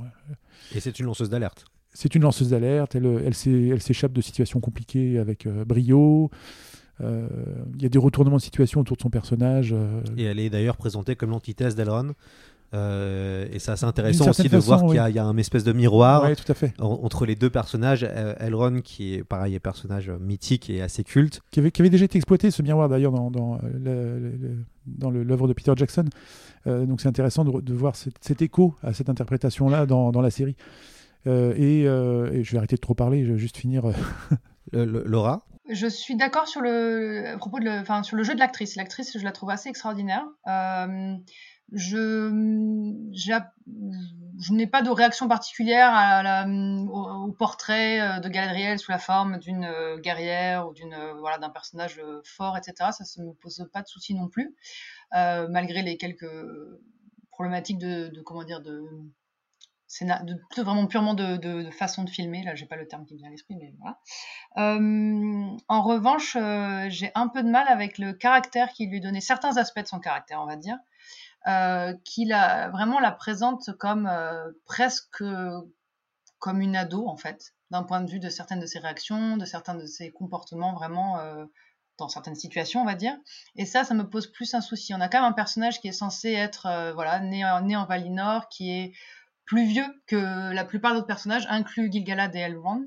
Et 0.74 0.80
c'est 0.80 0.98
une 0.98 1.06
lanceuse 1.06 1.28
d'alerte 1.28 1.66
c'est 1.96 2.14
une 2.14 2.22
lanceuse 2.22 2.50
d'alerte, 2.50 2.94
elle, 2.94 3.06
elle 3.24 3.82
s'échappe 3.82 4.12
de 4.12 4.20
situations 4.20 4.60
compliquées 4.60 5.18
avec 5.18 5.46
euh, 5.46 5.64
brio. 5.64 6.30
Euh, 7.02 7.26
il 7.74 7.82
y 7.82 7.86
a 7.86 7.88
des 7.88 7.98
retournements 7.98 8.36
de 8.36 8.42
situation 8.42 8.80
autour 8.80 8.96
de 8.96 9.02
son 9.02 9.10
personnage. 9.10 9.72
Euh. 9.72 10.00
Et 10.16 10.24
elle 10.24 10.38
est 10.38 10.50
d'ailleurs 10.50 10.76
présentée 10.76 11.16
comme 11.16 11.30
l'antithèse 11.30 11.74
d'Elrond. 11.74 12.12
Euh, 12.74 13.46
et 13.52 13.60
c'est 13.60 13.70
assez 13.70 13.84
intéressant 13.84 14.28
aussi 14.28 14.48
de 14.48 14.58
voir 14.58 14.84
qu'il 14.86 14.94
y, 14.94 15.14
y, 15.14 15.18
a 15.18 15.24
un 15.24 15.36
espèce 15.36 15.62
de 15.62 15.72
miroir 15.72 16.24
ouais, 16.24 16.34
tout 16.34 16.50
à 16.50 16.54
fait. 16.54 16.74
En, 16.80 17.00
entre 17.02 17.24
les 17.24 17.36
deux 17.36 17.48
personnages. 17.48 18.06
Elrond, 18.40 18.80
qui 18.80 19.14
est 19.14 19.24
pareil, 19.24 19.54
un 19.56 19.60
personnage 19.60 20.10
mythique 20.10 20.68
et 20.68 20.82
assez 20.82 21.04
culte. 21.04 21.42
Qui 21.50 21.60
avait, 21.60 21.70
qui 21.70 21.80
avait 21.82 21.90
déjà 21.90 22.04
été 22.04 22.18
exploité, 22.18 22.50
ce 22.50 22.62
miroir 22.62 22.88
d'ailleurs, 22.88 23.12
dans, 23.12 23.60
l'œuvre 25.10 25.48
de 25.48 25.52
Peter 25.52 25.72
Jackson. 25.76 26.06
Euh, 26.66 26.84
donc 26.84 27.00
c'est 27.00 27.08
intéressant 27.08 27.44
de, 27.44 27.60
de 27.60 27.74
voir 27.74 27.94
cet, 27.94 28.14
cet, 28.20 28.42
écho 28.42 28.74
à 28.82 28.92
cette 28.92 29.08
interprétation-là 29.08 29.86
dans, 29.86 30.10
dans 30.10 30.20
la 30.20 30.30
série. 30.30 30.56
Euh, 31.26 31.54
et, 31.56 31.86
euh, 31.86 32.32
et, 32.32 32.44
je 32.44 32.52
vais 32.52 32.58
arrêter 32.58 32.76
de 32.76 32.80
trop 32.80 32.94
parler, 32.94 33.24
je 33.24 33.32
vais 33.32 33.38
juste 33.38 33.56
finir. 33.56 33.84
le, 34.72 34.84
le, 34.84 35.02
Laura 35.04 35.46
je 35.68 35.88
suis 35.88 36.14
d'accord 36.14 36.46
sur 36.46 36.60
le 36.60 37.26
à 37.34 37.38
propos 37.38 37.58
de 37.58 37.64
le, 37.64 37.72
enfin, 37.80 38.04
sur 38.04 38.16
le 38.16 38.22
jeu 38.22 38.34
de 38.34 38.38
l'actrice. 38.38 38.76
L'actrice, 38.76 39.18
je 39.18 39.24
la 39.24 39.32
trouve 39.32 39.50
assez 39.50 39.68
extraordinaire. 39.68 40.24
Euh, 40.46 41.16
je, 41.72 42.30
je 43.12 44.52
n'ai 44.52 44.66
pas 44.68 44.82
de 44.82 44.90
réaction 44.90 45.26
particulière 45.26 45.92
à 45.92 46.22
la, 46.22 46.46
au, 46.46 47.26
au, 47.26 47.32
portrait 47.32 48.20
de 48.20 48.28
Galadriel 48.28 48.78
sous 48.78 48.92
la 48.92 48.98
forme 48.98 49.38
d'une 49.38 49.68
guerrière 49.98 50.68
ou 50.68 50.72
d'une 50.72 50.96
voilà 51.18 51.38
d'un 51.38 51.50
personnage 51.50 52.00
fort, 52.22 52.56
etc. 52.56 52.90
Ça 52.92 53.04
ne 53.20 53.30
me 53.30 53.32
pose 53.32 53.68
pas 53.72 53.82
de 53.82 53.88
soucis 53.88 54.14
non 54.14 54.28
plus, 54.28 54.54
euh, 55.16 55.48
malgré 55.50 55.82
les 55.82 55.96
quelques 55.96 56.30
problématiques 57.32 57.78
de, 57.78 58.06
de 58.06 58.22
comment 58.22 58.44
dire 58.44 58.60
de 58.60 58.84
c'est 59.88 60.06
vraiment 60.58 60.86
purement 60.86 61.14
de, 61.14 61.70
façon 61.70 62.02
de 62.04 62.10
filmer. 62.10 62.42
Là, 62.42 62.54
j'ai 62.54 62.66
pas 62.66 62.76
le 62.76 62.88
terme 62.88 63.06
qui 63.06 63.14
me 63.14 63.18
vient 63.18 63.28
à 63.28 63.30
l'esprit, 63.30 63.56
mais 63.56 63.72
voilà. 63.78 63.98
Euh, 64.58 65.56
en 65.68 65.82
revanche, 65.82 66.36
euh, 66.36 66.86
j'ai 66.88 67.12
un 67.14 67.28
peu 67.28 67.42
de 67.42 67.48
mal 67.48 67.66
avec 67.68 67.98
le 67.98 68.12
caractère 68.12 68.72
qui 68.72 68.86
lui 68.86 69.00
donnait 69.00 69.20
certains 69.20 69.56
aspects 69.56 69.80
de 69.80 69.86
son 69.86 70.00
caractère, 70.00 70.40
on 70.42 70.46
va 70.46 70.56
dire, 70.56 70.78
euh, 71.46 71.94
qui 72.04 72.26
vraiment 72.26 72.98
la 72.98 73.12
présente 73.12 73.70
comme 73.78 74.06
euh, 74.06 74.50
presque 74.64 75.22
comme 76.38 76.60
une 76.60 76.76
ado 76.76 77.06
en 77.08 77.16
fait, 77.16 77.54
d'un 77.70 77.82
point 77.82 78.00
de 78.00 78.10
vue 78.10 78.20
de 78.20 78.28
certaines 78.28 78.60
de 78.60 78.66
ses 78.66 78.80
réactions, 78.80 79.36
de 79.36 79.44
certains 79.44 79.74
de 79.74 79.86
ses 79.86 80.10
comportements 80.10 80.74
vraiment 80.74 81.18
dans 81.96 82.08
certaines 82.08 82.34
situations, 82.34 82.82
on 82.82 82.84
va 82.84 82.94
dire. 82.94 83.16
Et 83.56 83.64
ça, 83.64 83.84
ça 83.84 83.94
me 83.94 84.08
pose 84.08 84.30
plus 84.30 84.52
un 84.52 84.60
souci. 84.60 84.92
On 84.92 85.00
a 85.00 85.08
quand 85.08 85.22
même 85.22 85.30
un 85.30 85.32
personnage 85.32 85.80
qui 85.80 85.88
est 85.88 85.92
censé 85.92 86.32
être 86.32 86.92
voilà 86.94 87.20
né, 87.20 87.42
né 87.62 87.74
en 87.74 87.86
Valinor, 87.86 88.48
qui 88.48 88.70
est 88.70 88.92
plus 89.46 89.66
vieux 89.66 89.86
que 90.06 90.52
la 90.52 90.64
plupart 90.64 90.94
d'autres 90.94 91.06
personnages, 91.06 91.46
inclus 91.48 91.90
Gilgalad 91.90 92.34
et 92.34 92.40
Elrond. 92.40 92.84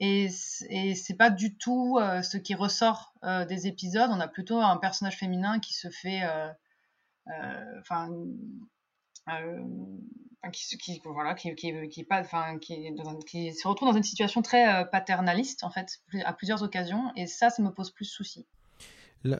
Et, 0.00 0.28
et 0.70 0.94
c'est 0.94 1.16
pas 1.16 1.30
du 1.30 1.56
tout 1.56 1.98
euh, 2.00 2.22
ce 2.22 2.38
qui 2.38 2.54
ressort 2.54 3.12
euh, 3.22 3.44
des 3.44 3.66
épisodes. 3.66 4.10
On 4.10 4.20
a 4.20 4.28
plutôt 4.28 4.58
un 4.58 4.78
personnage 4.78 5.16
féminin 5.16 5.60
qui 5.60 5.74
se 5.74 5.90
fait, 5.90 6.22
enfin, 7.78 8.08
euh, 9.28 9.62
qui, 10.52 10.78
qui, 10.78 10.94
se 10.94 11.02
retrouve 13.68 13.90
dans 13.90 13.96
une 13.96 14.02
situation 14.02 14.42
très 14.42 14.88
paternaliste 14.90 15.64
en 15.64 15.70
fait, 15.70 16.00
à 16.24 16.32
plusieurs 16.32 16.62
occasions. 16.62 17.12
Et 17.14 17.26
ça, 17.26 17.50
ça 17.50 17.62
me 17.62 17.70
pose 17.70 17.90
plus 17.90 18.06
de 18.06 18.10
soucis. 18.10 18.46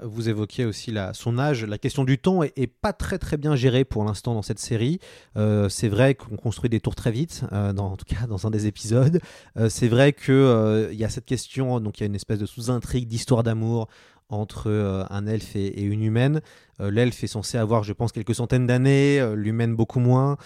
Vous 0.02 0.28
évoquiez 0.28 0.66
aussi 0.66 0.92
la, 0.92 1.14
son 1.14 1.38
âge. 1.38 1.64
La 1.64 1.78
question 1.78 2.04
du 2.04 2.18
temps 2.18 2.42
est, 2.42 2.66
pas 2.66 2.92
très 2.92 3.18
très 3.18 3.38
bien 3.38 3.56
gérée 3.56 3.84
pour 3.84 4.04
l'instant 4.04 4.34
dans 4.34 4.42
cette 4.42 4.58
série. 4.58 5.00
Euh, 5.38 5.70
c'est 5.70 5.88
vrai 5.88 6.14
qu'on 6.14 6.36
construit 6.36 6.68
des 6.68 6.80
tours 6.80 6.94
très 6.94 7.10
vite, 7.10 7.44
euh, 7.52 7.74
en 7.74 7.96
tout 7.96 8.04
cas 8.04 8.26
dans 8.26 8.46
un 8.46 8.50
des 8.50 8.66
épisodes. 8.66 9.20
Euh, 9.56 9.70
c'est 9.70 9.88
vrai 9.88 10.12
qu'il 10.12 10.92
y 10.92 11.04
a 11.04 11.08
cette 11.08 11.24
question, 11.24 11.80
donc 11.80 11.98
il 11.98 12.02
y 12.02 12.04
a 12.04 12.06
une 12.06 12.14
espèce 12.14 12.38
de 12.38 12.46
sous-intrigue 12.46 13.08
d'histoire 13.08 13.42
d'amour 13.42 13.88
entre 14.30 14.70
euh, 14.70 15.04
un 15.10 15.26
elfe 15.26 15.56
et, 15.56 15.82
une 15.82 16.02
humaine. 16.02 16.40
Euh, 16.80 16.90
L'elfe 16.90 17.22
est 17.22 17.28
censé 17.28 17.58
avoir, 17.58 17.82
je 17.82 17.92
pense, 17.92 18.12
quelques 18.12 18.34
centaines 18.34 18.66
d'années, 18.66 19.20
euh, 19.20 19.34
l'humaine 19.34 19.74
beaucoup 19.74 20.00
moins. 20.00 20.36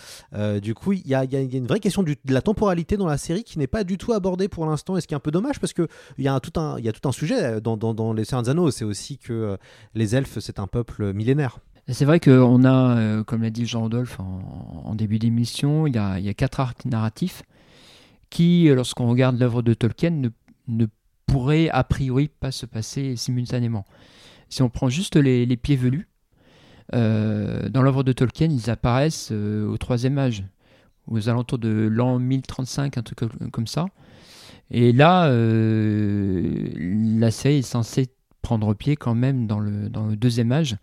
Du 0.63 0.75
coup, 0.75 0.93
il 0.93 1.07
y, 1.07 1.15
a 1.15 1.25
une 1.25 1.67
vraie 1.67 1.81
question 1.81 2.03
de 2.03 2.17
la 2.27 2.43
temporalité 2.43 2.97
dans 2.97 3.07
la 3.07 3.19
série 3.19 3.45
qui 3.45 3.59
n'est 3.59 3.67
pas 3.67 3.85
du 3.85 3.99
tout 3.99 4.13
abordée 4.13 4.49
pour 4.49 4.67
l'instant, 4.67 4.97
et 4.97 5.01
ce 5.01 5.07
qui 5.07 5.15
est 5.15 5.17
un 5.17 5.21
peu 5.21 5.31
dommage 5.31 5.61
parce 5.61 5.73
qu'il 5.73 5.87
y, 6.19 6.29
a 6.29 6.41
tout 6.41 6.59
un, 6.59 6.79
y 6.81 6.89
a 6.89 6.93
tout 6.93 7.09
un 7.09 7.13
sujet 7.13 7.61
dans, 7.61 7.77
dans, 7.77 7.95
dans 7.95 8.13
Les 8.13 8.25
Seigneurs 8.25 8.49
Anneaux, 8.49 8.71
c'est 8.71 8.85
aussi 8.85 9.19
que 9.19 9.57
les 9.95 10.17
elfes, 10.17 10.39
c'est 10.41 10.59
un 10.59 10.67
peuple 10.67 11.13
millénaire. 11.13 11.59
C'est 11.89 12.05
vrai 12.05 12.19
qu'on 12.19 12.65
a, 12.65 13.23
comme 13.25 13.43
l'a 13.43 13.51
dit 13.51 13.67
Jean-Rodolphe 13.67 14.19
en, 14.19 14.95
début 14.95 15.19
d'émission, 15.19 15.87
il, 15.87 15.95
y 15.95 15.99
a 15.99 16.35
quatre 16.35 16.61
arcs 16.61 16.85
narratifs 16.85 17.43
qui, 18.31 18.69
lorsqu'on 18.69 19.09
regarde 19.09 19.39
l'œuvre 19.39 19.63
de 19.63 19.75
Tolkien, 19.75 20.31
ne 20.69 20.87
pourrait 21.27 21.69
a 21.71 21.85
priori 21.85 22.29
pas 22.29 22.51
se 22.51 22.67
passer 22.67 23.17
simultanément. 23.17 23.85
Si 24.49 24.63
on 24.63 24.69
prend 24.69 24.89
juste 24.89 25.17
les, 25.17 25.57
pieds 25.57 25.77
velus, 25.77 26.09
euh, 26.95 27.69
dans 27.69 27.83
l'œuvre 27.83 28.03
de 28.03 28.13
Tolkien, 28.13 28.49
ils 28.51 28.71
apparaissent 28.71 29.31
euh, 29.33 29.67
au 29.67 29.77
troisième 29.79 30.19
âge, 30.19 30.45
aux 31.09 31.29
alentours 31.29 31.59
de 31.59 31.89
l'an 31.91 32.19
1035, 32.19 32.99
un 32.99 33.03
truc 33.03 33.21
comme 33.51 33.67
ça. 33.67 33.87
Et 34.71 34.93
là, 34.93 35.27
euh, 35.27 36.69
la 36.77 37.31
série 37.31 37.57
est 37.57 37.63
censée 37.63 38.09
prendre 38.43 38.75
pied 38.75 38.97
quand 38.97 39.15
même 39.15 39.47
dans 39.47 39.59
le, 39.59 39.89
deuxième 40.17 40.53
âge. 40.53 40.77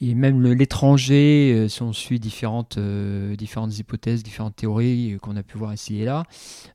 Et 0.00 0.14
même 0.14 0.42
l'étranger, 0.42 1.52
euh, 1.54 1.68
si 1.68 1.82
on 1.82 1.92
suit 1.92 2.18
différentes, 2.18 2.78
hypothèses, 2.78 4.22
différentes 4.22 4.56
théories 4.56 5.18
qu'on 5.20 5.36
a 5.36 5.42
pu 5.42 5.58
voir 5.58 5.74
ici 5.74 6.00
et 6.00 6.04
là, 6.04 6.24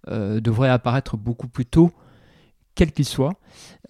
devrait 0.08 0.70
apparaître 0.70 1.18
beaucoup 1.18 1.48
plus 1.48 1.66
tôt 1.66 1.92
quel 2.78 2.92
qu'il 2.92 3.06
soit. 3.06 3.34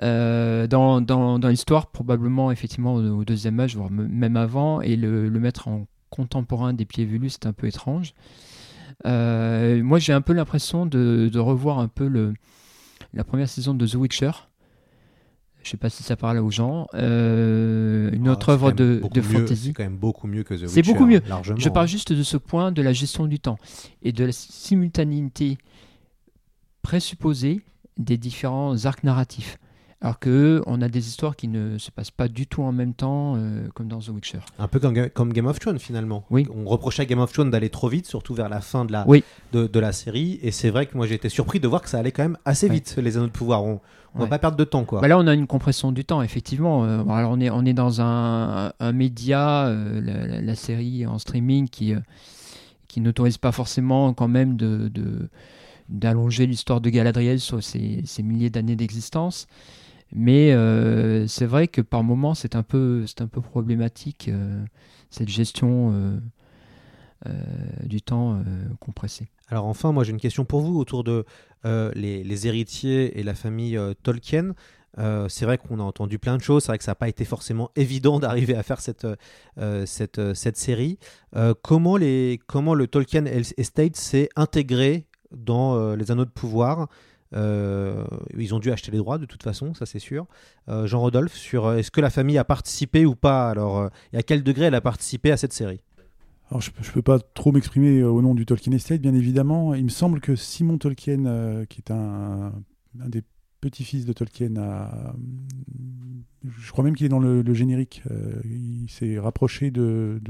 Euh, 0.01 0.65
dans, 0.65 1.01
dans, 1.01 1.37
dans 1.37 1.49
l'histoire, 1.49 1.87
probablement 1.87 2.51
effectivement 2.51 2.95
au, 2.95 3.19
au, 3.19 3.25
deuxième 3.25 3.59
âge, 3.59 3.75
voire 3.75 3.91
même 3.91 4.37
avant, 4.37 4.81
et 4.81 4.95
le, 4.95 5.29
le 5.29 5.39
mettre 5.39 5.67
en 5.67 5.85
contemporain 6.09 6.73
des 6.73 6.85
pieds 6.85 7.05
velus, 7.05 7.31
c'est 7.31 7.45
un 7.45 7.53
peu 7.53 7.67
étrange. 7.67 8.13
Euh, 9.05 9.83
moi, 9.83 9.99
j'ai 9.99 10.13
un 10.13 10.21
peu 10.21 10.33
l'impression 10.33 10.85
de, 10.85 11.29
de, 11.31 11.39
revoir 11.39 11.79
un 11.79 11.89
peu 11.89 12.07
le, 12.07 12.33
la 13.13 13.23
première 13.23 13.49
saison 13.49 13.73
de 13.73 13.85
The 13.85 13.95
Witcher. 13.95 14.31
Je 15.63 15.71
sais 15.71 15.77
pas 15.77 15.89
si 15.89 16.01
ça 16.01 16.15
parle 16.15 16.37
aux 16.37 16.49
gens. 16.49 16.87
Euh, 16.93 18.09
une 18.13 18.29
ah, 18.29 18.31
autre 18.31 18.49
œuvre 18.49 18.71
de, 18.71 19.01
de 19.11 19.21
fantasy. 19.21 19.67
C'est 19.67 19.73
quand 19.73 19.83
même 19.83 19.97
beaucoup 19.97 20.27
mieux 20.27 20.43
que 20.43 20.53
The 20.53 20.61
Witcher. 20.61 20.73
C'est 20.73 20.81
beaucoup 20.81 21.05
mieux. 21.05 21.21
Largement. 21.27 21.59
Je 21.59 21.67
parle 21.67 21.89
juste 21.89 22.13
de 22.13 22.23
ce 22.23 22.37
point 22.37 22.71
de 22.71 22.81
la 22.81 22.93
gestion 22.93 23.25
du 23.25 23.39
temps 23.39 23.57
et 24.01 24.13
de 24.13 24.23
la 24.23 24.31
simultanéité 24.31 25.57
présupposée 26.81 27.61
des 27.97 28.17
différents 28.17 28.85
arcs 28.85 29.03
narratifs. 29.03 29.57
Alors 29.99 30.19
que 30.19 30.61
on 30.67 30.81
a 30.83 30.89
des 30.89 31.07
histoires 31.07 31.35
qui 31.35 31.47
ne 31.47 31.79
se 31.79 31.89
passent 31.89 32.11
pas 32.11 32.27
du 32.27 32.45
tout 32.45 32.61
en 32.61 32.71
même 32.71 32.93
temps, 32.93 33.33
euh, 33.35 33.67
comme 33.73 33.87
dans 33.87 33.97
The 33.97 34.09
Witcher. 34.09 34.39
Un 34.59 34.67
peu 34.67 34.79
comme, 34.79 35.09
comme, 35.09 35.33
Game 35.33 35.47
of 35.47 35.59
Thrones 35.59 35.79
finalement. 35.79 36.23
Oui. 36.29 36.47
On 36.55 36.65
reprochait 36.65 37.01
à 37.01 37.05
Game 37.05 37.19
of 37.19 37.33
Thrones 37.33 37.49
d'aller 37.49 37.69
trop 37.69 37.89
vite, 37.89 38.05
surtout 38.05 38.35
vers 38.35 38.47
la 38.47 38.61
fin 38.61 38.85
de 38.85 38.91
la, 38.91 39.05
oui. 39.07 39.23
de, 39.53 39.65
de, 39.65 39.79
la 39.79 39.91
série. 39.91 40.39
Et 40.43 40.51
c'est 40.51 40.69
vrai 40.69 40.85
que 40.85 40.95
moi 40.95 41.07
j'ai 41.07 41.15
été 41.15 41.29
surpris 41.29 41.59
de 41.59 41.67
voir 41.67 41.81
que 41.81 41.89
ça 41.89 41.97
allait 41.97 42.11
quand 42.11 42.21
même 42.21 42.37
assez 42.45 42.69
vite, 42.69 42.95
les 43.01 43.17
anneaux 43.17 43.25
de 43.25 43.31
pouvoir. 43.31 43.63
On 43.63 43.69
ne 43.69 44.19
ouais. 44.19 44.19
va 44.19 44.27
pas 44.27 44.37
perdre 44.37 44.57
de 44.57 44.63
temps. 44.65 44.83
Quoi. 44.85 45.01
Bah 45.01 45.07
là 45.07 45.17
on 45.17 45.25
a 45.25 45.33
une 45.33 45.47
compression 45.47 45.91
du 45.91 46.05
temps, 46.05 46.21
effectivement. 46.21 46.85
Euh, 46.85 47.03
alors 47.09 47.31
on 47.31 47.39
est, 47.39 47.49
on 47.49 47.65
est 47.65 47.73
dans 47.73 47.99
un, 47.99 48.73
un 48.79 48.91
média, 48.91 49.65
euh, 49.65 49.99
la, 49.99 50.41
la, 50.41 50.55
série 50.55 51.07
en 51.07 51.17
streaming 51.17 51.69
qui, 51.69 51.95
qui 52.87 53.01
n'autorise 53.01 53.39
pas 53.39 53.51
forcément 53.51 54.13
quand 54.13 54.27
même 54.27 54.57
de, 54.57 54.89
de 54.89 55.27
d'allonger 55.89 56.45
l'histoire 56.45 56.81
de 56.81 56.89
Galadriel 56.89 57.39
sur 57.39 57.63
ses, 57.63 58.03
milliers 58.19 58.49
d'années 58.49 58.75
d'existence. 58.75 59.47
Mais 60.13 60.53
euh, 60.53 61.27
c'est 61.27 61.45
vrai 61.45 61.67
que 61.67 61.81
par 61.81 62.03
moments, 62.03 62.33
c'est 62.33 62.55
un 62.55 62.63
peu, 62.63 63.05
un 63.19 63.27
peu 63.27 63.41
problématique, 63.41 64.29
euh, 64.29 64.63
cette 65.09 65.29
gestion 65.29 66.19
euh, 67.25 67.31
du 67.83 68.01
temps 68.01 68.41
compressé. 68.79 69.27
Alors 69.49 69.65
enfin, 69.65 69.91
moi 69.91 70.03
j'ai 70.03 70.11
une 70.11 70.19
question 70.19 70.45
pour 70.45 70.61
vous 70.61 70.77
autour 70.77 71.03
de 71.03 71.25
les, 71.65 72.23
les 72.23 72.47
héritiers 72.47 73.19
et 73.19 73.23
la 73.23 73.33
famille 73.33 73.77
Tolkien. 74.03 74.53
C'est 75.27 75.45
vrai 75.45 75.57
qu'on 75.57 75.79
a 75.79 75.83
entendu 75.83 76.19
plein 76.19 76.37
de 76.37 76.41
choses, 76.41 76.63
c'est 76.63 76.71
vrai 76.71 76.77
que 76.77 76.83
ça 76.83 76.91
n'a 76.91 76.95
pas 76.95 77.09
été 77.09 77.25
forcément 77.25 77.71
évident 77.75 78.19
d'arriver 78.19 78.55
à 78.55 78.63
faire 78.63 78.79
cette, 78.79 79.07
cette, 79.85 80.33
cette 80.33 80.57
série. 80.57 80.99
Comment, 81.63 81.97
les, 81.97 82.39
comment 82.47 82.75
le 82.75 82.87
Tolkien 82.87 83.25
Estate 83.25 83.95
s'est 83.95 84.29
intégré 84.35 85.07
dans 85.31 85.75
euh, 85.75 85.95
les 85.95 86.11
anneaux 86.11 86.25
de 86.25 86.29
pouvoir 86.29 86.87
Euh, 87.33 88.05
Ils 88.37 88.55
ont 88.55 88.59
dû 88.59 88.71
acheter 88.71 88.91
les 88.91 88.97
droits 88.97 89.17
de 89.17 89.25
toute 89.25 89.43
façon, 89.43 89.73
ça 89.73 89.85
c'est 89.85 89.99
sûr. 89.99 90.27
Euh, 90.69 90.87
Jean-Rodolphe, 90.87 91.35
sur 91.35 91.65
euh, 91.65 91.77
est-ce 91.77 91.91
que 91.91 92.01
la 92.01 92.09
famille 92.09 92.37
a 92.37 92.45
participé 92.45 93.05
ou 93.05 93.15
pas? 93.15 93.49
Alors, 93.49 93.89
et 94.13 94.17
à 94.17 94.23
quel 94.23 94.43
degré 94.43 94.65
elle 94.65 94.75
a 94.75 94.81
participé 94.81 95.31
à 95.31 95.37
cette 95.37 95.53
série? 95.53 95.81
Alors, 96.49 96.61
je 96.61 96.71
ne 96.71 96.93
peux 96.93 97.01
pas 97.01 97.19
trop 97.19 97.51
m'exprimer 97.51 98.03
au 98.03 98.21
nom 98.21 98.33
du 98.33 98.45
Tolkien 98.45 98.71
Estate, 98.71 99.01
bien 99.01 99.13
évidemment. 99.13 99.75
Il 99.75 99.83
me 99.83 99.89
semble 99.89 100.21
que 100.21 100.35
Simon 100.35 100.77
Tolkien, 100.77 101.65
qui 101.67 101.81
est 101.81 101.91
un, 101.91 102.53
des 102.93 103.21
petits-fils 103.59 104.05
de 104.05 104.13
Tolkien, 104.13 104.53
je 106.45 106.71
crois 106.71 106.85
même 106.85 106.95
qu'il 106.95 107.05
est 107.05 107.09
dans 107.09 107.19
le, 107.19 107.53
générique. 107.53 108.01
Il 108.45 108.87
s'est 108.89 109.19
rapproché 109.19 109.71
de, 109.71 110.21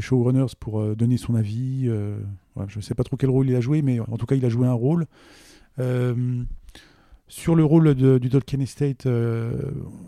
showrunners 0.00 0.54
pour 0.58 0.80
euh, 0.80 0.94
donner 0.94 1.16
son 1.16 1.34
avis. 1.34 1.84
euh, 1.86 2.18
je 2.68 2.78
ne 2.78 2.82
sais 2.82 2.94
pas 2.94 3.04
trop 3.04 3.16
quel 3.16 3.30
rôle 3.30 3.48
il 3.48 3.56
a 3.56 3.60
joué, 3.60 3.82
mais 3.82 4.00
en 4.00 4.16
tout 4.16 4.26
cas, 4.26 4.34
il 4.34 4.44
a 4.44 4.48
joué 4.48 4.66
un 4.66 4.72
rôle. 4.72 5.06
Euh, 5.78 6.42
sur 7.28 7.54
le 7.54 7.64
rôle 7.64 7.94
du 7.94 8.30
Tolkien 8.30 8.60
Estate, 8.60 9.08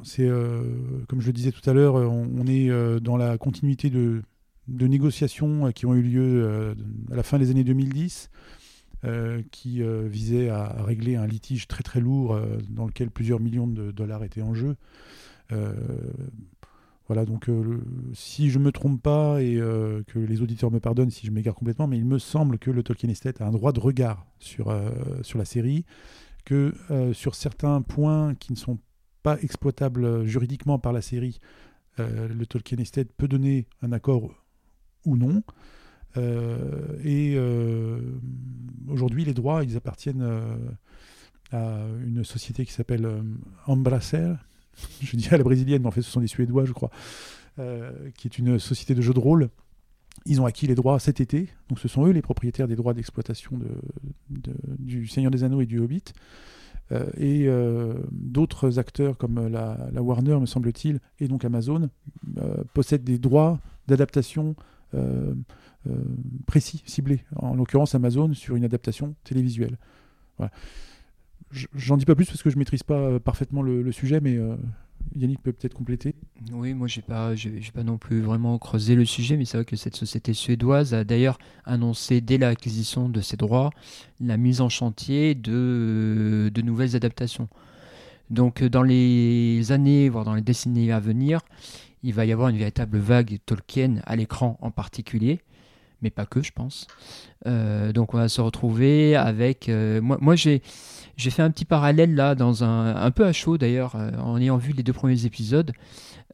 c'est 0.04 0.28
comme 1.08 1.20
je 1.20 1.26
le 1.26 1.32
disais 1.32 1.50
tout 1.50 1.68
à 1.68 1.72
l'heure, 1.72 1.94
on, 1.96 2.46
est 2.46 2.70
dans 3.00 3.16
la 3.16 3.36
continuité 3.38 3.90
de, 3.90 4.22
négociations 4.68 5.72
qui 5.72 5.84
ont 5.84 5.94
eu 5.94 6.02
lieu 6.02 6.76
à 7.10 7.16
la 7.16 7.24
fin 7.24 7.40
des 7.40 7.50
années 7.50 7.64
2010, 7.64 8.30
euh, 9.04 9.42
qui 9.50 9.82
visaient 10.08 10.48
à, 10.48 10.62
à 10.62 10.84
régler 10.84 11.16
un 11.16 11.26
litige 11.26 11.66
très 11.66 11.82
très 11.82 11.98
lourd 11.98 12.38
dans 12.70 12.86
lequel 12.86 13.10
plusieurs 13.10 13.40
millions 13.40 13.66
de 13.66 13.90
dollars 13.90 14.22
étaient 14.22 14.42
en 14.42 14.54
jeu. 14.54 14.76
Voilà, 17.08 17.24
donc 17.24 17.48
euh, 17.48 17.80
si 18.12 18.50
je 18.50 18.58
me 18.58 18.70
trompe 18.70 19.02
pas 19.02 19.42
et 19.42 19.56
euh, 19.56 20.02
que 20.06 20.18
les 20.18 20.42
auditeurs 20.42 20.70
me 20.70 20.78
pardonnent 20.78 21.10
si 21.10 21.26
je 21.26 21.32
m'égare 21.32 21.54
complètement, 21.54 21.86
mais 21.86 21.96
il 21.96 22.04
me 22.04 22.18
semble 22.18 22.58
que 22.58 22.70
le 22.70 22.82
Tolkien 22.82 23.08
Estate 23.08 23.40
a 23.40 23.46
un 23.46 23.50
droit 23.50 23.72
de 23.72 23.80
regard 23.80 24.26
sur, 24.38 24.68
euh, 24.68 24.90
la 25.34 25.44
série, 25.46 25.86
que 26.44 26.74
sur 27.12 27.34
certains 27.34 27.82
points 27.82 28.34
qui 28.34 28.52
ne 28.52 28.56
sont 28.56 28.78
pas 29.22 29.38
exploitables 29.42 30.24
juridiquement 30.24 30.78
par 30.78 30.94
la 30.94 31.02
série, 31.02 31.38
le 31.98 32.44
Tolkien 32.46 32.78
Estate 32.78 33.08
peut 33.18 33.28
donner 33.28 33.66
un 33.82 33.92
accord 33.92 34.30
ou 35.04 35.18
non. 35.18 35.42
Et 37.04 37.38
aujourd'hui, 38.88 39.26
les 39.26 39.34
droits, 39.34 39.62
ils 39.62 39.76
appartiennent 39.76 40.26
à 41.52 41.80
une 42.02 42.24
société 42.24 42.64
qui 42.64 42.72
s'appelle 42.72 43.06
Embracer. 43.66 44.36
Je 45.00 45.16
dis 45.16 45.28
à 45.30 45.36
la 45.36 45.44
brésilienne, 45.44 45.82
mais 45.82 45.88
en 45.88 45.92
fait, 45.92 46.02
ce 46.02 46.10
sont 46.10 46.20
des 46.20 46.26
Suédois, 46.26 46.64
je 46.64 46.72
crois, 46.72 46.90
euh, 47.58 47.92
qui 48.16 48.28
est 48.28 48.38
une 48.38 48.58
société 48.58 48.94
de 48.94 49.02
jeux 49.02 49.14
de 49.14 49.18
rôle. 49.18 49.48
Ils 50.26 50.40
ont 50.40 50.46
acquis 50.46 50.66
les 50.66 50.74
droits 50.74 50.98
cet 50.98 51.20
été, 51.20 51.48
donc 51.68 51.78
ce 51.78 51.88
sont 51.88 52.06
eux 52.06 52.10
les 52.10 52.22
propriétaires 52.22 52.68
des 52.68 52.76
droits 52.76 52.92
d'exploitation 52.92 53.58
de, 54.28 54.52
du 54.78 55.06
Seigneur 55.06 55.30
des 55.30 55.44
Anneaux 55.44 55.60
et 55.60 55.66
du 55.66 55.78
Hobbit. 55.78 56.04
Euh, 56.90 57.06
et 57.18 57.46
euh, 57.46 57.94
d'autres 58.10 58.78
acteurs 58.78 59.16
comme 59.16 59.46
la, 59.48 59.88
la 59.92 60.02
Warner, 60.02 60.38
me 60.40 60.46
semble-t-il, 60.46 61.00
et 61.20 61.28
donc 61.28 61.44
Amazon, 61.44 61.88
possèdent 62.74 63.04
des 63.04 63.18
droits 63.18 63.60
d'adaptation 63.86 64.54
précis, 66.46 66.82
ciblés. 66.86 67.20
En 67.36 67.54
l'occurrence, 67.54 67.94
Amazon 67.94 68.34
sur 68.34 68.56
une 68.56 68.64
adaptation 68.64 69.14
télévisuelle. 69.24 69.76
Voilà. 70.38 70.50
J'en 71.50 71.96
dis 71.96 72.04
pas 72.04 72.14
plus 72.14 72.26
parce 72.26 72.42
que 72.42 72.50
je 72.50 72.58
maîtrise 72.58 72.82
pas 72.82 72.98
euh, 72.98 73.18
parfaitement 73.18 73.62
le, 73.62 73.90
sujet, 73.92 74.20
mais 74.20 74.36
euh, 74.36 74.56
Yannick 75.16 75.42
peut 75.42 75.52
peut-être 75.52 75.74
compléter. 75.74 76.14
Oui, 76.52 76.74
moi 76.74 76.86
j'ai 76.88 77.00
pas, 77.00 77.34
j'ai 77.34 77.60
pas 77.72 77.84
non 77.84 77.96
plus 77.96 78.20
vraiment 78.20 78.58
creusé 78.58 78.94
le 78.94 79.04
sujet, 79.04 79.36
mais 79.36 79.44
c'est 79.44 79.56
vrai 79.56 79.64
que 79.64 79.76
cette 79.76 79.96
société 79.96 80.34
suédoise 80.34 80.92
a 80.92 81.04
d'ailleurs 81.04 81.38
annoncé 81.64 82.20
dès 82.20 82.38
l'acquisition 82.38 83.08
de 83.08 83.20
ses 83.20 83.36
droits 83.36 83.70
la 84.20 84.36
mise 84.36 84.60
en 84.60 84.68
chantier 84.68 85.34
de, 85.34 86.50
de 86.52 86.62
nouvelles 86.62 86.96
adaptations. 86.96 87.48
Donc 88.30 88.62
euh, 88.62 88.68
dans 88.68 88.82
les 88.82 89.72
années, 89.72 90.08
voire 90.08 90.24
dans 90.24 90.34
les 90.34 90.42
décennies 90.42 90.92
à 90.92 91.00
venir, 91.00 91.40
il 92.02 92.14
va 92.14 92.26
y 92.26 92.32
avoir 92.32 92.48
une 92.48 92.58
véritable 92.58 92.98
vague 92.98 93.38
Tolkien 93.46 93.96
à 94.04 94.16
l'écran 94.16 94.58
en 94.60 94.70
particulier, 94.70 95.40
mais 96.02 96.10
pas 96.10 96.26
que, 96.26 96.42
je 96.42 96.52
pense. 96.52 96.86
Euh, 97.46 97.92
donc 97.92 98.14
on 98.14 98.18
va 98.18 98.28
se 98.28 98.40
retrouver 98.40 99.16
avec. 99.16 99.68
euh, 99.68 100.00
moi, 100.00 100.18
moi 100.20 100.36
j'ai 100.36 100.62
j'ai 101.16 101.30
fait 101.30 101.42
un 101.42 101.50
petit 101.50 101.64
parallèle 101.64 102.14
là, 102.14 102.34
dans 102.36 102.62
un, 102.62 102.94
un 102.94 103.10
peu 103.10 103.26
à 103.26 103.32
chaud 103.32 103.58
d'ailleurs, 103.58 103.96
euh, 103.96 104.12
en 104.18 104.40
ayant 104.40 104.56
vu 104.56 104.72
les 104.72 104.84
deux 104.84 104.92
premiers 104.92 105.24
épisodes. 105.24 105.72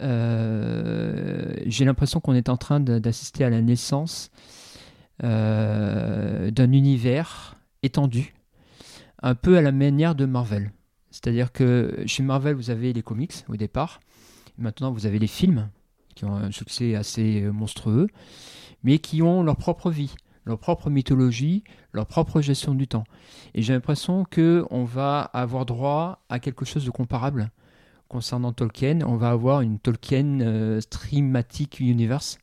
J'ai 0.01 0.07
l'impression 1.85 2.21
qu'on 2.21 2.35
est 2.35 2.49
en 2.49 2.57
train 2.57 2.81
d'assister 2.81 3.45
à 3.45 3.51
la 3.51 3.63
naissance 3.63 4.31
d'un 5.23 6.73
univers 6.73 7.57
étendu, 7.83 8.35
un 9.23 9.35
peu 9.35 9.57
à 9.57 9.63
la 9.63 9.73
manière 9.73 10.15
de 10.15 10.27
Marvel. 10.27 10.73
C'est-à-dire 11.11 11.53
que 11.53 12.03
chez 12.07 12.23
Marvel, 12.23 12.55
vous 12.57 12.71
avez 12.71 12.93
les 12.93 13.03
comics 13.03 13.45
au 13.49 13.57
départ. 13.57 14.01
Maintenant, 14.59 14.91
vous 14.91 15.07
avez 15.07 15.19
les 15.19 15.29
films 15.29 15.71
qui 16.15 16.25
ont 16.25 16.35
un 16.35 16.51
succès 16.51 16.95
assez 16.95 17.41
monstrueux, 17.53 18.09
mais 18.85 18.99
qui 18.99 19.23
ont 19.23 19.43
leur 19.43 19.57
propre 19.57 19.91
vie, 19.91 20.15
leur 20.45 20.59
propre 20.59 20.91
mythologie, 20.91 21.65
leur 21.93 22.07
propre 22.07 22.41
gestion 22.41 22.75
du 22.75 22.87
temps. 22.87 23.05
Et 23.55 23.63
j'ai 23.63 23.73
l'impression 23.73 24.25
que 24.25 24.65
on 24.71 24.85
va 24.85 25.23
avoir 25.23 25.67
droit 25.67 26.25
à 26.29 26.39
quelque 26.39 26.65
chose 26.65 26.85
de 26.85 26.91
comparable 26.91 27.51
concernant 28.09 28.53
Tolkien. 28.53 29.01
On 29.07 29.17
va 29.17 29.31
avoir 29.31 29.63
une 29.63 29.79
Tolkien 29.79 30.41
euh, 30.41 30.81
Streamatic 30.81 31.81
Universe 31.81 32.39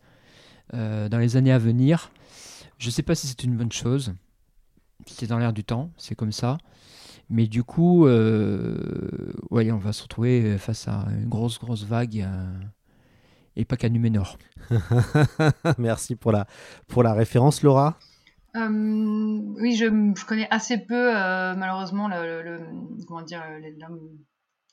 euh, 0.74 1.08
dans 1.08 1.20
les 1.20 1.38
années 1.38 1.52
à 1.52 1.60
venir. 1.60 2.12
Je 2.78 2.88
ne 2.88 2.92
sais 2.92 3.04
pas 3.04 3.16
si 3.16 3.28
c'est 3.28 3.44
une 3.44 3.56
bonne 3.56 3.72
chose. 3.72 4.14
C'est 5.06 5.28
dans 5.28 5.38
l'air 5.38 5.54
du 5.54 5.64
temps, 5.64 5.92
c'est 5.98 6.16
comme 6.16 6.32
ça. 6.32 6.58
Mais 7.30 7.48
du 7.48 7.64
coup, 7.64 8.08
euh, 8.08 9.32
ouais, 9.52 9.72
on 9.72 9.78
va 9.78 9.94
se 9.94 10.04
retrouver 10.04 10.58
face 10.58 10.88
à 10.88 11.08
une 11.12 11.30
grosse, 11.30 11.60
grosse 11.60 11.86
vague. 11.86 12.28
Et 13.56 13.66
pas 13.66 13.78
qu'à 13.78 13.90
Numénor. 13.90 14.38
Merci 15.78 16.16
pour 16.16 16.32
la, 16.32 16.48
pour 16.88 17.04
la 17.04 17.14
référence, 17.14 17.64
Laura. 17.64 17.98
Euh, 18.56 18.68
oui, 18.70 19.76
je, 19.76 19.86
je 19.86 20.26
connais 20.26 20.48
assez 20.52 20.78
peu, 20.78 21.16
euh, 21.18 21.56
malheureusement, 21.56 22.08
le, 22.10 22.42
le- 22.44 22.58
le- 22.58 23.06
comment 23.08 23.22
dire, 23.22 23.42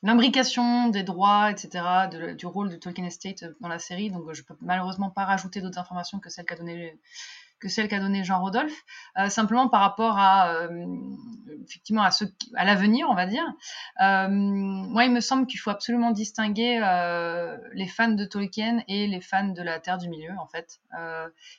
l'imbrication 0.03 0.89
des 0.89 1.03
droits, 1.03 1.51
etc., 1.51 1.69
de- 2.11 2.33
du 2.33 2.45
rôle 2.45 2.69
de 2.69 2.75
Tolkien 2.75 3.05
Estate 3.05 3.43
dans 3.61 3.67
la 3.67 3.79
série. 3.79 4.09
Donc, 4.11 4.31
je 4.33 4.43
peux 4.43 4.55
malheureusement 4.61 5.09
pas 5.09 5.25
rajouter 5.25 5.61
d'autres 5.61 5.79
informations 5.79 6.19
que 6.19 6.29
celles 6.29 6.45
qu'a 6.45 6.55
donné 6.55 6.99
que 7.59 7.69
celle 7.69 7.87
qu'a 7.87 7.99
donné 7.99 8.23
Jean 8.23 8.41
Rodolphe, 8.41 8.83
Euh, 9.17 9.29
simplement 9.29 9.67
par 9.67 9.81
rapport 9.81 10.17
à 10.17 10.51
euh, 10.53 10.85
effectivement 11.67 12.03
à 12.03 12.09
à 12.55 12.65
l'avenir, 12.65 13.07
on 13.09 13.15
va 13.15 13.25
dire. 13.25 13.43
Euh, 14.01 14.27
moi, 14.29 15.05
il 15.05 15.11
me 15.11 15.19
semble 15.19 15.45
qu'il 15.47 15.59
faut 15.59 15.69
absolument 15.69 16.11
distinguer 16.11 16.79
les 17.73 17.87
fans 17.87 18.11
de 18.11 18.25
Tolkien 18.25 18.83
et 18.87 19.07
les 19.07 19.21
fans 19.21 19.49
de 19.49 19.61
la 19.61 19.79
Terre 19.79 19.97
du 19.97 20.09
Milieu, 20.09 20.31
en 20.39 20.47
fait. 20.47 20.79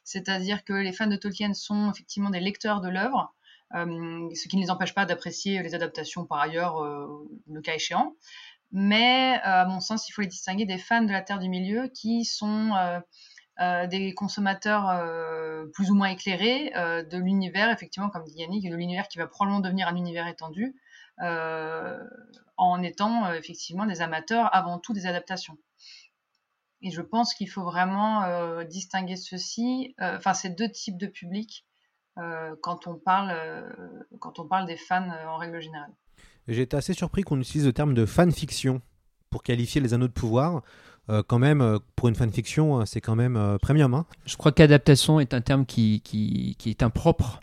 C'est-à-dire 0.04 0.64
que 0.64 0.72
les 0.72 0.92
fans 0.92 1.06
de 1.06 1.16
Tolkien 1.16 1.52
sont 1.54 1.90
effectivement 1.90 2.30
des 2.30 2.40
lecteurs 2.40 2.80
de 2.80 2.88
l'œuvre, 2.88 3.34
ce 3.72 4.48
qui 4.48 4.56
ne 4.56 4.62
les 4.62 4.70
empêche 4.70 4.94
pas 4.94 5.06
d'apprécier 5.06 5.62
les 5.62 5.74
adaptations 5.74 6.24
par 6.24 6.40
ailleurs, 6.40 6.82
le 7.48 7.60
cas 7.60 7.74
échéant. 7.74 8.14
Mais 8.72 9.40
à 9.42 9.66
mon 9.66 9.80
sens, 9.80 10.08
il 10.08 10.12
faut 10.12 10.22
les 10.22 10.28
distinguer 10.28 10.64
des 10.64 10.78
fans 10.78 11.02
de 11.02 11.12
la 11.12 11.20
Terre 11.20 11.40
du 11.40 11.48
Milieu 11.48 11.88
qui 11.88 12.24
sont 12.24 12.72
des 13.60 14.14
consommateurs 14.14 14.88
euh, 14.88 15.66
plus 15.74 15.90
ou 15.90 15.94
moins 15.94 16.08
éclairés 16.08 16.72
euh, 16.76 17.02
de 17.02 17.18
l'univers, 17.18 17.70
effectivement, 17.70 18.08
comme 18.08 18.24
dit 18.24 18.38
Yannick, 18.38 18.68
de 18.70 18.74
l'univers 18.74 19.06
qui 19.08 19.18
va 19.18 19.26
probablement 19.26 19.60
devenir 19.60 19.86
un 19.86 19.96
univers 19.96 20.26
étendu, 20.26 20.74
euh, 21.22 21.98
en 22.56 22.82
étant 22.82 23.26
euh, 23.26 23.34
effectivement 23.34 23.84
des 23.84 24.00
amateurs 24.00 24.48
avant 24.54 24.78
tout 24.78 24.94
des 24.94 25.06
adaptations. 25.06 25.58
Et 26.82 26.90
je 26.90 27.02
pense 27.02 27.34
qu'il 27.34 27.50
faut 27.50 27.62
vraiment 27.62 28.24
euh, 28.24 28.64
distinguer 28.64 29.16
ceci, 29.16 29.94
euh, 30.00 30.16
enfin 30.16 30.32
ces 30.32 30.48
deux 30.48 30.70
types 30.70 30.96
de 30.96 31.06
publics 31.06 31.66
euh, 32.18 32.56
quand 32.62 32.86
on 32.86 32.94
parle 32.94 33.30
euh, 33.30 33.68
quand 34.18 34.38
on 34.38 34.48
parle 34.48 34.66
des 34.66 34.78
fans 34.78 35.10
euh, 35.10 35.26
en 35.26 35.36
règle 35.36 35.60
générale. 35.60 35.92
J'ai 36.48 36.62
été 36.62 36.76
assez 36.76 36.94
surpris 36.94 37.22
qu'on 37.22 37.38
utilise 37.38 37.66
le 37.66 37.74
terme 37.74 37.92
de 37.92 38.06
fanfiction 38.06 38.80
pour 39.28 39.42
qualifier 39.42 39.80
les 39.80 39.92
anneaux 39.92 40.08
de 40.08 40.12
pouvoir. 40.12 40.62
Euh, 41.08 41.22
quand 41.26 41.38
même, 41.38 41.60
euh, 41.60 41.78
pour 41.96 42.08
une 42.08 42.14
fanfiction, 42.14 42.80
euh, 42.80 42.84
c'est 42.84 43.00
quand 43.00 43.16
même 43.16 43.58
premium. 43.62 43.94
hein. 43.94 44.06
Je 44.26 44.36
crois 44.36 44.52
qu'adaptation 44.52 45.18
est 45.18 45.34
un 45.34 45.40
terme 45.40 45.64
qui, 45.66 46.00
qui, 46.02 46.56
est 46.66 46.82
impropre 46.82 47.40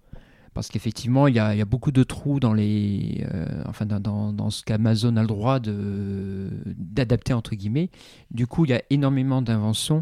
Parce 0.54 0.70
qu'effectivement, 0.70 1.28
il 1.28 1.36
y, 1.36 1.40
a 1.40 1.66
beaucoup 1.66 1.92
de 1.92 2.04
trous 2.04 2.40
dans, 2.40 2.54
les, 2.54 3.26
enfin, 3.66 3.86
dans, 3.86 4.32
dans 4.32 4.50
ce 4.50 4.64
qu'Amazon 4.64 5.18
a 5.18 5.22
le 5.22 5.28
droit 5.28 5.60
d'adapter, 5.60 7.34
entre 7.34 7.56
guillemets. 7.56 7.90
Du 8.32 8.48
coup, 8.48 8.66
il 8.66 8.72
y 8.72 8.74
a 8.74 8.82
énormément 8.90 9.42
d'inventions. 9.42 10.02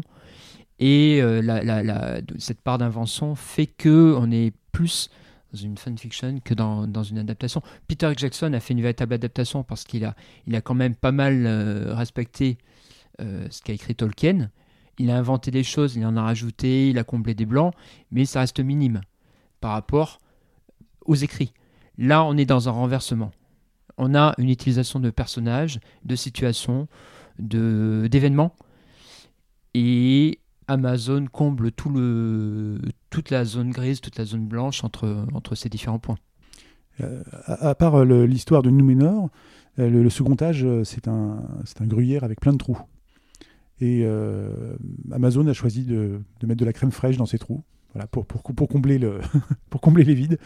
Et 0.78 1.22
cette 2.38 2.60
part 2.60 2.78
d'invention 2.78 3.34
fait 3.34 3.66
qu'on 3.66 4.30
est 4.30 4.52
plus 4.72 5.10
dans 5.52 5.58
une 5.58 5.76
fanfiction 5.76 6.38
que 6.44 6.54
dans, 6.54 6.86
dans, 6.86 7.02
une 7.02 7.18
adaptation. 7.18 7.62
Peter 7.88 8.12
Jackson 8.16 8.52
a 8.52 8.60
fait 8.60 8.74
une 8.74 8.82
véritable 8.82 9.14
adaptation 9.14 9.62
parce 9.62 9.84
qu'il 9.84 10.04
a, 10.04 10.14
il 10.46 10.54
a 10.54 10.60
quand 10.60 10.74
même 10.74 10.94
pas 10.94 11.12
mal 11.12 11.46
respecté 11.92 12.58
ce 13.18 13.62
qu'a 13.62 13.72
écrit 13.72 13.94
Tolkien. 13.94 14.50
Il 14.98 15.10
a 15.10 15.16
inventé 15.16 15.50
des 15.50 15.62
choses, 15.62 15.96
il 15.96 16.04
en 16.06 16.16
a 16.16 16.22
rajouté, 16.22 16.90
il 16.90 16.98
a 16.98 17.04
comblé 17.04 17.34
des 17.34 17.46
blancs, 17.46 17.74
mais 18.10 18.24
ça 18.24 18.40
reste 18.40 18.60
minime 18.60 19.02
par 19.60 19.72
rapport 19.72 20.20
aux 21.04 21.14
écrits. 21.14 21.52
Là, 21.98 22.24
on 22.24 22.36
est 22.36 22.44
dans 22.44 22.68
un 22.68 22.72
renversement. 22.72 23.30
On 23.98 24.14
a 24.14 24.34
une 24.38 24.50
utilisation 24.50 25.00
de 25.00 25.10
personnages, 25.10 25.80
de 26.04 26.16
situations, 26.16 26.88
de, 27.38 28.08
d'événements, 28.10 28.54
et 29.74 30.40
Amazon 30.68 31.26
comble 31.26 31.70
tout 31.72 31.90
le, 31.90 32.78
toute 33.10 33.30
la 33.30 33.44
zone 33.44 33.70
grise, 33.70 34.00
toute 34.00 34.16
la 34.16 34.24
zone 34.24 34.46
blanche 34.46 34.84
entre, 34.84 35.26
entre 35.32 35.54
ces 35.54 35.68
différents 35.68 35.98
points. 35.98 36.18
Euh, 37.00 37.22
à, 37.46 37.74
part 37.74 37.94
euh, 37.94 38.26
l'histoire 38.26 38.62
de 38.62 38.70
Numénor, 38.70 39.28
euh, 39.78 39.90
le, 39.90 40.10
second 40.10 40.36
âge, 40.40 40.66
c'est 40.84 41.08
un, 41.08 41.42
c'est 41.64 41.82
un 41.82 41.86
gruyère 41.86 42.24
avec 42.24 42.40
plein 42.40 42.52
de 42.52 42.58
trous. 42.58 42.78
Et 43.80 44.02
euh, 44.04 44.76
Amazon 45.12 45.46
a 45.46 45.52
choisi 45.52 45.84
de, 45.84 46.22
mettre 46.42 46.60
de 46.60 46.64
la 46.64 46.72
crème 46.72 46.92
fraîche 46.92 47.16
dans 47.16 47.26
ses 47.26 47.38
trous, 47.38 47.62
pour, 48.10 48.68
combler, 48.68 48.98
les 48.98 50.14
vides. 50.14 50.38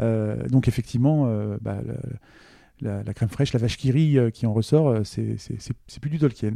Euh, 0.00 0.46
donc 0.48 0.68
effectivement, 0.68 1.26
euh, 1.26 1.56
bah, 1.60 1.80
la, 2.80 3.14
crème 3.14 3.30
fraîche, 3.30 3.52
la 3.52 3.58
vache 3.58 3.76
qui 3.76 3.90
rit 3.90 4.18
qui 4.32 4.46
en 4.46 4.52
ressort, 4.52 4.98
c'est 5.04 6.00
plus 6.00 6.10
du 6.10 6.18
Tolkien. 6.18 6.54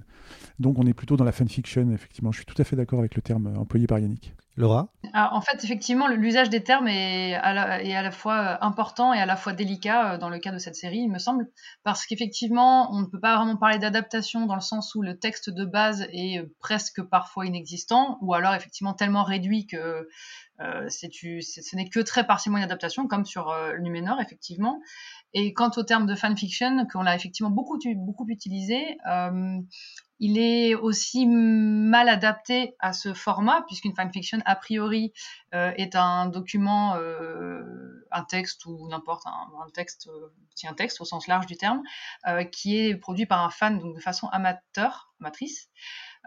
Donc 0.59 0.79
on 0.79 0.87
est 0.87 0.95
plutôt 0.95 1.17
dans 1.17 1.25
la 1.25 1.33
fanfiction, 1.33 1.91
effectivement. 1.93 2.31
Je 2.31 2.39
suis 2.39 2.47
tout 2.47 2.61
à 2.61 2.65
fait 2.65 2.77
d'accord 2.77 2.99
avec 2.99 3.15
le 3.15 3.23
terme 3.23 3.55
employé 3.57 3.87
par 3.87 3.99
Yannick. 3.99 4.35
Laura 4.57 4.89
ah, 5.15 5.35
En 5.35 5.41
fait, 5.41 5.65
effectivement, 5.65 6.09
l'usage 6.09 6.51
des 6.51 6.63
termes 6.63 6.87
est 6.87 7.35
à, 7.35 7.55
la, 7.55 7.83
la, 7.83 8.11
fois 8.11 8.35
euh, 8.35 8.57
important 8.61 9.15
et 9.15 9.19
à 9.19 9.25
la 9.25 9.37
fois 9.37 9.55
délicat 9.55 10.13
euh, 10.13 10.19
dans 10.19 10.29
le 10.29 10.39
cas 10.39 10.53
de 10.53 10.59
cette 10.59 10.77
série, 10.77 10.99
il 10.99 11.11
me 11.11 11.19
semble, 11.19 11.49
parce 11.85 12.05
qu'effectivement, 12.05 12.93
on 12.93 13.01
ne 13.01 13.07
peut 13.07 13.21
pas 13.21 13.37
vraiment 13.37 13.57
parler 13.57 13.79
d'adaptation 13.79 14.45
dans 14.45 14.55
le 14.55 14.61
sens 14.61 14.95
où 14.95 15.01
le 15.01 15.19
texte 15.19 15.49
de 15.49 15.65
base 15.65 16.07
est 16.13 16.39
euh, 16.39 16.55
presque 16.61 17.03
parfois 17.03 17.47
inexistant, 17.47 18.19
ou 18.21 18.35
alors 18.35 18.55
effectivement 18.55 18.93
tellement 18.93 19.25
réduit 19.25 19.67
que 19.67 20.09
ce 20.61 21.77
n'est 21.77 21.89
que 21.89 21.99
très 21.99 22.25
partiellement 22.25 22.59
une 22.59 22.65
adaptation, 22.65 23.09
comme 23.09 23.25
sur 23.25 23.49
euh, 23.51 23.79
Numénor, 23.79 24.21
effectivement. 24.21 24.81
Et 25.35 25.55
quant 25.55 25.71
au 25.77 25.83
terme 25.83 26.07
de 26.07 26.15
fanfiction, 26.15 26.87
qu'on 26.93 27.07
a 27.07 27.17
effectivement 27.17 27.51
beaucoup, 27.51 27.79
beaucoup 27.97 28.29
utilisé, 28.29 28.99
il 30.23 30.39
est 30.39 30.75
aussi 30.75 31.27
mal 31.27 32.09
adapté 32.09 32.75
à 32.79 32.93
ce 32.93 33.13
format, 33.13 33.63
puisqu'une 33.67 33.95
fanfiction, 33.95 34.39
a 34.45 34.57
priori, 34.57 35.13
euh, 35.55 35.73
est 35.77 35.97
un 35.97 36.27
document, 36.27 36.95
euh, 36.97 38.07
un 38.11 38.25
texte 38.25 38.65
ou 38.67 38.89
n'importe, 38.89 39.27
un, 39.27 39.69
texte, 39.75 40.09
c'est 40.55 40.69
un 40.69 40.75
texte 40.75 41.01
au 41.01 41.05
sens 41.05 41.27
large 41.27 41.47
du 41.47 41.57
terme, 41.57 41.83
qui 42.51 42.79
est 42.79 42.95
produit 42.95 43.27
par 43.27 43.45
un 43.45 43.51
fan 43.51 43.79
donc 43.79 43.95
de 43.95 44.01
façon 44.01 44.29
amateur, 44.29 45.13
amatrice. 45.21 45.69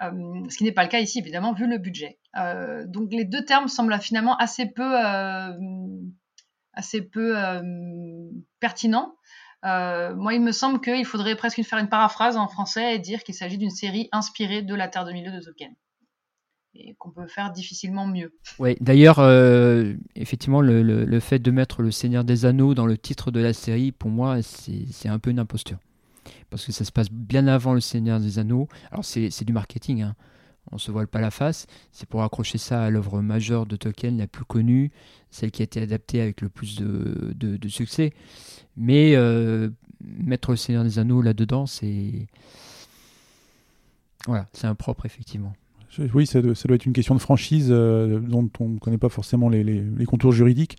Euh, 0.02 0.44
ce 0.50 0.58
qui 0.58 0.64
n'est 0.64 0.72
pas 0.72 0.84
le 0.84 0.90
cas 0.90 1.00
ici, 1.00 1.20
évidemment, 1.20 1.54
vu 1.54 1.68
le 1.68 1.78
budget. 1.78 2.20
Euh, 2.38 2.86
donc 2.86 3.12
les 3.12 3.26
deux 3.26 3.46
termes 3.46 3.68
semblent 3.68 3.98
finalement 4.00 4.36
assez 4.38 4.66
peu, 4.66 5.06
euh, 5.06 5.54
assez 6.74 7.02
peu 7.02 7.36
pertinents. 8.60 9.16
Moi, 9.66 10.34
il 10.34 10.42
me 10.42 10.52
semble 10.52 10.80
qu'il 10.80 11.06
faudrait 11.06 11.36
presque 11.36 11.62
faire 11.64 11.80
une 11.80 11.90
paraphrase 11.90 12.38
en 12.38 12.48
français 12.48 12.96
et 12.96 13.00
dire 13.00 13.24
qu'il 13.24 13.36
s'agit 13.36 13.58
d'une 13.58 13.72
série 13.72 14.10
inspirée 14.12 14.62
de 14.62 14.76
La 14.76 14.88
Terre 14.88 15.06
de 15.06 15.12
Milieu 15.12 15.32
de 15.32 15.40
Tolkien 15.40 15.72
et 16.78 16.94
qu'on 16.96 17.10
peut 17.10 17.28
faire 17.28 17.52
difficilement 17.52 18.06
mieux. 18.06 18.34
Oui, 18.60 18.76
d'ailleurs, 18.82 19.20
effectivement, 20.16 20.62
le, 20.62 20.84
le, 20.84 21.20
fait 21.20 21.40
de 21.40 21.50
mettre 21.50 21.82
le 21.82 21.90
Seigneur 21.90 22.26
des 22.26 22.46
Anneaux 22.46 22.74
dans 22.74 22.86
le 22.86 22.98
titre 22.98 23.32
de 23.32 23.40
la 23.40 23.54
série, 23.54 23.94
pour 23.94 24.10
moi, 24.10 24.42
c'est 24.42 25.08
un 25.08 25.20
peu 25.20 25.30
une 25.30 25.40
imposture 25.40 25.78
parce 26.50 26.66
que 26.66 26.72
ça 26.72 26.86
se 26.86 26.92
passe 26.92 27.12
bien 27.12 27.48
avant 27.48 27.74
le 27.74 27.80
Seigneur 27.80 28.20
des 28.20 28.40
Anneaux. 28.40 28.68
Alors 28.92 29.06
c'est 29.06 29.44
du 29.44 29.54
marketing, 29.54 30.02
hein. 30.02 30.16
On 30.72 30.78
se 30.78 30.92
voile 30.92 31.08
pas 31.08 31.22
la 31.22 31.32
face, 31.32 31.68
c'est 31.92 32.08
pour 32.08 32.24
accrocher 32.24 32.58
ça 32.58 32.84
à 32.84 32.90
l'œuvre 32.90 33.22
majeure 33.22 33.66
de 33.66 33.76
Tolkien, 33.76 34.12
la 34.12 34.28
plus 34.28 34.46
connue, 34.46 34.92
celle 35.30 35.52
qui 35.52 35.62
a 35.62 35.66
été 35.66 35.82
adaptée 35.82 36.22
avec 36.22 36.42
le 36.42 36.50
plus 36.50 36.80
de, 36.80 37.68
succès. 37.68 38.14
Mais 38.78 39.16
euh, 39.16 39.70
mettre 40.02 40.52
le 40.52 40.58
Seigneur 40.58 40.84
des 40.84 41.00
Anneaux 41.00 41.22
là-dedans, 41.22 41.66
c'est... 41.66 42.28
Voilà, 44.28 44.48
c'est 44.54 44.68
impropre 44.68 45.06
effectivement. 45.06 45.54
Oui, 46.14 46.26
ça 46.26 46.42
doit, 46.42 46.54
être 46.54 46.86
une 46.86 46.94
question 46.94 47.16
de 47.16 47.22
franchise 47.22 47.68
euh, 47.70 48.20
dont 48.20 48.50
on 48.60 48.68
ne 48.68 48.80
connaît 48.80 48.98
pas 48.98 49.08
forcément 49.08 49.48
les, 49.48 49.86
contours 50.06 50.34
juridiques. 50.34 50.78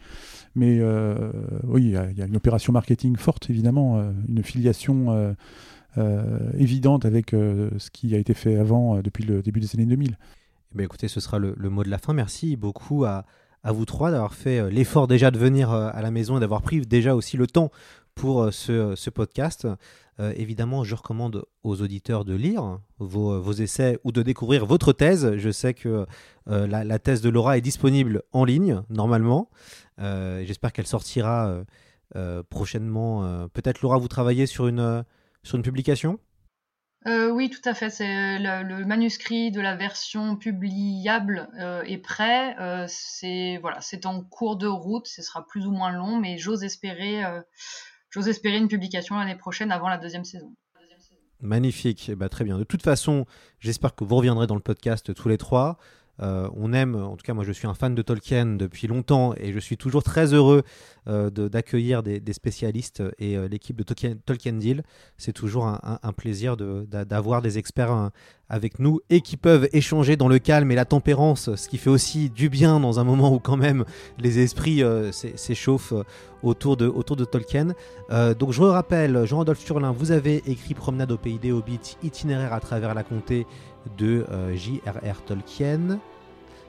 Mais 0.55 0.78
euh, 0.80 1.32
oui, 1.64 1.84
il 1.84 2.18
y, 2.18 2.22
a 2.22 2.26
une 2.26 2.37
opération 2.37 2.72
marketing 2.72 3.16
forte, 3.16 3.49
évidemment, 3.49 4.03
une 4.28 4.43
filiation 4.43 5.34
évidente 6.59 7.05
avec 7.05 7.30
ce 7.30 7.90
qui 7.90 8.14
a 8.14 8.18
été 8.18 8.34
fait 8.34 8.57
avant, 8.57 9.01
depuis 9.01 9.24
le 9.24 9.42
début 9.42 9.61
des 9.61 9.74
années 9.74 9.86
2000. 9.86 10.16
Eh 10.72 10.76
bien, 10.76 10.84
écoutez, 10.84 11.09
ce 11.09 11.20
sera 11.20 11.38
le, 11.38 11.55
mot 11.70 11.84
de 11.84 11.90
la 11.90 11.99
fin. 11.99 12.12
Merci 12.12 12.57
beaucoup 12.57 13.05
à, 13.05 13.24
vous 13.64 13.84
trois 13.84 14.11
d'avoir 14.11 14.34
fait 14.34 14.70
l'effort 14.70 15.09
déjà 15.09 15.30
de 15.30 15.38
venir 15.38 15.70
à 15.70 16.01
la 16.03 16.11
maison 16.11 16.36
et 16.36 16.40
d'avoir 16.40 16.62
pris 16.62 16.80
déjà 16.80 17.14
aussi 17.14 17.36
le 17.36 17.47
temps 17.47 17.70
pour 18.16 18.53
ce, 18.53 19.11
podcast. 19.11 19.66
Euh, 20.18 20.32
évidemment, 20.36 20.82
je 20.82 20.94
recommande 20.94 21.44
aux 21.62 21.82
auditeurs 21.82 22.24
de 22.24 22.34
lire 22.34 22.80
vos, 22.99 23.53
essais 23.53 23.99
ou 24.03 24.12
de 24.12 24.22
découvrir 24.22 24.64
votre 24.64 24.92
thèse. 24.92 25.36
Je 25.36 25.51
sais 25.51 25.74
que 25.74 26.07
euh, 26.49 26.66
la, 26.66 26.99
thèse 26.99 27.20
de 27.20 27.28
Laura 27.28 27.59
est 27.59 27.61
disponible 27.61 28.22
en 28.32 28.44
ligne, 28.44 28.82
normalement. 28.88 29.51
Euh, 30.01 30.42
J'espère 30.44 30.72
qu'elle 30.72 30.86
sortira 30.86 31.62
prochainement. 32.49 33.49
Peut-être, 33.53 33.82
Laura, 33.82 33.99
vous 33.99 34.09
travaillez 34.09 34.47
sur 34.47 34.68
une, 34.68 35.05
sur 35.47 35.57
une 35.57 35.62
publication? 35.62 36.18
Oui, 37.07 37.51
tout 37.51 37.68
à 37.68 37.72
fait. 37.72 37.88
C'est 37.88 38.38
le, 38.40 38.84
manuscrit 38.84 39.53
de 39.53 39.61
la 39.61 39.76
version 39.76 40.36
publiable 40.36 41.49
est 41.86 41.99
prêt. 41.99 42.57
c'est 42.88 43.59
voilà, 43.59 43.80
c'est 43.80 44.07
en 44.07 44.22
cours 44.24 44.57
de 44.57 44.66
route. 44.66 45.07
Ce 45.07 45.22
sera 45.22 45.47
plus 45.47 45.66
ou 45.66 45.70
moins 45.70 45.92
long, 45.92 46.18
mais 46.18 46.36
j'ose 46.36 46.64
espérer 46.64 47.22
j'ose 48.11 48.28
espérer 48.28 48.57
une 48.57 48.68
publication 48.68 49.16
l'année 49.16 49.36
prochaine 49.36 49.70
avant 49.70 49.88
la 49.88 49.99
deuxième 49.99 50.24
saison. 50.24 50.53
Magnifique, 51.40 52.12
bah, 52.12 52.28
très 52.28 52.44
bien. 52.44 52.59
De 52.59 52.64
toute 52.64 52.82
façon, 52.82 53.26
j'espère 53.61 53.94
que 53.94 54.05
vous 54.05 54.16
reviendrez 54.16 54.47
dans 54.47 54.55
le 54.55 54.61
podcast 54.61 55.14
tous 55.14 55.28
les 55.28 55.36
trois. 55.36 55.78
Euh, 56.22 56.48
on 56.54 56.72
aime, 56.72 56.96
en 56.96 57.16
tout 57.16 57.24
cas 57.24 57.34
moi 57.34 57.44
je 57.44 57.52
suis 57.52 57.66
un 57.66 57.74
fan 57.74 57.94
de 57.94 58.02
Tolkien 58.02 58.46
depuis 58.46 58.86
longtemps 58.86 59.34
et 59.36 59.52
je 59.52 59.58
suis 59.58 59.76
toujours 59.76 60.02
très 60.02 60.32
heureux 60.32 60.62
euh, 61.08 61.30
d'accueillir 61.30 62.02
des, 62.02 62.32
spécialistes 62.32 63.02
et 63.18 63.36
euh, 63.36 63.48
l'équipe 63.48 63.76
de 63.76 63.82
Tolkien, 63.82 64.14
Tolkien 64.24 64.54
Deal. 64.54 64.82
C'est 65.18 65.32
toujours 65.32 65.66
un, 65.66 66.12
plaisir 66.16 66.56
d'avoir 66.56 67.42
des 67.42 67.58
experts 67.58 68.10
avec 68.49 68.78
nous 68.78 69.01
et 69.11 69.20
qui 69.20 69.36
peuvent 69.36 69.68
échanger 69.72 70.16
dans 70.16 70.28
le 70.28 70.38
calme 70.38 70.70
et 70.70 70.74
la 70.74 70.84
tempérance, 70.84 71.55
ce 71.55 71.68
qui 71.68 71.78
fait 71.78 71.90
aussi 71.90 72.30
du 72.30 72.49
bien 72.49 72.80
dans 72.80 73.01
un 73.01 73.05
moment 73.05 73.32
où 73.32 73.38
quand 73.38 73.57
même 73.57 73.84
les 74.18 74.38
esprits 74.38 74.82
s'échauffent 75.11 75.94
autour 76.42 76.76
de, 76.76 76.86
autour 76.86 77.16
de 77.16 77.24
Tolkien. 77.24 77.74
donc 78.38 78.53
je 78.53 78.62
rappelle, 78.62 79.24
Jean-Adolphe 79.24 79.64
Turlin, 79.64 79.92
vous 79.92 80.12
avez 80.12 80.42
écrit 80.47 80.74
Promenade 80.74 81.11
au 81.11 81.16
pays 81.16 81.38
des 81.38 81.53
Hobbits, 81.53 81.97
itinéraire 82.03 82.53
à 82.53 82.61
travers 82.61 82.94
la 82.94 83.03
comté 83.03 83.47
de 83.99 84.26
euh, 84.30 84.55
J.R.R. 84.55 85.22
Tolkien. 85.24 85.99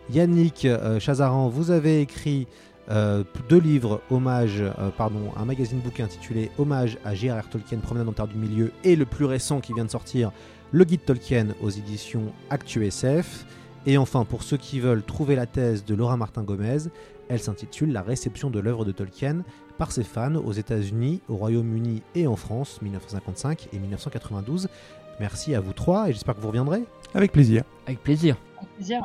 Yannick 0.09 0.65
euh, 0.65 0.99
Chazaran, 0.99 1.49
vous 1.49 1.71
avez 1.71 2.01
écrit 2.01 2.47
euh, 2.89 3.23
deux 3.49 3.59
livres, 3.59 4.01
hommage, 4.09 4.63
pardon, 4.97 5.31
un 5.35 5.43
magazine 5.43 5.79
bouquin 5.79 6.05
intitulé 6.05 6.49
Hommage 6.57 6.97
à 7.03 7.13
J.R.R. 7.15 7.49
Tolkien, 7.49 7.79
Promenade 7.79 8.07
en 8.07 8.13
Terre 8.13 8.27
du 8.27 8.37
Milieu, 8.37 8.71
et 8.83 8.95
le 8.95 9.05
plus 9.05 9.25
récent 9.25 9.59
qui 9.59 9.73
vient 9.73 9.85
de 9.85 9.89
sortir, 9.89 10.31
Le 10.71 10.83
Guide 10.83 11.05
Tolkien 11.05 11.47
aux 11.61 11.69
éditions 11.69 12.33
ActuSF. 12.49 13.45
Et 13.85 13.97
enfin, 13.97 14.25
pour 14.25 14.43
ceux 14.43 14.57
qui 14.57 14.79
veulent 14.79 15.03
trouver 15.03 15.35
la 15.35 15.45
thèse 15.45 15.85
de 15.85 15.95
Laura 15.95 16.17
Martin 16.17 16.43
Gomez, 16.43 16.89
elle 17.29 17.39
s'intitule 17.39 17.93
La 17.93 18.01
réception 18.01 18.49
de 18.49 18.59
l'œuvre 18.59 18.83
de 18.83 18.91
Tolkien 18.91 19.43
par 19.77 19.91
ses 19.91 20.03
fans 20.03 20.35
aux 20.35 20.51
États-Unis, 20.51 21.21
au 21.29 21.35
Royaume-Uni 21.35 22.01
et 22.15 22.27
en 22.27 22.35
France, 22.35 22.81
1955 22.81 23.69
et 23.71 23.79
1992. 23.79 24.67
Merci 25.19 25.55
à 25.55 25.61
vous 25.61 25.73
trois 25.73 26.09
et 26.09 26.13
j'espère 26.13 26.35
que 26.35 26.41
vous 26.41 26.47
reviendrez. 26.47 26.83
Avec 27.13 27.31
plaisir. 27.31 27.63
Avec 27.85 28.03
plaisir. 28.03 28.35
Avec 28.57 28.69
plaisir. 28.75 29.03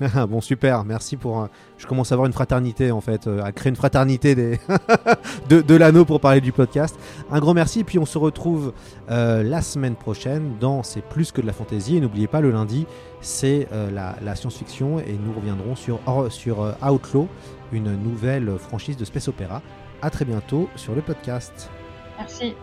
bon, 0.28 0.40
super, 0.40 0.84
merci 0.84 1.16
pour. 1.16 1.42
euh, 1.42 1.46
je 1.78 1.86
commence 1.86 2.12
à 2.12 2.14
avoir 2.14 2.26
une 2.26 2.32
fraternité 2.32 2.90
en 2.90 3.00
fait, 3.00 3.26
euh, 3.26 3.42
à 3.42 3.52
créer 3.52 3.70
une 3.70 3.76
fraternité 3.76 4.34
des 4.34 4.58
de, 5.48 5.60
de 5.60 5.74
l'anneau 5.74 6.04
pour 6.04 6.20
parler 6.20 6.40
du 6.40 6.52
podcast. 6.52 6.96
Un 7.30 7.40
grand 7.40 7.54
merci, 7.54 7.80
et 7.80 7.84
puis 7.84 7.98
on 7.98 8.06
se 8.06 8.18
retrouve 8.18 8.72
euh, 9.10 9.42
la 9.42 9.62
semaine 9.62 9.96
prochaine 9.96 10.56
dans 10.60 10.82
C'est 10.82 11.02
plus 11.02 11.32
que 11.32 11.40
de 11.40 11.46
la 11.46 11.52
fantaisie. 11.52 11.96
Et 11.96 12.00
n'oubliez 12.00 12.26
pas, 12.26 12.40
le 12.40 12.50
lundi, 12.50 12.86
c'est 13.20 13.68
la, 13.72 14.36
science-fiction, 14.36 14.98
et 14.98 15.18
nous 15.24 15.32
reviendrons 15.32 15.76
sur, 15.76 16.00
sur 16.28 16.74
Outlaw, 16.82 17.28
une 17.72 17.96
nouvelle 17.96 18.58
franchise 18.58 18.96
de 18.96 19.04
space 19.04 19.28
opéra. 19.28 19.62
À 20.02 20.10
très 20.10 20.24
bientôt 20.24 20.68
sur 20.76 20.94
le 20.94 21.00
podcast. 21.00 21.70
Merci. 22.18 22.54